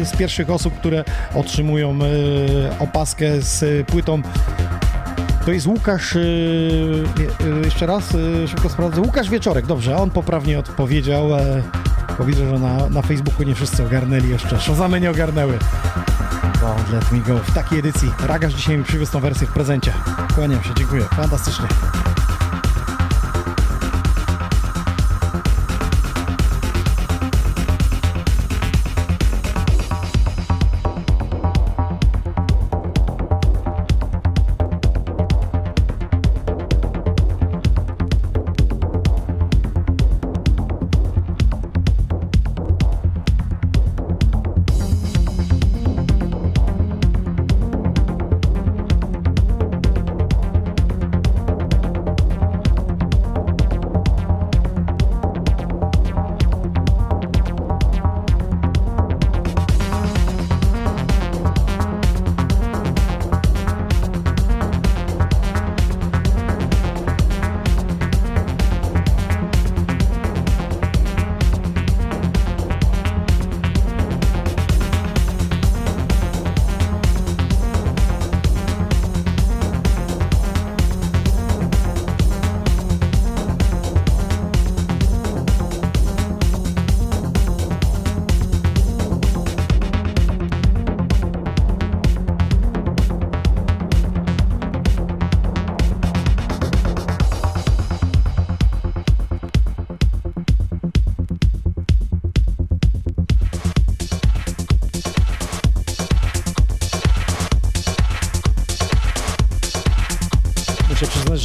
y, 0.02 0.04
z 0.04 0.16
pierwszych 0.16 0.50
osób, 0.50 0.74
które 0.74 1.04
otrzymują 1.34 1.98
y, 2.02 2.78
opaskę 2.78 3.40
z 3.40 3.86
płytą 3.86 4.22
to 5.44 5.52
jest 5.52 5.66
Łukasz, 5.66 6.16
y, 6.16 7.04
jeszcze 7.64 7.86
raz, 7.86 8.16
szybko 8.46 8.68
sprawdzę, 8.68 9.00
Łukasz 9.00 9.30
Wieczorek, 9.30 9.66
dobrze, 9.66 9.96
on 9.96 10.10
poprawnie 10.10 10.58
odpowiedział, 10.58 11.34
e, 11.34 11.62
bo 12.18 12.24
widzę, 12.24 12.50
że 12.50 12.58
na, 12.58 12.88
na 12.88 13.02
Facebooku 13.02 13.42
nie 13.42 13.54
wszyscy 13.54 13.84
ogarnęli 13.86 14.28
jeszcze, 14.28 14.60
Shazamy 14.60 15.00
nie 15.00 15.10
ogarnęły. 15.10 15.58
Don't 16.60 16.92
let 16.92 17.12
me 17.12 17.18
go. 17.18 17.38
W 17.38 17.54
takiej 17.54 17.78
edycji 17.78 18.10
Ragasz 18.26 18.54
dzisiaj 18.54 18.78
mi 18.78 18.84
przywiózł 18.84 19.12
tą 19.12 19.20
wersję 19.20 19.46
w 19.46 19.52
prezencie. 19.52 19.92
Kłaniam 20.34 20.62
się, 20.62 20.70
dziękuję, 20.76 21.02
fantastycznie. 21.02 21.66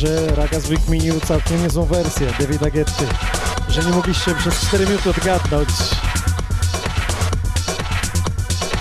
Że 0.05 0.35
Ragas 0.35 0.65
wykminił 0.65 1.19
całkiem 1.19 1.63
niezłą 1.63 1.85
wersję 1.85 2.27
Davida 2.39 2.69
Getty, 2.69 3.05
że 3.69 3.83
nie 3.83 3.91
mogliście 3.91 4.35
przez 4.35 4.61
4 4.67 4.85
minuty 4.85 5.09
odgadnąć. 5.09 5.69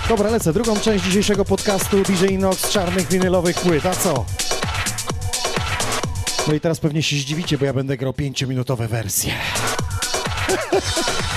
Dobra, 0.09 0.29
lecę. 0.29 0.53
Drugą 0.53 0.79
część 0.79 1.05
dzisiejszego 1.05 1.45
podcastu 1.45 2.03
DJ 2.03 2.25
Inox 2.25 2.69
czarnych 2.69 3.07
winylowych 3.07 3.55
płyt. 3.55 3.85
A 3.85 3.95
co? 3.95 4.25
No 6.47 6.53
i 6.53 6.59
teraz 6.59 6.79
pewnie 6.79 7.03
się 7.03 7.15
zdziwicie, 7.15 7.57
bo 7.57 7.65
ja 7.65 7.73
będę 7.73 7.97
grał 7.97 8.11
5-minutowe 8.11 8.87
wersje. 8.87 9.33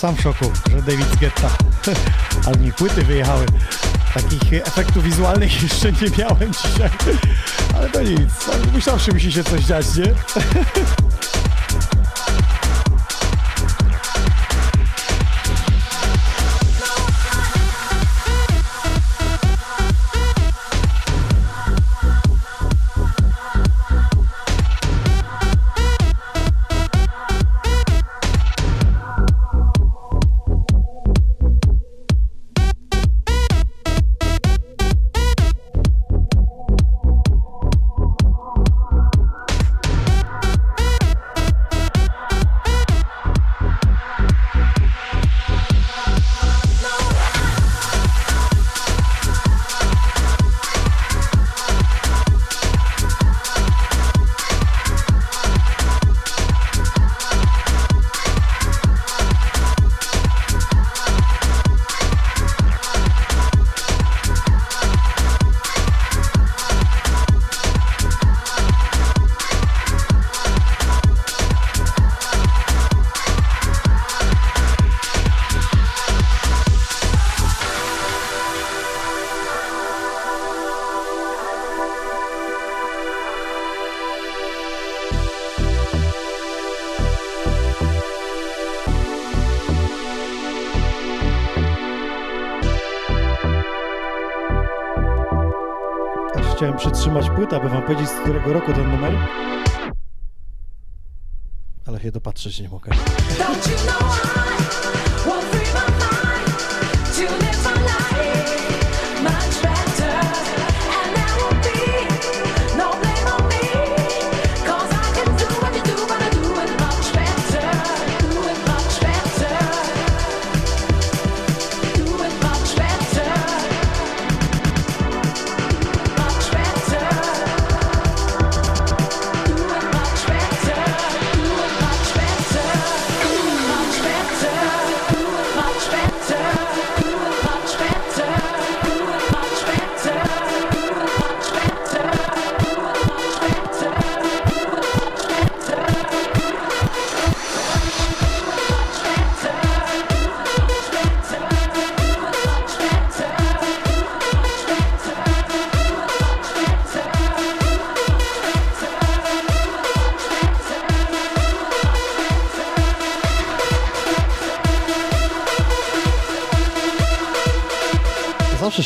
sam 0.00 0.16
w 0.16 0.20
szoku, 0.20 0.44
że 0.70 0.82
David 0.82 1.16
Getta. 1.16 1.50
Ale 2.46 2.56
mi 2.64 2.72
płyty 2.72 3.02
wyjechały. 3.02 3.46
Takich 4.14 4.52
efektów 4.52 5.04
wizualnych 5.04 5.62
jeszcze 5.62 5.92
nie 5.92 6.10
miałem 6.18 6.52
dzisiaj. 6.52 6.90
Ale 7.76 7.88
to 7.90 8.02
nic. 8.02 8.30
Myślałem, 8.74 9.00
że 9.00 9.12
musi 9.12 9.32
się 9.32 9.44
coś 9.44 9.60
dziać, 9.60 9.86
nie? 9.96 10.04
chciałem 96.60 96.76
przytrzymać 96.76 97.30
płytę, 97.30 97.56
aby 97.56 97.68
wam 97.68 97.82
powiedzieć, 97.82 98.08
z 98.08 98.12
którego 98.12 98.52
roku 98.52 98.72
ten 98.72 98.90
numer. 98.90 99.12
Ale 101.86 102.00
się 102.00 102.10
dopatrzeć 102.10 102.60
nie 102.60 102.68
mogę. 102.68 102.90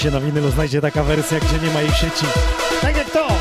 Się 0.05 0.11
na 0.11 0.21
winylu 0.21 0.51
znajdzie 0.51 0.81
taka 0.81 1.03
wersja, 1.03 1.41
gdzie 1.41 1.67
nie 1.67 1.75
ma 1.75 1.81
jej 1.81 1.91
sieci. 1.91 2.27
Tak 2.83 2.97
jak 2.97 3.11
to! 3.11 3.34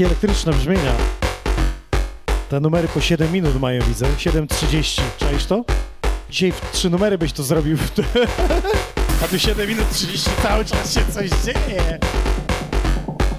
Takie 0.00 0.06
elektryczne 0.06 0.52
brzmienia. 0.52 0.92
Te 2.48 2.60
numery 2.60 2.88
po 2.88 3.00
7 3.00 3.32
minut 3.32 3.60
mają, 3.60 3.82
widzę. 3.82 4.06
7.30. 4.06 5.02
Czaisz 5.18 5.46
to? 5.46 5.64
Dzisiaj 6.30 6.52
w 6.52 6.70
trzy 6.72 6.90
numery 6.90 7.18
byś 7.18 7.32
to 7.32 7.42
zrobił. 7.42 7.78
A 9.24 9.28
tu 9.28 9.38
7 9.38 9.68
minut 9.68 9.90
30 9.92 10.30
cały 10.42 10.64
czas 10.64 10.94
się 10.94 11.00
coś 11.12 11.30
dzieje. 11.30 11.98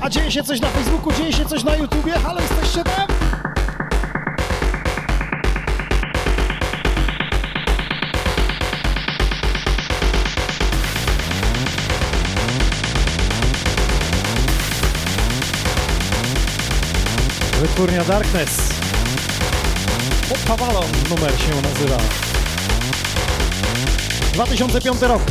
A 0.02 0.10
dzieje 0.10 0.32
się 0.32 0.44
coś 0.44 0.62
na 0.62 0.68
Facebooku, 0.68 1.14
dzieje 1.14 1.34
się 1.34 1.46
coś 1.46 1.64
na 1.64 1.76
YouTubie. 1.76 2.12
Halo, 2.12 2.42
jesteście 2.42 2.84
tam? 2.84 3.11
Wytwórnia 17.62 18.04
Darkness. 18.04 18.70
Pawalon 20.48 20.86
numer 21.10 21.32
się 21.32 21.62
nazywa. 21.62 21.98
2005 24.34 25.02
rok. 25.02 25.22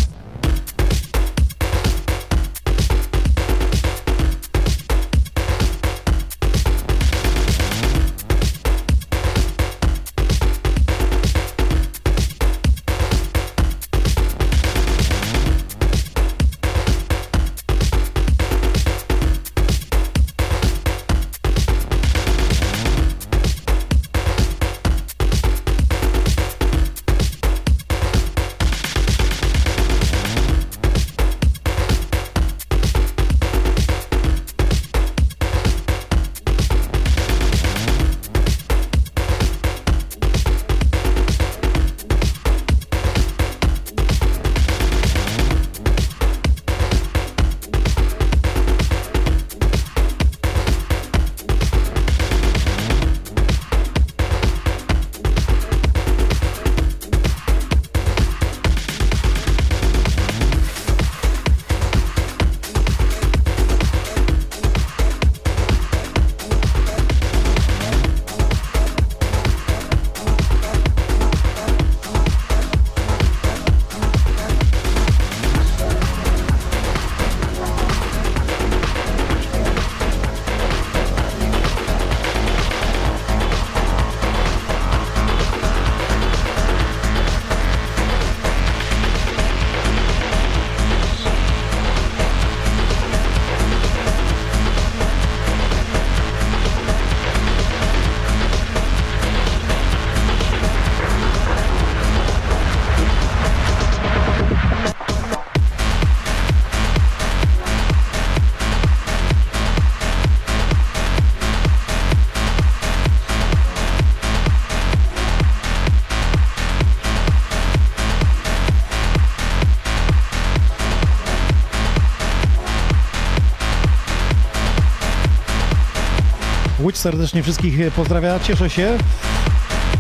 Serdecznie 127.01 127.43
wszystkich 127.43 127.93
pozdrawia, 127.93 128.41
cieszę 128.41 128.71
się. 128.71 128.99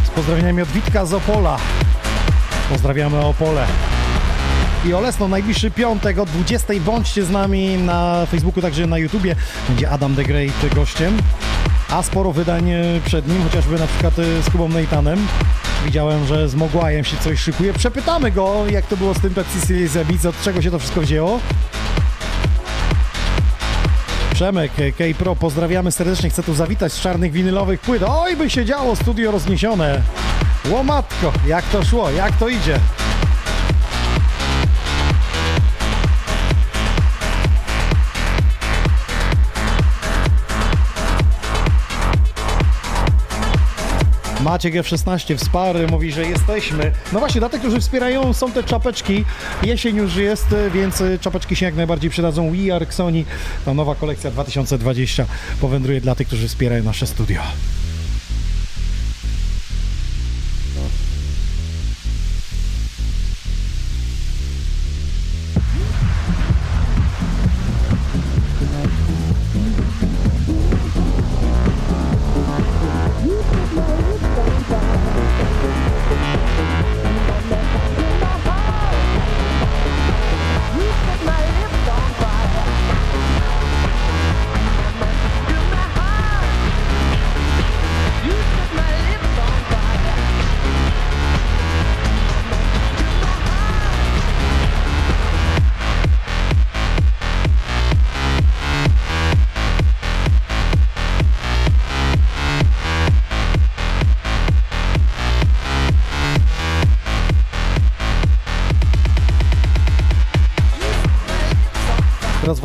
Z 0.05 0.10
pozdrowieniami 0.10 0.62
od 0.62 0.68
Witka 0.68 1.06
z 1.06 1.14
Opola. 1.14 1.56
Pozdrawiamy 2.70 3.20
Opole. 3.20 3.66
I 4.86 4.94
Olesno, 4.94 5.28
najbliższy 5.28 5.70
piątek 5.70 6.18
o 6.18 6.27
20 6.27 6.74
bądźcie 6.81 7.24
z 7.24 7.31
nami 7.31 7.78
na 7.78 8.27
Facebooku, 8.27 8.62
także 8.62 8.86
na 8.86 8.98
YouTubie. 8.98 9.36
Będzie 9.68 9.90
Adam 9.90 10.16
The 10.16 10.24
Great 10.24 10.74
gościem. 10.74 11.16
A 11.90 12.02
sporo 12.02 12.32
wydań 12.32 12.70
e, 12.70 12.82
przed 13.05 13.28
nim, 13.28 13.43
chociażby 13.43 13.78
na 13.78 13.86
przykład 13.86 14.18
e, 14.18 14.43
z 14.43 14.51
Kubą 14.51 14.68
Neitanem. 14.68 15.27
Widziałem, 15.85 16.27
że 16.27 16.48
z 16.48 16.55
Mogłajem 16.55 17.05
się 17.05 17.16
coś 17.16 17.39
szykuje. 17.39 17.72
Przepytamy 17.72 18.31
go, 18.31 18.64
jak 18.70 18.86
to 18.86 18.97
było 18.97 19.14
z 19.14 19.20
tym 19.20 19.35
Pepsi 19.35 19.89
Zabic, 19.89 20.27
od 20.27 20.43
czego 20.43 20.62
się 20.62 20.70
to 20.70 20.78
wszystko 20.78 21.01
wzięło. 21.01 21.40
Przemek, 24.40 24.72
K-Pro, 24.98 25.36
pozdrawiamy 25.36 25.92
serdecznie. 25.92 26.30
Chcę 26.30 26.42
tu 26.42 26.54
zawitać 26.54 26.92
z 26.92 27.00
czarnych 27.00 27.32
winylowych 27.32 27.80
płyt. 27.80 28.02
Oj, 28.08 28.36
by 28.36 28.50
się 28.50 28.64
działo, 28.64 28.96
studio 28.96 29.30
rozniesione. 29.30 30.02
Łomatko, 30.70 31.32
jak 31.46 31.64
to 31.64 31.84
szło, 31.84 32.10
jak 32.10 32.36
to 32.36 32.48
idzie. 32.48 32.78
Maciek 44.44 44.74
F16 44.74 45.36
wspary 45.36 45.86
mówi, 45.86 46.12
że 46.12 46.24
jesteśmy. 46.24 46.92
No 47.12 47.18
właśnie, 47.18 47.40
dla 47.40 47.48
tych, 47.48 47.60
którzy 47.60 47.80
wspierają, 47.80 48.32
są 48.32 48.52
te 48.52 48.62
czapeczki. 48.62 49.24
Jesień 49.62 49.96
już 49.96 50.16
jest, 50.16 50.46
więc 50.74 51.02
czapeczki 51.20 51.56
się 51.56 51.66
jak 51.66 51.74
najbardziej 51.74 52.10
przydadzą. 52.10 52.50
We 52.50 52.74
Are 52.74 52.86
Sony, 52.90 53.24
ta 53.64 53.74
nowa 53.74 53.94
kolekcja 53.94 54.30
2020 54.30 55.26
powędruje 55.60 56.00
dla 56.00 56.14
tych, 56.14 56.26
którzy 56.26 56.48
wspierają 56.48 56.84
nasze 56.84 57.06
studio. 57.06 57.42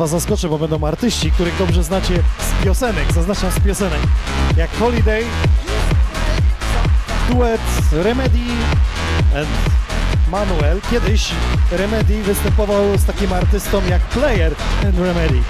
Was 0.06 0.22
zaskoczę, 0.22 0.48
bo 0.48 0.58
będą 0.58 0.86
artyści, 0.86 1.30
których 1.30 1.58
dobrze 1.58 1.84
znacie 1.84 2.14
z 2.14 2.64
piosenek, 2.64 3.12
zaznaczam 3.12 3.50
z 3.50 3.60
piosenek. 3.60 4.00
Jak 4.56 4.70
Holiday, 4.78 5.24
duet 7.30 7.60
Remedy 7.92 8.38
and 9.36 9.48
Manuel. 10.30 10.80
Kiedyś 10.90 11.30
Remedy 11.72 12.22
występował 12.22 12.98
z 12.98 13.04
takim 13.04 13.32
artystą 13.32 13.82
jak 13.88 14.02
Player 14.02 14.54
and 14.86 14.98
Remedy. 14.98 15.40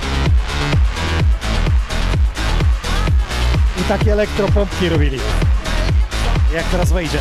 I 3.80 3.82
takie 3.88 4.12
elektropompki 4.12 4.88
robili. 4.88 5.18
Jak 6.54 6.64
teraz 6.64 6.92
wejdzie. 6.92 7.18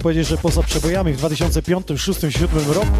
Powiedzieć, 0.00 0.28
że 0.28 0.36
poza 0.36 0.62
przebojami 0.62 1.12
w 1.12 1.16
2005, 1.16 1.86
2006, 1.86 2.20
2007 2.20 2.72
roku, 2.72 2.96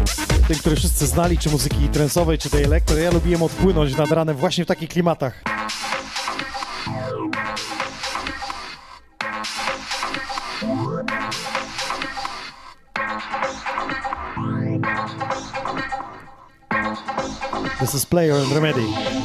tym, 0.47 0.57
które 0.57 0.75
wszyscy 0.75 1.07
znali, 1.07 1.37
czy 1.37 1.49
muzyki 1.49 1.89
trensowej, 1.89 2.37
czy 2.37 2.49
tej 2.49 2.63
elektro, 2.63 2.97
ja 2.97 3.11
lubiłem 3.11 3.43
odpłynąć 3.43 3.97
nad 3.97 4.11
ranem 4.11 4.37
właśnie 4.37 4.63
w 4.65 4.67
takich 4.67 4.89
klimatach. 4.89 5.43
This 17.79 17.95
is 17.95 18.05
Player 18.05 18.35
and 18.35 18.51
Remedy. 18.51 19.20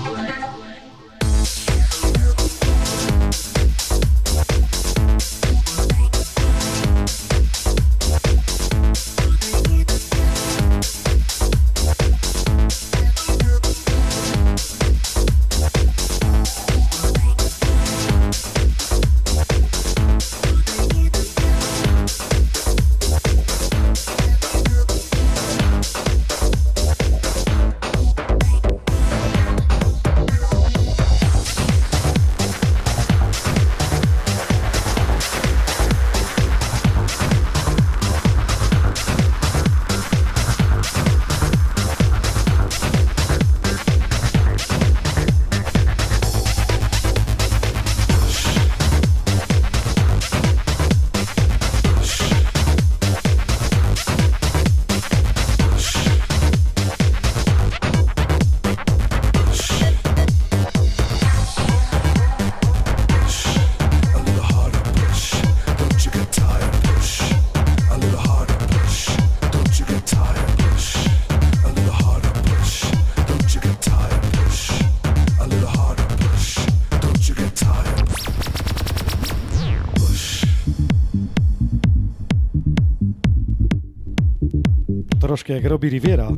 Troszkę 85.47 85.63
jak 85.63 85.71
robi 85.71 85.89
Riviera. 85.89 86.29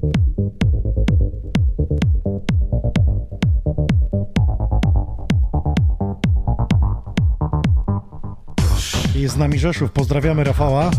Jest 9.14 9.34
z 9.34 9.38
nami 9.38 9.58
Rzeszów, 9.58 9.92
pozdrawiamy 9.92 10.44
Rafała. 10.44 10.90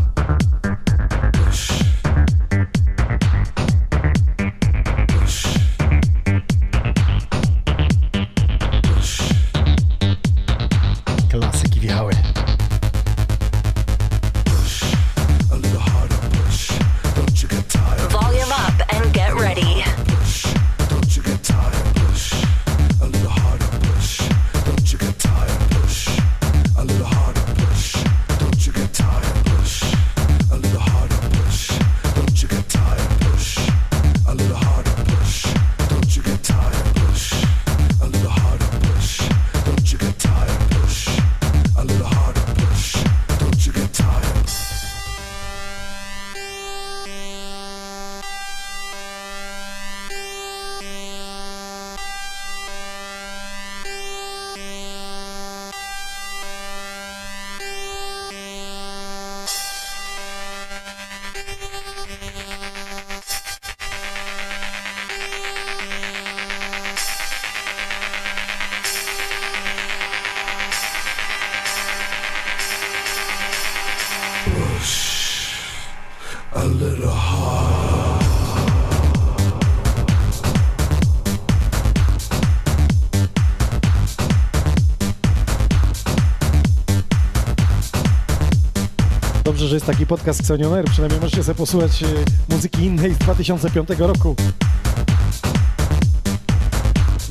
Podcast 90.09 90.39
Xonioner, 90.39 90.85
przynajmniej 90.85 91.21
możecie 91.21 91.43
sobie 91.43 91.55
posłuchać 91.55 92.03
e, 92.03 92.07
muzyki 92.49 92.83
innej 92.83 93.13
z 93.13 93.17
2005 93.17 93.89
roku. 93.97 94.35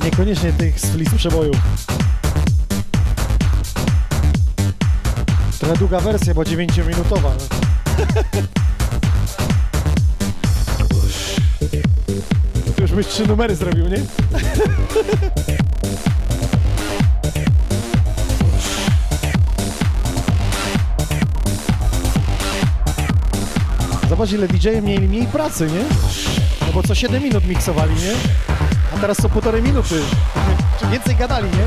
Niekoniecznie 0.03 0.53
tych 0.53 0.79
z 0.79 0.95
list 0.95 1.15
przeboju. 1.15 1.51
Trochę 5.59 5.77
długa 5.77 5.99
wersja, 5.99 6.33
bo 6.33 6.41
9-minutowa. 6.41 7.31
Tu 12.75 12.81
już 12.81 12.91
byś 12.91 13.07
trzy 13.07 13.27
numery 13.27 13.55
zrobił, 13.55 13.87
nie? 13.87 13.97
Zobacz 24.19 24.31
ile 24.31 24.47
DJ 24.47 24.81
mieli 24.81 25.07
mniej 25.07 25.27
pracy, 25.27 25.67
nie? 25.67 25.83
No 26.67 26.73
bo 26.73 26.83
co 26.83 26.95
7 26.95 27.23
minut 27.23 27.47
miksowali, 27.47 27.95
nie? 27.95 28.13
A 28.95 28.97
teraz 29.01 29.17
co 29.17 29.29
półtorej 29.29 29.61
minuty. 29.61 29.95
Więcej 30.91 31.15
gadali, 31.15 31.49
nie? 31.49 31.65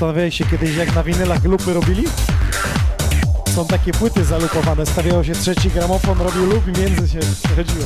Zastanawiałeś 0.00 0.34
się 0.34 0.44
kiedyś, 0.44 0.76
jak 0.76 0.94
na 0.94 1.02
winylach 1.02 1.44
lupy 1.44 1.74
robili? 1.74 2.04
Są 3.54 3.66
takie 3.66 3.92
płyty 3.92 4.24
zalupowane, 4.24 4.86
stawiało 4.86 5.24
się 5.24 5.32
trzeci 5.32 5.70
gramofon, 5.70 6.18
robił 6.18 6.46
lup 6.46 6.68
i 6.68 6.80
między 6.80 7.08
się 7.08 7.18
przechodziło. 7.18 7.84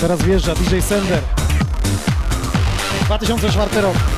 Teraz 0.00 0.22
wjeżdża 0.22 0.54
DJ 0.54 0.80
Sender. 0.80 1.22
2004 3.06 3.80
rok. 3.80 4.17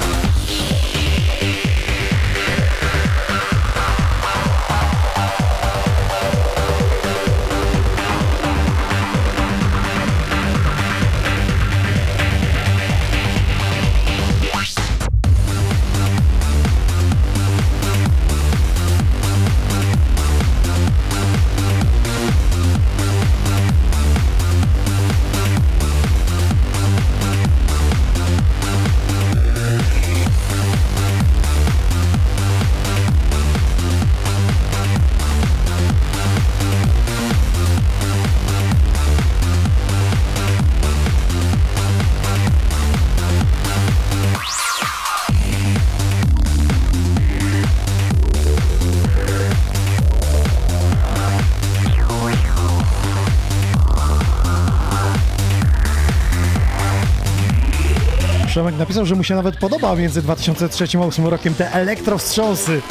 Napisał, 58.80 59.06
że 59.06 59.14
mu 59.14 59.24
się 59.24 59.34
nawet 59.34 59.56
podoba 59.56 59.96
między 59.96 60.22
2003 60.22 60.84
a 60.84 60.86
2008 60.86 61.26
rokiem 61.26 61.54
te 61.54 61.72
elektrowstrząsy. 61.72 62.82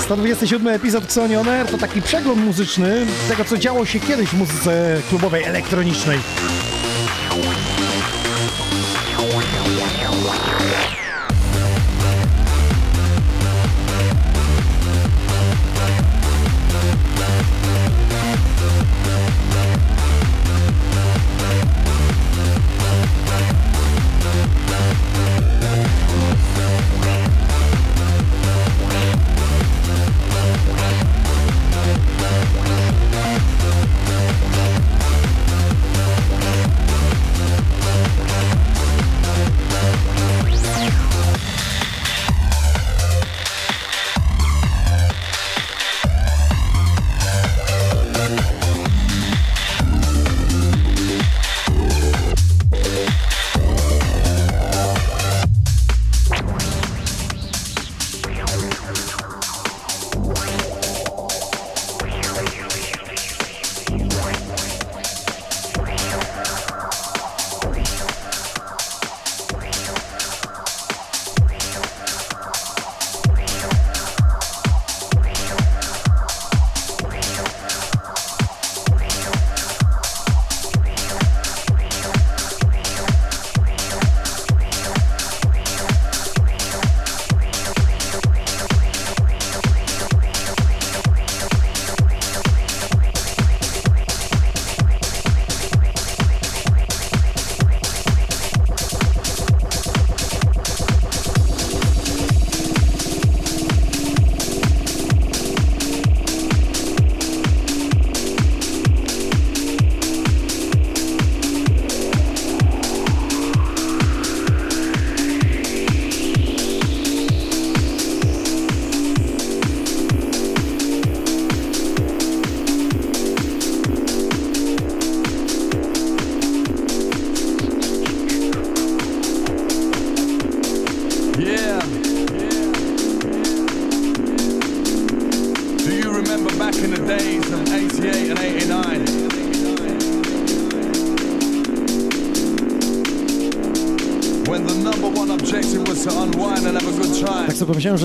127 0.00 0.68
epizod 0.68 1.04
Xoni 1.04 1.34
to 1.70 1.78
taki 1.78 2.02
przegląd 2.02 2.44
muzyczny 2.44 3.06
tego, 3.28 3.44
co 3.44 3.58
działo 3.58 3.86
się 3.86 4.00
kiedyś 4.00 4.28
w 4.28 4.38
muzyce 4.38 5.00
klubowej 5.08 5.44
elektronicznej. 5.44 6.18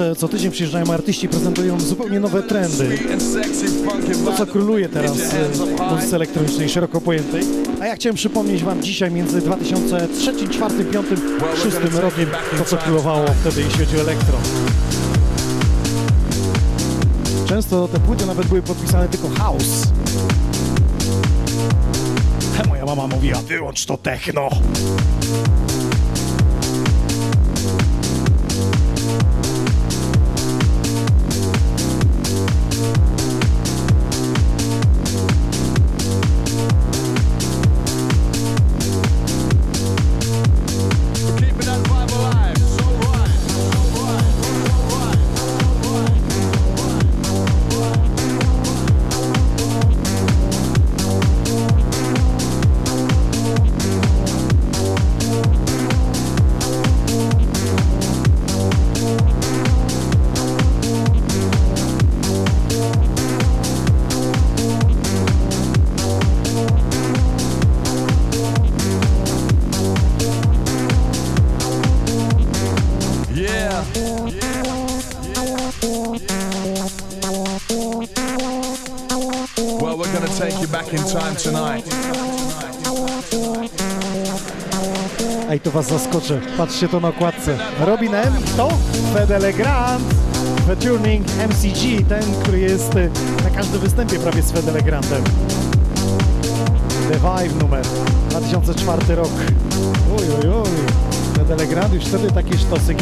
Że 0.01 0.15
co 0.15 0.27
tydzień 0.27 0.51
przyjeżdżają 0.51 0.93
artyści, 0.93 1.29
prezentują 1.29 1.79
zupełnie 1.79 2.19
nowe 2.19 2.43
trendy. 2.43 2.99
To, 4.25 4.37
co 4.37 4.45
króluje 4.45 4.89
teraz 4.89 5.11
up 5.11 5.87
w 5.89 5.91
muzyce 5.95 6.15
elektronicznej, 6.15 6.69
szeroko 6.69 7.01
pojętej. 7.01 7.43
A 7.81 7.85
ja 7.85 7.95
chciałem 7.95 8.15
przypomnieć 8.15 8.63
Wam 8.63 8.81
dzisiaj 8.81 9.11
między 9.11 9.41
2003, 9.41 10.05
2004, 10.33 10.83
2005, 10.83 11.19
2006 11.37 11.95
rokiem 11.95 12.29
to, 12.57 12.65
co 12.65 12.77
królowało 12.77 13.25
wtedy 13.41 13.63
w 13.63 13.73
świecie 13.73 14.01
elektro. 14.01 14.37
Często 17.45 17.87
te 17.87 17.99
płyty 17.99 18.25
nawet 18.25 18.47
były 18.47 18.61
podpisane 18.61 19.07
tylko 19.07 19.29
house. 19.29 19.87
Moja 22.67 22.85
mama 22.85 23.07
mówiła, 23.07 23.41
wyłącz 23.41 23.85
to 23.85 23.97
techno. 23.97 24.49
To 85.71 85.77
was 85.77 85.87
zaskoczę. 85.87 86.41
Patrzcie 86.57 86.87
to 86.87 86.99
na 86.99 87.07
okładce. 87.07 87.57
Robin 87.79 88.15
M. 88.15 88.33
Kto? 88.53 88.69
Fedele 89.13 89.53
Grant. 89.53 90.03
Featuring 90.67 91.25
MCG, 91.49 92.05
ten, 92.09 92.23
który 92.43 92.59
jest 92.59 92.95
y, 92.95 93.09
na 93.43 93.49
każdym 93.49 93.81
występie 93.81 94.19
prawie 94.19 94.41
z 94.41 94.51
Fedele 94.51 94.81
Grantem. 94.81 95.23
The 97.11 97.17
Vibe 97.17 97.63
numer. 97.63 97.85
2004 98.29 99.15
rok. 99.15 99.31
Oj, 100.17 100.25
oj, 100.43 100.49
oj. 100.49 100.69
Fedele 101.37 101.67
Grant 101.67 101.93
już 101.93 102.03
wtedy 102.03 102.31
takie 102.31 102.57
sztosy? 102.57 102.95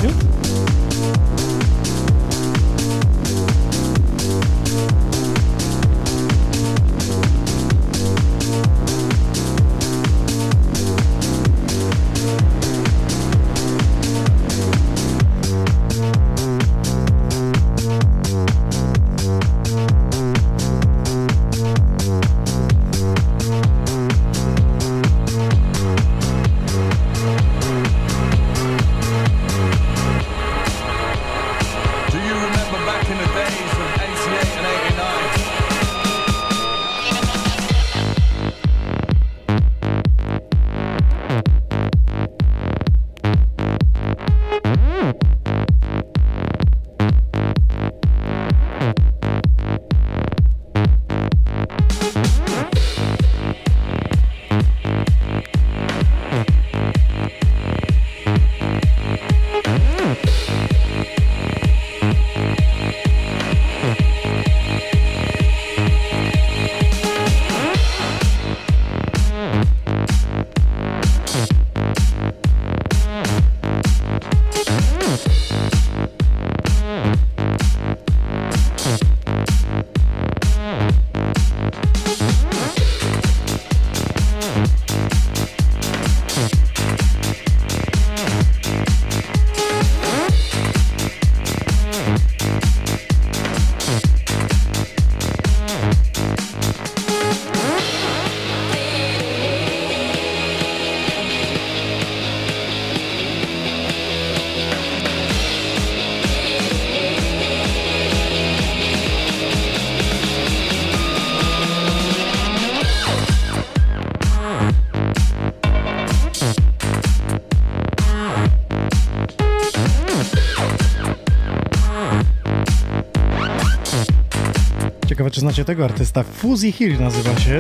Czy 125.40 125.42
znacie 125.42 125.66
tego 125.66 125.86
artysta. 125.86 126.24
Fuzzy 126.24 126.72
Hill 126.72 127.00
nazywa 127.00 127.40
się. 127.40 127.60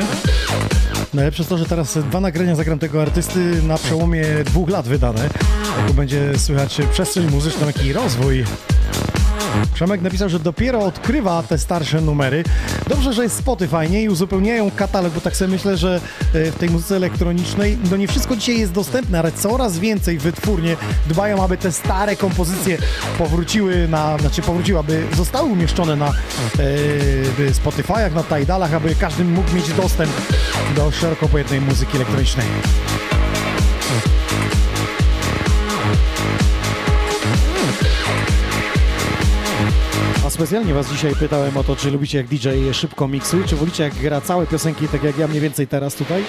Najlepsze 1.13 1.41
jest 1.41 1.49
to, 1.49 1.57
że 1.57 1.65
teraz 1.65 1.97
dwa 1.97 2.19
nagrania 2.19 2.55
zagram 2.55 2.79
tego 2.79 3.01
artysty 3.01 3.61
na 3.63 3.77
przełomie 3.77 4.25
dwóch 4.45 4.69
lat 4.69 4.87
wydane. 4.87 5.29
Jako 5.77 5.93
będzie 5.93 6.39
słychać 6.39 6.77
przestrzeń 6.91 7.31
muzyczną, 7.31 7.67
jak 7.67 7.85
i 7.85 7.93
rozwój. 7.93 8.43
Przemek 9.73 10.01
napisał, 10.01 10.29
że 10.29 10.39
dopiero 10.39 10.79
odkrywa 10.79 11.43
te 11.43 11.57
starsze 11.57 12.01
numery. 12.01 12.43
Dobrze, 12.87 13.13
że 13.13 13.23
jest 13.23 13.37
Spotify, 13.37 13.89
nie? 13.89 14.03
I 14.03 14.09
uzupełniają 14.09 14.71
katalog, 14.71 15.13
bo 15.13 15.21
tak 15.21 15.35
sobie 15.35 15.51
myślę, 15.51 15.77
że 15.77 16.01
w 16.33 16.55
tej 16.59 16.69
muzyce 16.69 16.95
elektronicznej, 16.95 17.77
no 17.91 17.97
nie 17.97 18.07
wszystko 18.07 18.35
dzisiaj 18.35 18.59
jest 18.59 18.71
dostępne, 18.71 19.19
ale 19.19 19.31
coraz 19.31 19.79
więcej 19.79 20.17
wytwórnie 20.17 20.77
dbają, 21.07 21.43
aby 21.43 21.57
te 21.57 21.71
stare 21.71 22.15
kompozycje 22.15 22.77
powróciły 23.17 23.87
na, 23.87 24.17
znaczy 24.17 24.41
powróciły, 24.41 24.79
aby 24.79 25.03
zostały 25.17 25.49
umieszczone 25.49 25.95
na 25.95 26.07
e, 26.07 26.13
Spotify'ach, 27.51 28.13
na 28.15 28.23
Tidalach, 28.23 28.73
aby 28.73 28.95
każdy 28.95 29.23
mógł 29.23 29.55
mieć 29.55 29.73
dostęp 29.73 30.11
do 30.75 30.91
szeroko 30.91 31.27
pojętej 31.27 31.61
muzyki 31.61 31.97
elektronicznej. 31.97 32.45
Specjalnie 40.39 40.73
was 40.73 40.91
dzisiaj 40.91 41.15
pytałem 41.15 41.57
o 41.57 41.63
to, 41.63 41.75
czy 41.75 41.91
lubicie 41.91 42.17
jak 42.17 42.27
DJ 42.27 42.49
szybko 42.71 43.07
miksuje, 43.07 43.47
czy 43.47 43.55
wolicie 43.55 43.83
jak 43.83 43.95
gra 43.95 44.21
całe 44.21 44.47
piosenki, 44.47 44.87
tak 44.87 45.03
jak 45.03 45.17
ja 45.17 45.27
mniej 45.27 45.41
więcej 45.41 45.67
teraz 45.67 45.95
tutaj. 45.95 46.23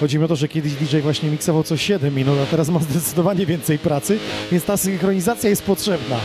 Chodzi 0.00 0.18
mi 0.18 0.24
o 0.24 0.28
to, 0.28 0.36
że 0.36 0.48
kiedyś 0.48 0.72
DJ 0.72 0.98
właśnie 0.98 1.30
miksował 1.30 1.62
co 1.62 1.76
7 1.76 2.14
minut, 2.14 2.38
a 2.42 2.46
teraz 2.46 2.68
ma 2.68 2.80
zdecydowanie 2.80 3.46
więcej 3.46 3.78
pracy, 3.78 4.18
więc 4.52 4.64
ta 4.64 4.76
synchronizacja 4.76 5.50
jest 5.50 5.62
potrzebna. 5.62 6.16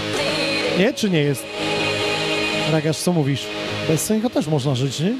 Nie, 0.77 0.93
czy 0.93 1.09
nie 1.09 1.21
jest? 1.21 1.43
Ragasz, 2.71 2.97
co 2.97 3.13
mówisz? 3.13 3.45
Bez 3.87 4.01
synchro 4.01 4.29
też 4.29 4.47
można 4.47 4.75
żyć, 4.75 4.99
nie? 4.99 5.13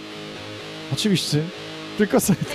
Oczywiście. 0.94 1.42
Tylko 1.98 2.20
setki. 2.20 2.46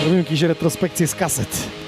Zrobimy 0.00 0.18
jakieś 0.18 0.42
retrospekcje 0.42 1.06
z 1.06 1.14
kaset. 1.14 1.81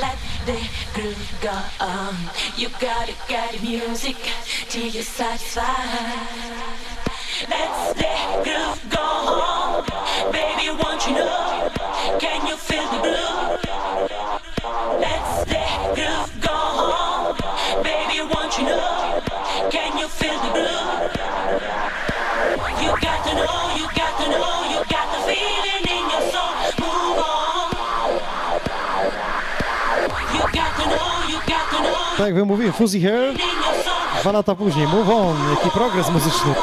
Let 0.00 0.18
the 0.46 0.58
groove 0.94 1.38
go 1.40 1.58
on. 1.80 2.16
You 2.56 2.68
gotta 2.80 3.14
got 3.28 3.54
it, 3.54 3.62
music 3.62 4.16
till 4.68 4.86
you're 4.86 5.02
satisfied. 5.02 5.66
Let's 7.48 7.92
the 7.94 8.42
groove 8.44 8.90
go 8.90 9.00
on. 9.00 9.65
Tak 32.18 32.34
jak 32.36 32.44
mówiłem, 32.44 32.72
Fuzzy 32.72 33.00
Hair, 33.00 33.34
dwa 34.20 34.32
lata 34.32 34.54
później, 34.54 34.86
Move 34.86 35.08
On, 35.10 35.36
jaki 35.50 35.70
progres 35.70 36.10
muzyczny. 36.10 36.54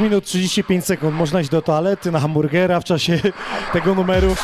Minut 0.00 0.24
35 0.24 0.84
sekund. 0.84 1.14
Można 1.14 1.40
iść 1.40 1.50
do 1.50 1.62
toalety, 1.62 2.10
na 2.10 2.20
hamburgera 2.20 2.80
w 2.80 2.84
czasie 2.84 3.20
tego 3.72 3.94
numeru. 3.94 4.36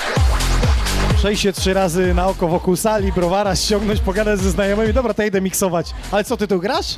Przejść 1.17 1.43
się 1.43 1.53
trzy 1.53 1.75
razy 1.75 2.15
na 2.15 2.27
oko 2.27 2.49
wokół 2.49 2.77
sali, 2.77 3.13
browara 3.13 3.57
ściągnąć, 3.57 4.01
pogadać 4.01 4.41
ze 4.41 4.51
znajomymi. 4.51 4.93
Dobra, 4.93 5.15
to 5.15 5.23
idę 5.23 5.41
miksować. 5.41 5.95
Ale 6.11 6.25
co, 6.25 6.37
ty 6.37 6.49
tu 6.49 6.61
grasz? 6.61 6.95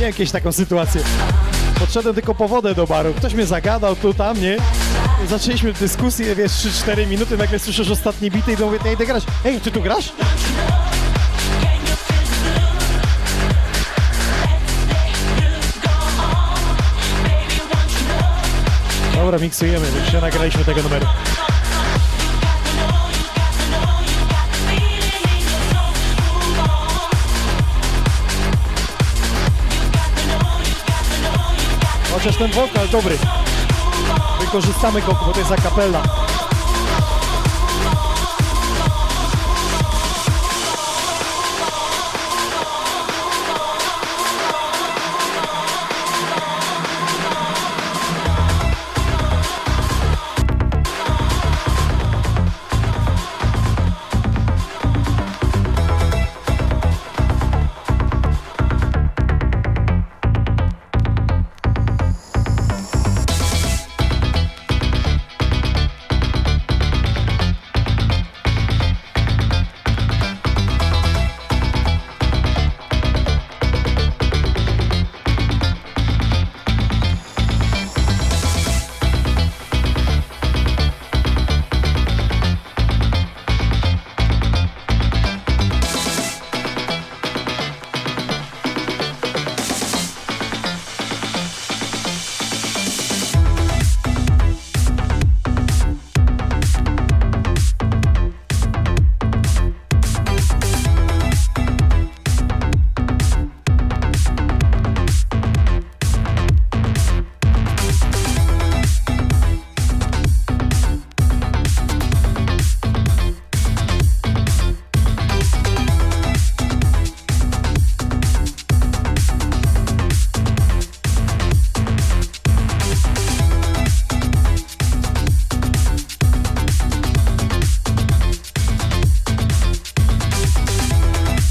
Nie, 0.00 0.06
jakieś 0.06 0.30
taką 0.30 0.52
sytuację. 0.52 1.00
Podszedłem 1.78 2.14
tylko 2.14 2.34
po 2.34 2.48
wodę 2.48 2.74
do 2.74 2.86
baru. 2.86 3.14
Ktoś 3.14 3.34
mnie 3.34 3.46
zagadał 3.46 3.96
tu, 3.96 4.14
tam, 4.14 4.40
nie? 4.40 4.56
Zaczęliśmy 5.28 5.72
dyskusję, 5.72 6.34
wiesz, 6.36 6.52
3-4 6.52 7.06
minuty, 7.06 7.36
nagle 7.36 7.58
słyszysz 7.58 7.90
ostatnie 7.90 8.30
bity 8.30 8.52
i 8.52 8.56
mówię, 8.56 8.78
ja 8.84 8.92
idę 8.92 9.06
grać. 9.06 9.24
Ej, 9.44 9.60
ty 9.60 9.70
tu 9.70 9.82
grasz? 9.82 10.12
Dobra, 19.30 19.44
miksujemy, 19.44 19.86
już 19.86 20.12
się 20.12 20.20
nagraliśmy 20.20 20.64
tego 20.64 20.82
numeru. 20.82 21.06
Chociaż 32.12 32.36
ten 32.36 32.50
wokal 32.50 32.88
dobry. 32.88 33.18
Wykorzystamy 34.40 35.00
go, 35.00 35.18
bo 35.26 35.32
to 35.32 35.38
jest 35.38 35.52
akapella. 35.52 36.29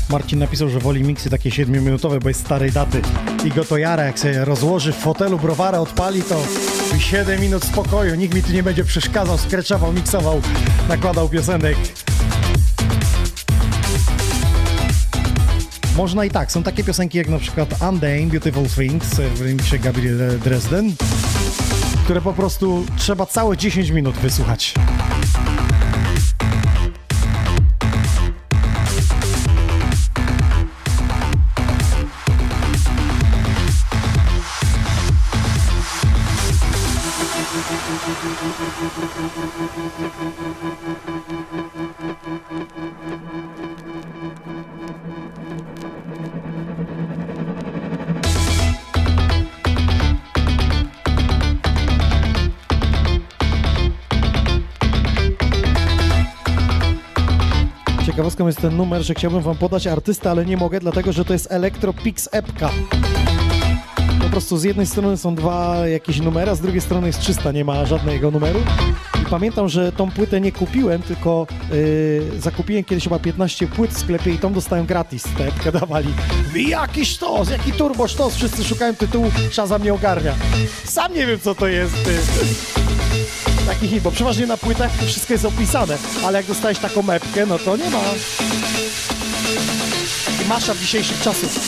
Marcin 0.09 0.39
napisał, 0.39 0.69
że 0.69 0.79
woli 0.79 1.03
miksy 1.03 1.29
takie 1.29 1.49
7-minutowe, 1.49 2.19
bo 2.19 2.27
jest 2.29 2.41
starej 2.41 2.71
daty. 2.71 3.01
I 3.45 3.49
go 3.49 3.65
to 3.65 3.77
jara, 3.77 4.03
jak 4.03 4.19
sobie 4.19 4.45
rozłoży 4.45 4.93
w 4.93 4.95
fotelu 4.95 5.39
browara, 5.39 5.79
odpali, 5.79 6.23
to 6.23 6.43
7 6.99 7.41
minut 7.41 7.63
spokoju. 7.63 8.15
Nikt 8.15 8.35
mi 8.35 8.43
tu 8.43 8.51
nie 8.51 8.63
będzie 8.63 8.83
przeszkadzał, 8.83 9.37
skreczował, 9.37 9.93
miksował, 9.93 10.41
nakładał 10.89 11.29
piosenek. 11.29 11.77
Można 15.95 16.25
i 16.25 16.29
tak. 16.29 16.51
Są 16.51 16.63
takie 16.63 16.83
piosenki 16.83 17.17
jak 17.17 17.29
na 17.29 17.39
przykład 17.39 17.69
Undane, 17.71 18.25
Beautiful 18.25 18.65
Things 18.67 19.07
w 19.35 19.41
remixie 19.41 19.79
Gabriel 19.79 20.39
Dresden, 20.39 20.93
które 22.03 22.21
po 22.21 22.33
prostu 22.33 22.85
trzeba 22.97 23.25
całe 23.25 23.57
10 23.57 23.89
minut 23.89 24.15
wysłuchać. 24.15 24.73
Ciekawostką 58.39 58.47
jest 58.47 58.73
ten 58.73 58.77
numer, 58.77 59.03
że 59.03 59.13
chciałbym 59.13 59.41
wam 59.41 59.57
podać 59.57 59.87
artystę, 59.87 60.31
ale 60.31 60.45
nie 60.45 60.57
mogę, 60.57 60.79
dlatego 60.79 61.11
że 61.11 61.25
to 61.25 61.33
jest 61.33 61.51
Electro 61.51 61.93
Pix 61.93 62.29
Epka. 62.31 62.69
po 64.21 64.29
prostu 64.29 64.57
z 64.57 64.63
jednej 64.63 64.85
strony 64.85 65.17
są 65.17 65.35
dwa 65.35 65.87
jakieś 65.87 66.19
numery, 66.19 66.51
a 66.51 66.55
z 66.55 66.61
drugiej 66.61 66.81
strony 66.81 67.07
jest 67.07 67.21
czysta, 67.21 67.51
nie 67.51 67.65
ma 67.65 67.85
żadnego 67.85 68.31
numeru. 68.31 68.59
I 69.21 69.25
pamiętam, 69.29 69.69
że 69.69 69.91
tą 69.91 70.11
płytę 70.11 70.41
nie 70.41 70.51
kupiłem, 70.51 71.01
tylko 71.01 71.47
yy, 71.71 72.41
zakupiłem 72.41 72.83
kiedyś 72.83 73.03
chyba 73.03 73.19
15 73.19 73.67
płyt 73.67 73.91
w 73.91 73.99
sklepie 73.99 74.31
i 74.31 74.37
tą 74.37 74.53
dostałem 74.53 74.85
gratis, 74.85 75.23
tę 75.37 75.47
epkę 75.47 75.71
dawali. 75.71 76.09
Jaki 76.55 77.05
sztos, 77.05 77.49
jaki 77.49 77.71
turbo 77.71 78.07
sztos, 78.07 78.35
wszyscy 78.35 78.63
szukają 78.63 78.95
tytułu, 78.95 79.31
Shazam 79.51 79.81
mnie 79.81 79.93
ogarnia. 79.93 80.33
Sam 80.83 81.13
nie 81.13 81.27
wiem, 81.27 81.39
co 81.39 81.55
to 81.55 81.67
jest. 81.67 81.93
Ty. 82.03 83.48
Taki 83.69 83.87
hit, 83.87 84.03
bo 84.03 84.11
przeważnie 84.11 84.47
na 84.47 84.57
płytach 84.57 84.91
wszystko 85.05 85.33
jest 85.33 85.45
opisane, 85.45 85.97
ale 86.25 86.37
jak 86.37 86.47
dostałeś 86.47 86.79
taką 86.79 87.01
mepkę, 87.01 87.45
no 87.45 87.59
to 87.59 87.77
nie 87.77 87.89
ma. 87.89 87.99
Masza 90.47 90.75
dzisiejszych 90.75 91.21
czasów. 91.21 91.59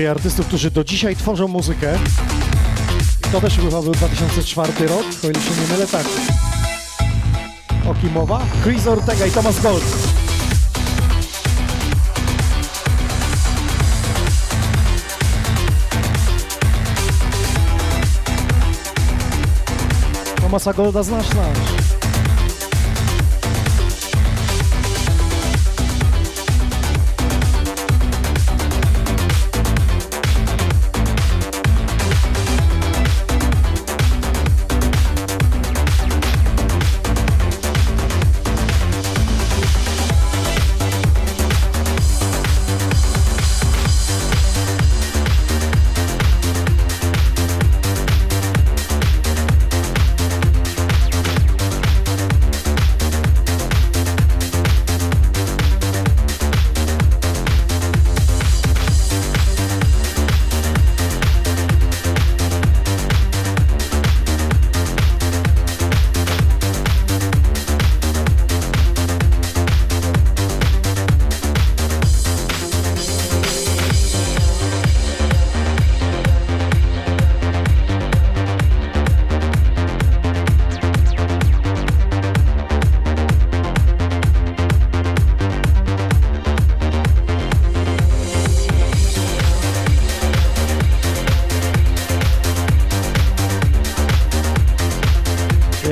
Zaprezentuję 0.00 0.10
artystów, 0.10 0.46
którzy 0.46 0.70
do 0.70 0.84
dzisiaj 0.84 1.16
tworzą 1.16 1.48
muzykę. 1.48 1.98
To 3.32 3.40
też 3.40 3.56
chyba 3.56 3.82
był 3.82 3.92
2004 3.92 4.86
rok, 4.86 5.04
o 5.24 5.26
ile 5.26 5.40
się 5.40 5.50
nie 5.60 5.72
mylę, 5.72 5.86
tak. 5.86 6.06
O 7.90 7.94
kim 7.94 8.12
mowa? 8.12 8.46
Chris 8.62 8.86
Ortega 8.86 9.26
i 9.26 9.30
Thomas 9.30 9.62
Gold. 9.62 9.84
Thomasa 20.40 20.72
Golda 20.72 21.02
znasz, 21.02 21.28
znasz. 21.28 21.79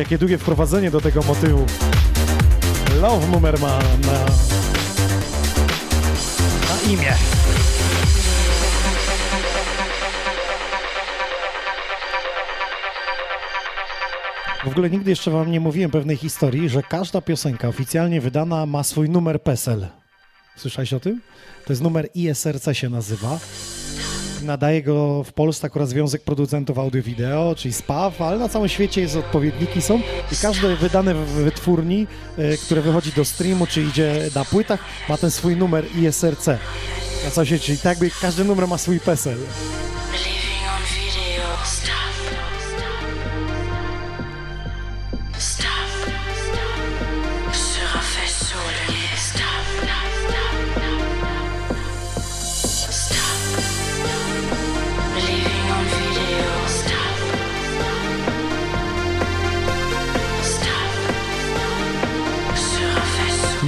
Jakie 0.08 0.18
długie 0.18 0.38
wprowadzenie 0.38 0.90
do 0.90 1.00
tego 1.00 1.22
motywu. 1.22 1.66
Love 3.00 3.26
numer 3.26 3.60
ma 3.60 3.78
na, 3.78 4.24
na 6.68 6.92
imię. 6.92 7.14
W 14.64 14.68
ogóle 14.68 14.90
nigdy 14.90 15.10
jeszcze 15.10 15.30
wam 15.30 15.50
nie 15.50 15.60
mówiłem 15.60 15.90
pewnej 15.90 16.16
historii, 16.16 16.68
że 16.68 16.82
każda 16.82 17.20
piosenka 17.20 17.68
oficjalnie 17.68 18.20
wydana 18.20 18.66
ma 18.66 18.82
swój 18.82 19.10
numer 19.10 19.42
PESEL. 19.42 19.86
Słyszałeś 20.56 20.92
o 20.92 21.00
tym? 21.00 21.20
To 21.66 21.72
jest 21.72 21.82
numer 21.82 22.08
ISRC 22.14 22.68
się 22.72 22.88
nazywa. 22.88 23.38
Nadaje 24.42 24.82
go 24.82 25.24
w 25.24 25.32
Polsce 25.32 25.66
akurat 25.66 25.88
Związek 25.88 26.22
Producentów 26.22 26.78
Audio-Wideo, 26.78 27.54
czyli 27.56 27.74
SPAW, 27.74 28.22
ale 28.22 28.38
na 28.38 28.48
całym 28.48 28.68
świecie 28.68 29.00
jest 29.00 29.16
odpowiedniki 29.16 29.82
są 29.82 30.00
i 30.32 30.36
każde 30.42 30.76
wydane 30.76 31.14
w 31.14 31.28
wytwórni, 31.28 32.06
e, 32.38 32.56
które 32.56 32.80
wychodzi 32.80 33.12
do 33.12 33.24
streamu, 33.24 33.66
czy 33.66 33.82
idzie 33.82 34.30
na 34.34 34.44
płytach, 34.44 34.80
ma 35.08 35.16
ten 35.16 35.30
swój 35.30 35.56
numer 35.56 35.84
ISRC. 35.96 36.46
Na 37.24 37.30
całym 37.30 37.46
świecie, 37.46 37.64
czyli 37.64 37.78
tak 37.78 37.84
jakby 37.84 38.10
każdy 38.20 38.44
numer 38.44 38.68
ma 38.68 38.78
swój 38.78 39.00
PESEL. 39.00 39.38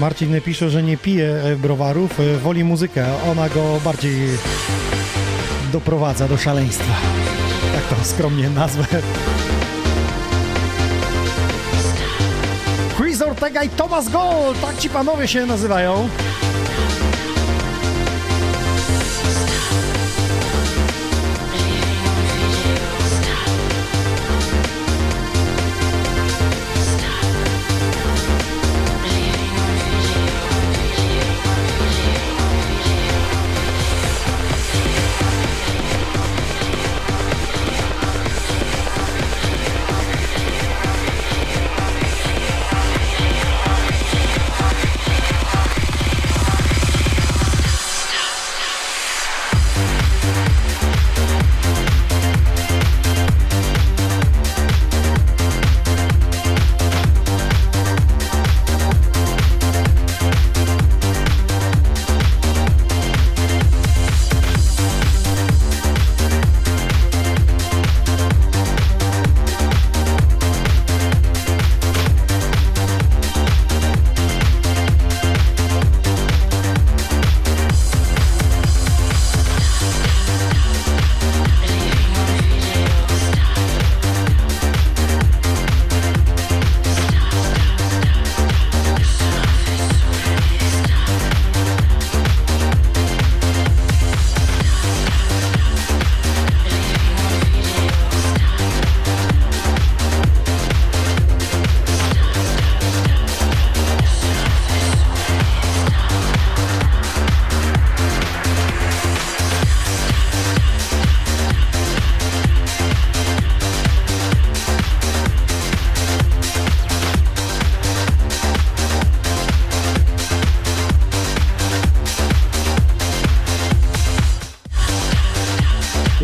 Marcin 0.00 0.40
pisze, 0.40 0.70
że 0.70 0.82
nie 0.82 0.96
pije 0.96 1.26
e, 1.26 1.56
browarów, 1.56 2.20
e, 2.20 2.36
woli 2.36 2.64
muzykę. 2.64 3.06
Ona 3.30 3.48
go 3.48 3.80
bardziej 3.84 4.28
doprowadza 5.72 6.28
do 6.28 6.36
szaleństwa. 6.36 6.94
Tak 7.74 7.98
to 7.98 8.04
skromnie 8.04 8.50
nazwę. 8.50 8.84
Chris 12.96 13.22
Ortega 13.22 13.62
i 13.62 13.68
Thomas 13.68 14.08
Gold, 14.08 14.60
tak 14.60 14.78
ci 14.78 14.90
panowie 14.90 15.28
się 15.28 15.46
nazywają. 15.46 16.08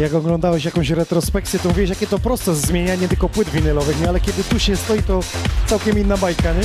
Jak 0.06 0.14
oglądałeś 0.14 0.64
jakąś 0.64 0.90
retrospekcję, 0.90 1.58
to 1.60 1.68
mówiłeś, 1.68 1.90
jakie 1.90 2.06
to 2.06 2.18
proste 2.18 2.54
zmienianie 2.54 3.08
tylko 3.08 3.28
płyt 3.28 3.50
winylowych, 3.50 4.00
nie? 4.00 4.08
Ale 4.08 4.20
kiedy 4.20 4.44
tu 4.44 4.58
się 4.58 4.76
stoi, 4.76 5.02
to 5.02 5.20
całkiem 5.66 5.98
inna 5.98 6.16
bajka, 6.16 6.52
nie? 6.52 6.60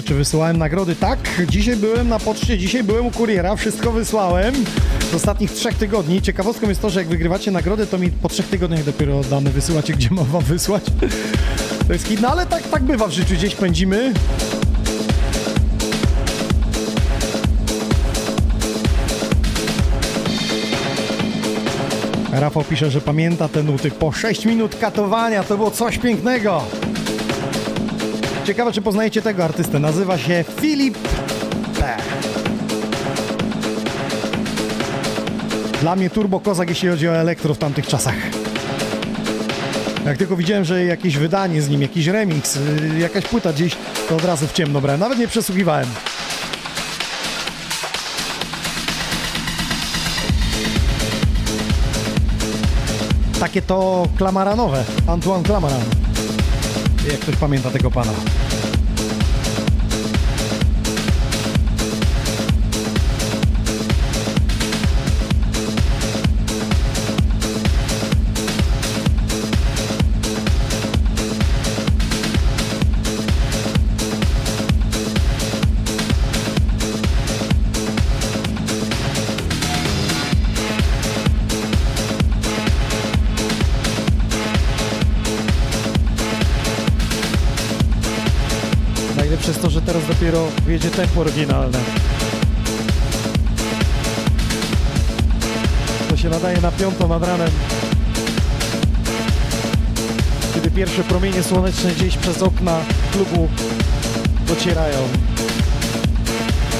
Czy 0.00 0.14
wysyłałem 0.14 0.56
nagrody? 0.56 0.96
Tak, 0.96 1.18
dzisiaj 1.48 1.76
byłem 1.76 2.08
na 2.08 2.18
poczcie, 2.18 2.58
dzisiaj 2.58 2.84
byłem 2.84 3.06
u 3.06 3.10
kuriera, 3.10 3.56
wszystko 3.56 3.92
wysłałem 3.92 4.54
z 5.10 5.14
ostatnich 5.14 5.50
trzech 5.50 5.74
tygodni. 5.74 6.22
Ciekawostką 6.22 6.68
jest 6.68 6.82
to, 6.82 6.90
że 6.90 7.00
jak 7.00 7.08
wygrywacie 7.08 7.50
nagrody, 7.50 7.86
to 7.86 7.98
mi 7.98 8.10
po 8.10 8.28
trzech 8.28 8.48
tygodniach 8.48 8.84
dopiero 8.84 9.20
dane 9.20 9.50
wysyłacie, 9.50 9.92
gdzie 9.92 10.08
mam 10.10 10.24
wam 10.24 10.42
wysłać. 10.42 10.84
To 11.86 11.92
jest 11.92 12.06
hit, 12.06 12.20
no 12.20 12.28
ale 12.28 12.46
tak, 12.46 12.68
tak 12.68 12.82
bywa 12.82 13.06
w 13.06 13.12
życiu, 13.12 13.34
gdzieś 13.34 13.54
pędzimy. 13.54 14.12
Rafał 22.32 22.64
pisze, 22.64 22.90
że 22.90 23.00
pamięta 23.00 23.48
te 23.48 23.62
nuty. 23.62 23.90
Po 23.90 24.12
6 24.12 24.44
minut 24.44 24.76
katowania 24.76 25.44
to 25.44 25.56
było 25.56 25.70
coś 25.70 25.98
pięknego. 25.98 26.62
Ciekawe, 28.44 28.72
czy 28.72 28.82
poznajecie 28.82 29.22
tego 29.22 29.44
artystę. 29.44 29.78
Nazywa 29.78 30.18
się 30.18 30.44
Filip 30.60 30.98
P. 31.78 31.96
Dla 35.80 35.96
mnie 35.96 36.10
turbo 36.10 36.40
kozak, 36.40 36.68
jeśli 36.68 36.88
chodzi 36.88 37.08
o 37.08 37.16
elektro 37.16 37.54
w 37.54 37.58
tamtych 37.58 37.86
czasach. 37.86 38.14
Jak 40.06 40.18
tylko 40.18 40.36
widziałem, 40.36 40.64
że 40.64 40.84
jakieś 40.84 41.18
wydanie 41.18 41.62
z 41.62 41.68
nim, 41.68 41.82
jakiś 41.82 42.06
remix, 42.06 42.56
y, 42.56 42.60
jakaś 42.98 43.24
płyta 43.24 43.52
gdzieś, 43.52 43.76
to 44.08 44.16
od 44.16 44.24
razu 44.24 44.46
w 44.46 44.52
ciemno 44.52 44.80
brałem. 44.80 45.00
Nawet 45.00 45.18
nie 45.18 45.28
przesłuchiwałem. 45.28 45.86
Takie 53.40 53.62
to 53.62 54.06
klamaranowe. 54.18 54.84
Antoine 55.06 55.44
Clamaran. 55.44 56.01
Jak 57.10 57.20
ktoś 57.20 57.36
pamięta 57.36 57.70
tego 57.70 57.90
pana. 57.90 58.12
Dopiero 90.32 90.50
wjedzie 90.66 90.90
tempo 90.90 91.20
oryginalne. 91.20 91.78
To 96.10 96.16
się 96.16 96.28
nadaje 96.28 96.60
na 96.60 96.72
piątą 96.72 97.08
nad 97.08 97.26
ranem. 97.26 97.50
Kiedy 100.54 100.70
pierwsze 100.70 101.04
promienie 101.04 101.42
słoneczne 101.42 101.90
gdzieś 101.90 102.16
przez 102.16 102.42
okna 102.42 102.80
klubu 103.12 103.48
docierają. 104.46 104.98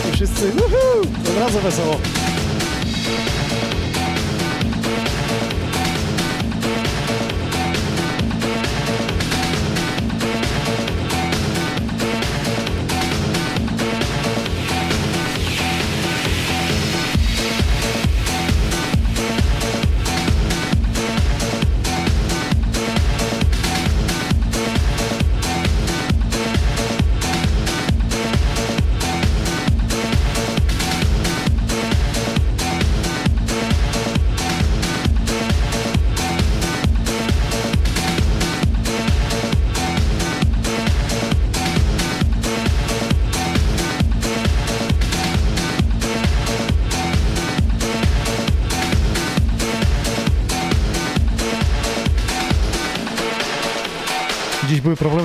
I 0.08 0.16
wszyscy 0.16 0.52
uhu, 0.56 1.08
od 1.30 1.38
razu 1.38 1.60
wesoło. 1.60 2.11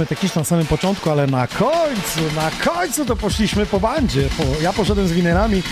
Techniczne 0.07 0.39
na 0.41 0.45
samym 0.45 0.65
początku, 0.65 1.09
ale 1.09 1.27
na 1.27 1.47
końcu, 1.47 2.19
na 2.35 2.51
końcu 2.65 3.05
to 3.05 3.15
poszliśmy 3.15 3.65
po 3.65 3.79
bandzie. 3.79 4.29
Po, 4.37 4.61
ja 4.61 4.73
poszedłem 4.73 5.07
z 5.07 5.11
winerami, 5.11 5.63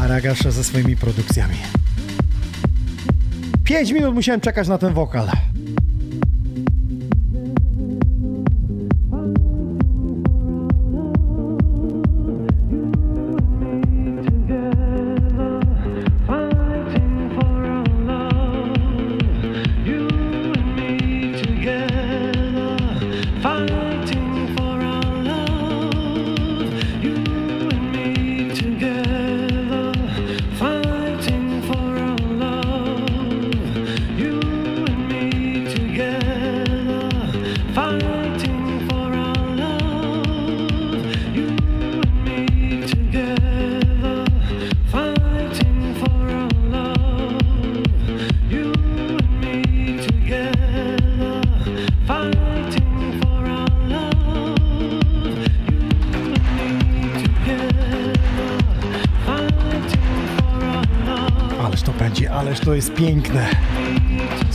a 0.00 0.06
Ragasza 0.06 0.50
ze 0.50 0.64
swoimi 0.64 0.96
produkcjami. 0.96 1.56
Pięć 3.64 3.92
minut 3.92 4.14
musiałem 4.14 4.40
czekać 4.40 4.68
na 4.68 4.78
ten 4.78 4.94
wokal. 4.94 5.28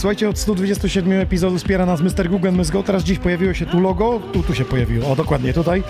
Słuchajcie, 0.08 0.30
od 0.30 0.40
127 0.40 1.14
epizodu 1.14 1.58
wspiera 1.58 1.86
nas 1.86 2.02
Mr. 2.02 2.30
Google 2.30 2.52
Must 2.52 2.72
Go. 2.72 2.84
Teraz 2.84 3.04
dziś 3.04 3.20
pojawiło 3.20 3.54
się 3.54 3.66
tu 3.66 3.80
logo. 3.80 4.20
Tu, 4.34 4.44
tu 4.44 4.56
się 4.56 4.66
pojawiło. 4.66 5.12
O, 5.12 5.16
dokładnie 5.16 5.54
tutaj. 5.54 5.84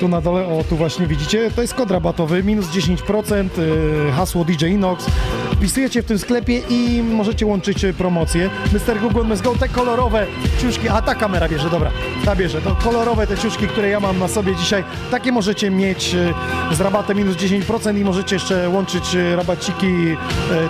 Tu 0.00 0.08
na 0.08 0.20
dole, 0.20 0.46
o, 0.46 0.64
tu 0.64 0.76
właśnie 0.76 1.06
widzicie. 1.06 1.50
To 1.50 1.62
jest 1.62 1.74
kod 1.74 1.90
rabatowy, 1.90 2.42
minus 2.42 2.66
10%, 2.66 3.48
yy, 3.58 4.12
hasło 4.12 4.44
DJ 4.44 4.66
Inox. 4.66 5.06
Wpisujecie 5.52 6.02
w 6.02 6.04
tym 6.04 6.18
sklepie 6.18 6.62
i 6.68 7.02
możecie 7.02 7.46
łączyć 7.46 7.84
y, 7.84 7.94
promocje. 7.94 8.50
Mr. 8.72 9.00
Google 9.00 9.24
Must 9.24 9.42
Go, 9.42 9.54
te 9.60 9.68
kolorowe 9.68 10.26
ciuszki. 10.60 10.88
A, 10.88 11.02
ta 11.02 11.14
kamera 11.14 11.48
bierze, 11.48 11.70
dobra. 11.70 11.90
Ta 12.24 12.36
bierze. 12.36 12.60
To 12.60 12.74
kolorowe 12.74 13.26
te 13.26 13.38
ciuszki, 13.38 13.66
które 13.68 13.88
ja 13.88 14.00
mam 14.00 14.18
na 14.18 14.28
sobie 14.28 14.56
dzisiaj. 14.56 14.84
Takie 15.10 15.32
możecie 15.32 15.70
mieć 15.70 16.14
y, 16.14 16.74
z 16.74 16.80
rabatem 16.80 17.16
minus 17.16 17.36
10% 17.36 17.98
i 17.98 18.04
możecie 18.04 18.36
jeszcze 18.36 18.68
łączyć 18.68 19.14
y, 19.14 19.36
rabaciki, 19.36 20.16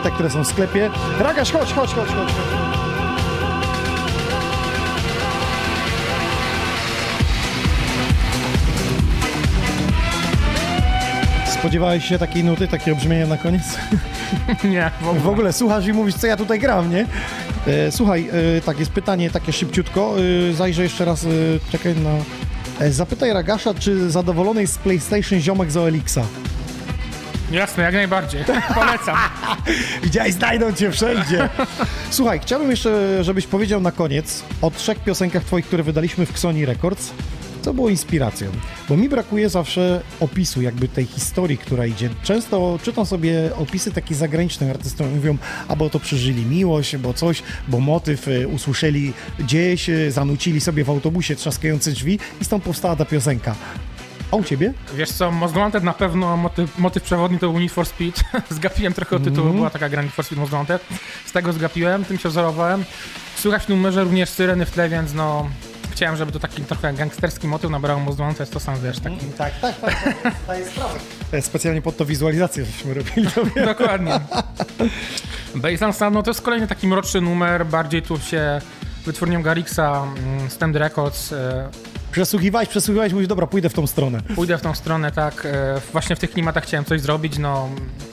te, 0.03 0.11
które 0.11 0.31
są 0.31 0.45
w 0.45 0.47
sklepie. 0.47 0.91
Ragaś, 1.21 1.53
chodź, 1.53 1.73
chodź, 1.73 1.91
chodź, 1.91 2.09
chodź. 2.09 2.74
Spodziewałeś 11.65 12.05
się 12.05 12.19
takiej 12.19 12.45
nuty, 12.45 12.69
takiego 12.69 12.97
brzmienia 12.97 13.27
na 13.27 13.37
koniec? 13.37 13.63
Nie, 14.65 14.91
w 15.01 15.09
ogóle. 15.09 15.21
W 15.21 15.29
ogóle 15.29 15.53
słuchasz 15.53 15.87
i 15.87 15.93
mówisz, 15.93 16.15
co 16.15 16.27
ja 16.27 16.37
tutaj 16.37 16.59
gram, 16.59 16.91
nie? 16.91 17.07
E, 17.67 17.93
słuchaj, 17.93 18.29
e, 18.59 18.61
tak, 18.61 18.79
jest 18.79 18.91
pytanie 18.91 19.31
takie 19.31 19.53
szybciutko. 19.53 20.15
E, 20.51 20.55
zajrzę 20.55 20.83
jeszcze 20.83 21.05
raz, 21.05 21.25
e, 21.25 21.29
czekaj 21.73 21.95
na... 21.97 22.11
E, 22.87 22.93
zapytaj 22.93 23.33
Ragasza, 23.33 23.75
czy 23.75 24.11
zadowolony 24.11 24.61
jest 24.61 24.75
z 24.75 24.79
PlayStation 24.79 25.41
ziomek 25.41 25.71
z 25.71 25.77
OLX-a. 25.77 26.23
Jasne, 27.51 27.83
jak 27.83 27.95
najbardziej. 27.95 28.45
Polecam. 28.75 29.17
Widziałeś, 30.03 30.35
znajdą 30.35 30.73
cię 30.73 30.91
wszędzie. 30.91 31.49
Słuchaj, 32.11 32.41
chciałbym 32.41 32.71
jeszcze, 32.71 33.25
żebyś 33.25 33.47
powiedział 33.47 33.81
na 33.81 33.93
koniec 33.93 34.43
o 34.63 34.71
trzech 34.71 34.99
piosenkach 34.99 35.45
twoich, 35.45 35.67
które 35.67 35.83
wydaliśmy 35.83 36.27
w 36.27 36.31
Xoni 36.31 36.67
Records. 36.67 37.11
Co 37.65 37.75
było 37.75 37.89
inspiracją? 37.89 38.49
Bo 38.89 38.97
mi 38.97 39.09
brakuje 39.09 39.49
zawsze 39.49 40.03
opisu, 40.21 40.63
jakby 40.63 40.89
tej 40.89 41.07
historii, 41.07 41.59
która 41.59 41.87
idzie. 41.87 42.11
Często 42.23 42.79
czytam 42.83 43.07
sobie 43.07 43.51
opisy 43.57 43.93
takich 43.93 44.17
zagranicznych 44.17 44.71
artystów, 44.71 45.07
mówią, 45.15 45.37
albo 45.69 45.91
to 45.91 46.01
przeżyli 46.01 46.47
miłość, 46.47 46.97
bo 46.97 47.15
coś, 47.15 47.43
bo 47.69 47.81
motyw 47.81 48.29
y, 48.29 48.49
usłyszeli 48.49 49.13
gdzieś, 49.39 49.89
y, 49.91 50.13
zanucili 50.13 50.61
sobie 50.61 50.85
w 50.85 50.91
autobusie 50.91 51.37
trzaskające 51.37 51.93
drzwi 51.93 52.19
i 52.41 52.45
stąd 52.45 52.65
powstała 52.65 52.97
ta 52.97 53.05
piosenka. 53.05 53.55
A 54.33 54.37
u 54.37 54.45
ciebie? 54.45 54.73
Wiesz 54.95 55.11
co, 55.13 55.31
Most 55.31 55.55
Wanted 55.55 55.85
na 55.85 55.93
pewno 55.93 56.37
motyw, 56.37 56.79
motyw 56.79 57.03
przewodni 57.03 57.39
to 57.39 57.51
był 57.51 57.61
Need 57.61 57.73
for 57.73 57.87
Speed. 57.87 58.25
zgapiłem 58.51 58.93
trochę 58.93 59.17
od 59.17 59.25
tytułu, 59.25 59.41
Mhm. 59.41 59.57
była 59.57 59.71
taka 59.71 59.89
gra 59.89 60.03
Need 60.03 60.15
for 60.15 60.25
Speed 60.25 60.41
Most 60.41 60.53
Wanted. 60.53 60.83
Z 61.27 61.33
tego 61.33 61.53
zgapiłem, 61.53 62.05
tym 62.05 62.19
się 62.19 62.29
wzorowałem. 62.29 62.85
Słychać 63.37 63.63
w 63.63 63.69
numerze 63.69 64.05
również 64.05 64.29
syreny 64.29 64.67
w 64.67 64.71
tle, 64.71 64.89
więc 64.89 65.15
no... 65.15 65.49
Chciałem, 65.95 66.17
żeby 66.17 66.33
to 66.33 66.39
taki 66.41 66.63
trochę 66.63 66.93
gangsterski 66.93 67.49
motyw 67.49 67.71
nabrał 67.71 68.01
Most 68.01 68.19
Wanted, 68.19 68.51
to 68.51 68.61
sam 68.61 68.81
wiesz, 68.81 69.01
taki... 69.01 69.27
Tak, 69.27 69.61
tak, 69.61 69.81
tak, 69.81 69.95
tak, 70.23 70.35
daję 70.47 70.67
sprawę. 70.67 70.95
E, 71.33 71.43
Specjalnie 71.43 71.83
pod 71.83 71.97
to 71.97 72.05
wizualizację 72.05 72.65
żeśmy 72.65 72.95
robili. 72.95 73.29
To 73.31 73.43
Dokładnie. 73.75 74.21
Baseline 75.55 75.93
Sound, 75.93 76.15
no 76.15 76.23
to 76.23 76.31
jest 76.31 76.43
kolejny 76.43 76.67
taki 76.67 76.89
mroczny 76.89 77.21
numer, 77.21 77.67
bardziej 77.67 78.03
tu 78.03 78.19
się 78.19 78.61
wytwórnią 79.07 79.43
Garixa, 79.43 79.79
mm, 79.79 80.51
Stand 80.51 80.77
Records, 80.77 81.33
e, 81.33 81.69
Przesłuchiwałeś, 82.13 82.69
przesłuchiwałeś, 82.69 83.13
mówisz, 83.13 83.29
dobra, 83.29 83.47
pójdę 83.47 83.69
w 83.69 83.75
tą 83.75 83.87
stronę. 83.87 84.23
Pójdę 84.35 84.59
w 84.59 84.61
tą 84.63 84.75
stronę, 84.75 85.13
tak. 85.13 85.47
e, 85.47 85.81
Właśnie 85.93 86.17
w 86.17 86.19
tych 86.19 86.31
klimatach 86.31 86.65
chciałem 86.65 86.85
coś 86.85 87.01
zrobić, 87.01 87.39
no 87.39 87.69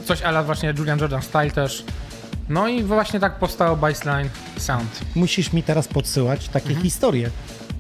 coś 0.06 0.22
ala 0.22 0.44
właśnie 0.44 0.74
Julian 0.78 0.99
Jordan 0.99 1.22
Style 1.22 1.52
też. 1.52 1.84
No 2.49 2.68
i 2.68 2.84
właśnie 2.84 3.20
tak 3.20 3.40
powstało 3.40 3.76
Baseline 3.76 4.30
Sound. 4.58 4.99
Musisz 5.16 5.53
mi 5.53 5.64
teraz 5.64 5.88
podsyłać 5.88 6.49
takie 6.49 6.76
historie, 6.76 7.30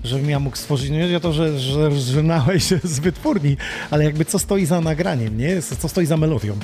żebym 0.03 0.29
ja 0.29 0.39
mógł 0.39 0.57
stworzyć, 0.57 0.89
nie 0.89 1.01
chodzi 1.01 1.15
o 1.15 1.19
to, 1.19 1.33
że, 1.33 1.59
że 1.59 1.91
żenałeś 1.91 2.63
się 2.63 2.79
z 2.95 2.99
wytwórni, 2.99 3.57
ale 3.91 4.03
jakby 4.03 4.25
co 4.25 4.39
stoi 4.39 4.65
za 4.65 4.81
nagraniem, 4.81 5.37
nie? 5.37 5.61
Co 5.61 5.89
stoi 5.89 6.05
za 6.05 6.17
melodią, 6.17 6.57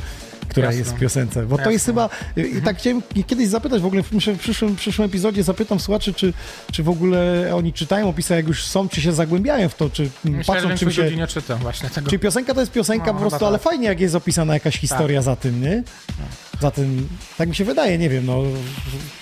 która 0.50 0.66
Jasne. 0.66 0.80
jest 0.80 0.92
w 0.92 1.00
piosence. 1.00 1.46
Bo 1.46 1.58
to 1.58 1.72
jest 1.72 1.86
chyba, 1.86 2.10
i 2.38 2.62
tak 2.62 2.78
chciałem 2.78 3.02
kiedyś 3.28 3.48
zapytać, 3.48 3.82
w 3.82 3.86
ogóle 3.86 4.04
w 4.04 4.10
przyszłym, 4.10 4.38
w 4.38 4.40
przyszłym, 4.40 4.76
przyszłym 4.76 5.06
epizodzie 5.06 5.44
zapytam 5.44 5.80
słuchaczy, 5.80 6.14
czy, 6.14 6.34
czy 6.72 6.84
w 6.84 6.90
ogóle 6.90 7.50
oni 7.56 7.74
czytają 7.74 8.10
opisy, 8.10 8.34
jak 8.36 8.48
już 8.48 8.66
są, 8.66 8.90
czy 8.90 9.02
się 9.02 9.14
zagłębiają 9.14 9.70
w 9.70 9.76
to, 9.76 9.90
czy 9.90 10.10
Myślę, 10.26 10.54
patrzą, 10.56 10.78
czym 10.78 10.92
się... 10.92 11.12
nie 11.12 11.28
czyta 11.28 11.56
właśnie 11.56 11.90
tego. 11.90 12.10
Czyli 12.10 12.20
piosenka 12.20 12.54
to 12.54 12.60
jest 12.60 12.72
piosenka 12.72 13.06
No, 13.06 13.14
po 13.14 13.18
chyba 13.20 13.30
prostu, 13.30 13.46
ale 13.46 13.58
tak. 13.60 13.64
fajnie 13.64 13.88
jak 13.88 14.00
jest 14.00 14.16
opisana 14.16 14.54
jakaś 14.54 14.78
historia 14.80 15.20
Tak. 15.20 15.26
za 15.26 15.36
tym, 15.36 15.62
nie? 15.62 15.84
Za 16.62 16.72
tym, 16.72 17.08
tak 17.38 17.50
mi 17.50 17.56
się 17.56 17.66
wydaje, 17.66 17.98
nie 17.98 18.10
wiem, 18.10 18.26
no 18.26 18.42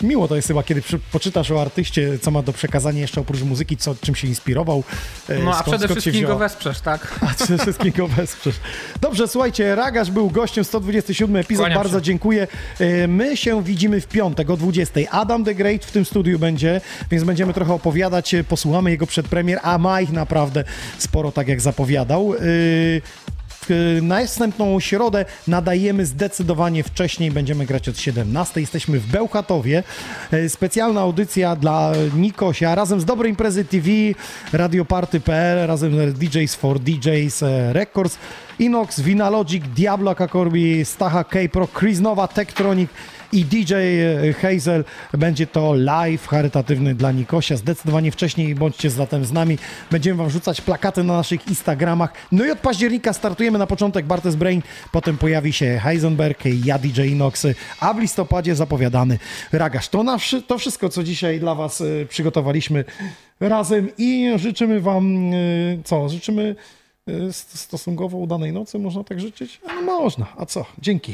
miło 0.02 0.27
to 0.27 0.35
jest 0.35 0.47
chyba, 0.47 0.64
kiedy 0.64 0.81
przy, 0.81 0.99
poczytasz 0.99 1.52
o 1.52 1.61
artyście, 1.61 2.19
co 2.19 2.31
ma 2.31 2.41
do 2.41 2.53
przekazania 2.53 3.02
jeszcze 3.02 3.22
oprócz 3.22 3.41
muzyki, 3.41 3.77
co, 3.77 3.95
czym 4.02 4.15
się 4.15 4.27
inspirował. 4.27 4.84
e, 5.30 5.39
No 5.39 5.52
a 5.52 5.53
skąd- 5.53 5.64
przede 5.64 5.85
skąd 5.88 6.02
wszystkim 6.02 6.27
go 6.27 6.38
wesprzesz, 6.38 6.80
tak? 6.81 7.19
A 7.22 7.43
przede 7.43 7.57
wszystkim 7.64 7.91
go 7.97 8.07
wesprzesz. 8.07 8.56
Dobrze, 9.02 9.27
słuchajcie, 9.27 9.76
Ragasz 9.76 10.11
był 10.11 10.30
gościem 10.30 10.64
127 11.16 11.36
epizod, 11.36 11.62
Kłaniam 11.66 11.78
bardzo 11.84 11.98
się. 11.98 12.04
dziękuję. 12.04 12.48
E, 12.80 13.08
My 13.08 13.38
się 13.38 13.64
widzimy 13.64 14.02
w 14.02 14.08
piątek 14.08 14.50
o 14.50 14.58
20. 14.58 15.00
Adam 15.12 15.44
the 15.44 15.56
Great 15.56 15.86
w 15.86 15.92
tym 15.92 16.06
studiu 16.06 16.40
będzie, 16.40 16.82
więc 17.12 17.24
będziemy 17.24 17.54
trochę 17.54 17.74
opowiadać, 17.74 18.34
e, 18.34 18.44
posłuchamy 18.44 18.92
jego 18.92 19.08
przedpremier, 19.08 19.60
a 19.64 19.78
ma 19.78 20.02
ich 20.02 20.12
naprawdę 20.12 20.64
sporo, 20.98 21.32
tak 21.32 21.48
jak 21.48 21.62
zapowiadał. 21.62 22.34
W 23.70 24.00
następną 24.02 24.80
środę 24.80 25.26
nadajemy 25.48 26.06
zdecydowanie 26.06 26.84
wcześniej, 26.84 27.32
będziemy 27.32 27.66
grać 27.66 27.90
od 27.90 27.98
17. 27.98 28.62
Jesteśmy 28.62 29.00
w 29.00 29.08
Bełchatowie. 29.08 29.84
E, 30.32 30.50
Specjalna 30.50 31.02
audycja 31.02 31.56
dla 31.56 31.92
Nikosia 32.16 32.76
razem 32.76 33.02
z 33.02 33.06
Dobre 33.06 33.30
Imprezy 33.30 33.66
TV, 33.66 33.88
radioparty.pl, 34.54 35.68
razem 35.68 36.12
z 36.12 36.20
DJs 36.20 36.56
for 36.56 36.80
DJs 36.80 37.44
e, 37.44 37.74
Records, 37.74 38.18
Inox, 38.60 39.00
Vinalogic, 39.00 39.64
Diablo 39.76 40.16
Kakorbi, 40.16 40.86
Stacha 40.86 41.24
K-Pro, 41.24 41.68
Chris 41.68 42.00
Nowa, 42.00 42.28
Tektronik 42.28 42.90
i 43.31 43.45
DJ 43.45 43.73
Hazel. 44.41 44.84
Będzie 45.14 45.47
to 45.47 45.73
live 45.73 46.27
charytatywny 46.27 46.95
dla 46.95 47.11
Nikosia. 47.11 47.57
Zdecydowanie 47.57 48.11
wcześniej 48.11 48.56
bądźcie 48.56 48.89
zatem 48.89 49.26
z 49.26 49.31
nami. 49.31 49.57
Będziemy 49.91 50.18
wam 50.18 50.30
rzucać 50.30 50.61
plakaty 50.61 51.03
na 51.03 51.18
naszych 51.18 51.47
Instagramach. 51.47 52.14
No 52.31 52.45
i 52.45 52.52
od 52.52 52.60
października 52.60 53.14
startujemy 53.14 53.57
na 53.60 53.68
początek 53.68 54.06
Bartes 54.06 54.35
Brain, 54.35 54.61
potem 54.91 55.18
pojawi 55.18 55.53
się 55.53 55.80
Heisenberg, 55.84 56.43
ja 56.65 56.80
DJ 56.80 57.02
Inox, 57.02 57.47
a 57.80 57.93
w 57.93 57.99
listopadzie 57.99 58.56
zapowiadany 58.56 59.19
Ragasz. 59.52 59.89
To, 59.89 60.03
na, 60.03 60.18
to 60.47 60.57
wszystko, 60.57 60.89
co 60.89 61.03
dzisiaj 61.03 61.39
dla 61.39 61.56
was 61.56 61.81
y, 61.81 62.07
przygotowaliśmy 62.10 62.85
razem 63.39 63.89
i 63.97 64.31
życzymy 64.35 64.81
wam, 64.81 65.34
y, 65.34 65.80
co, 65.84 66.10
życzymy 66.10 66.56
st- 67.31 67.60
stosunkowo 67.60 68.18
udanej 68.18 68.53
nocy, 68.53 68.80
można 68.80 69.03
tak 69.03 69.19
życzyć? 69.19 69.60
No 69.68 69.81
można, 69.81 70.26
a 70.38 70.45
co? 70.45 70.65
Dzięki. 70.81 71.14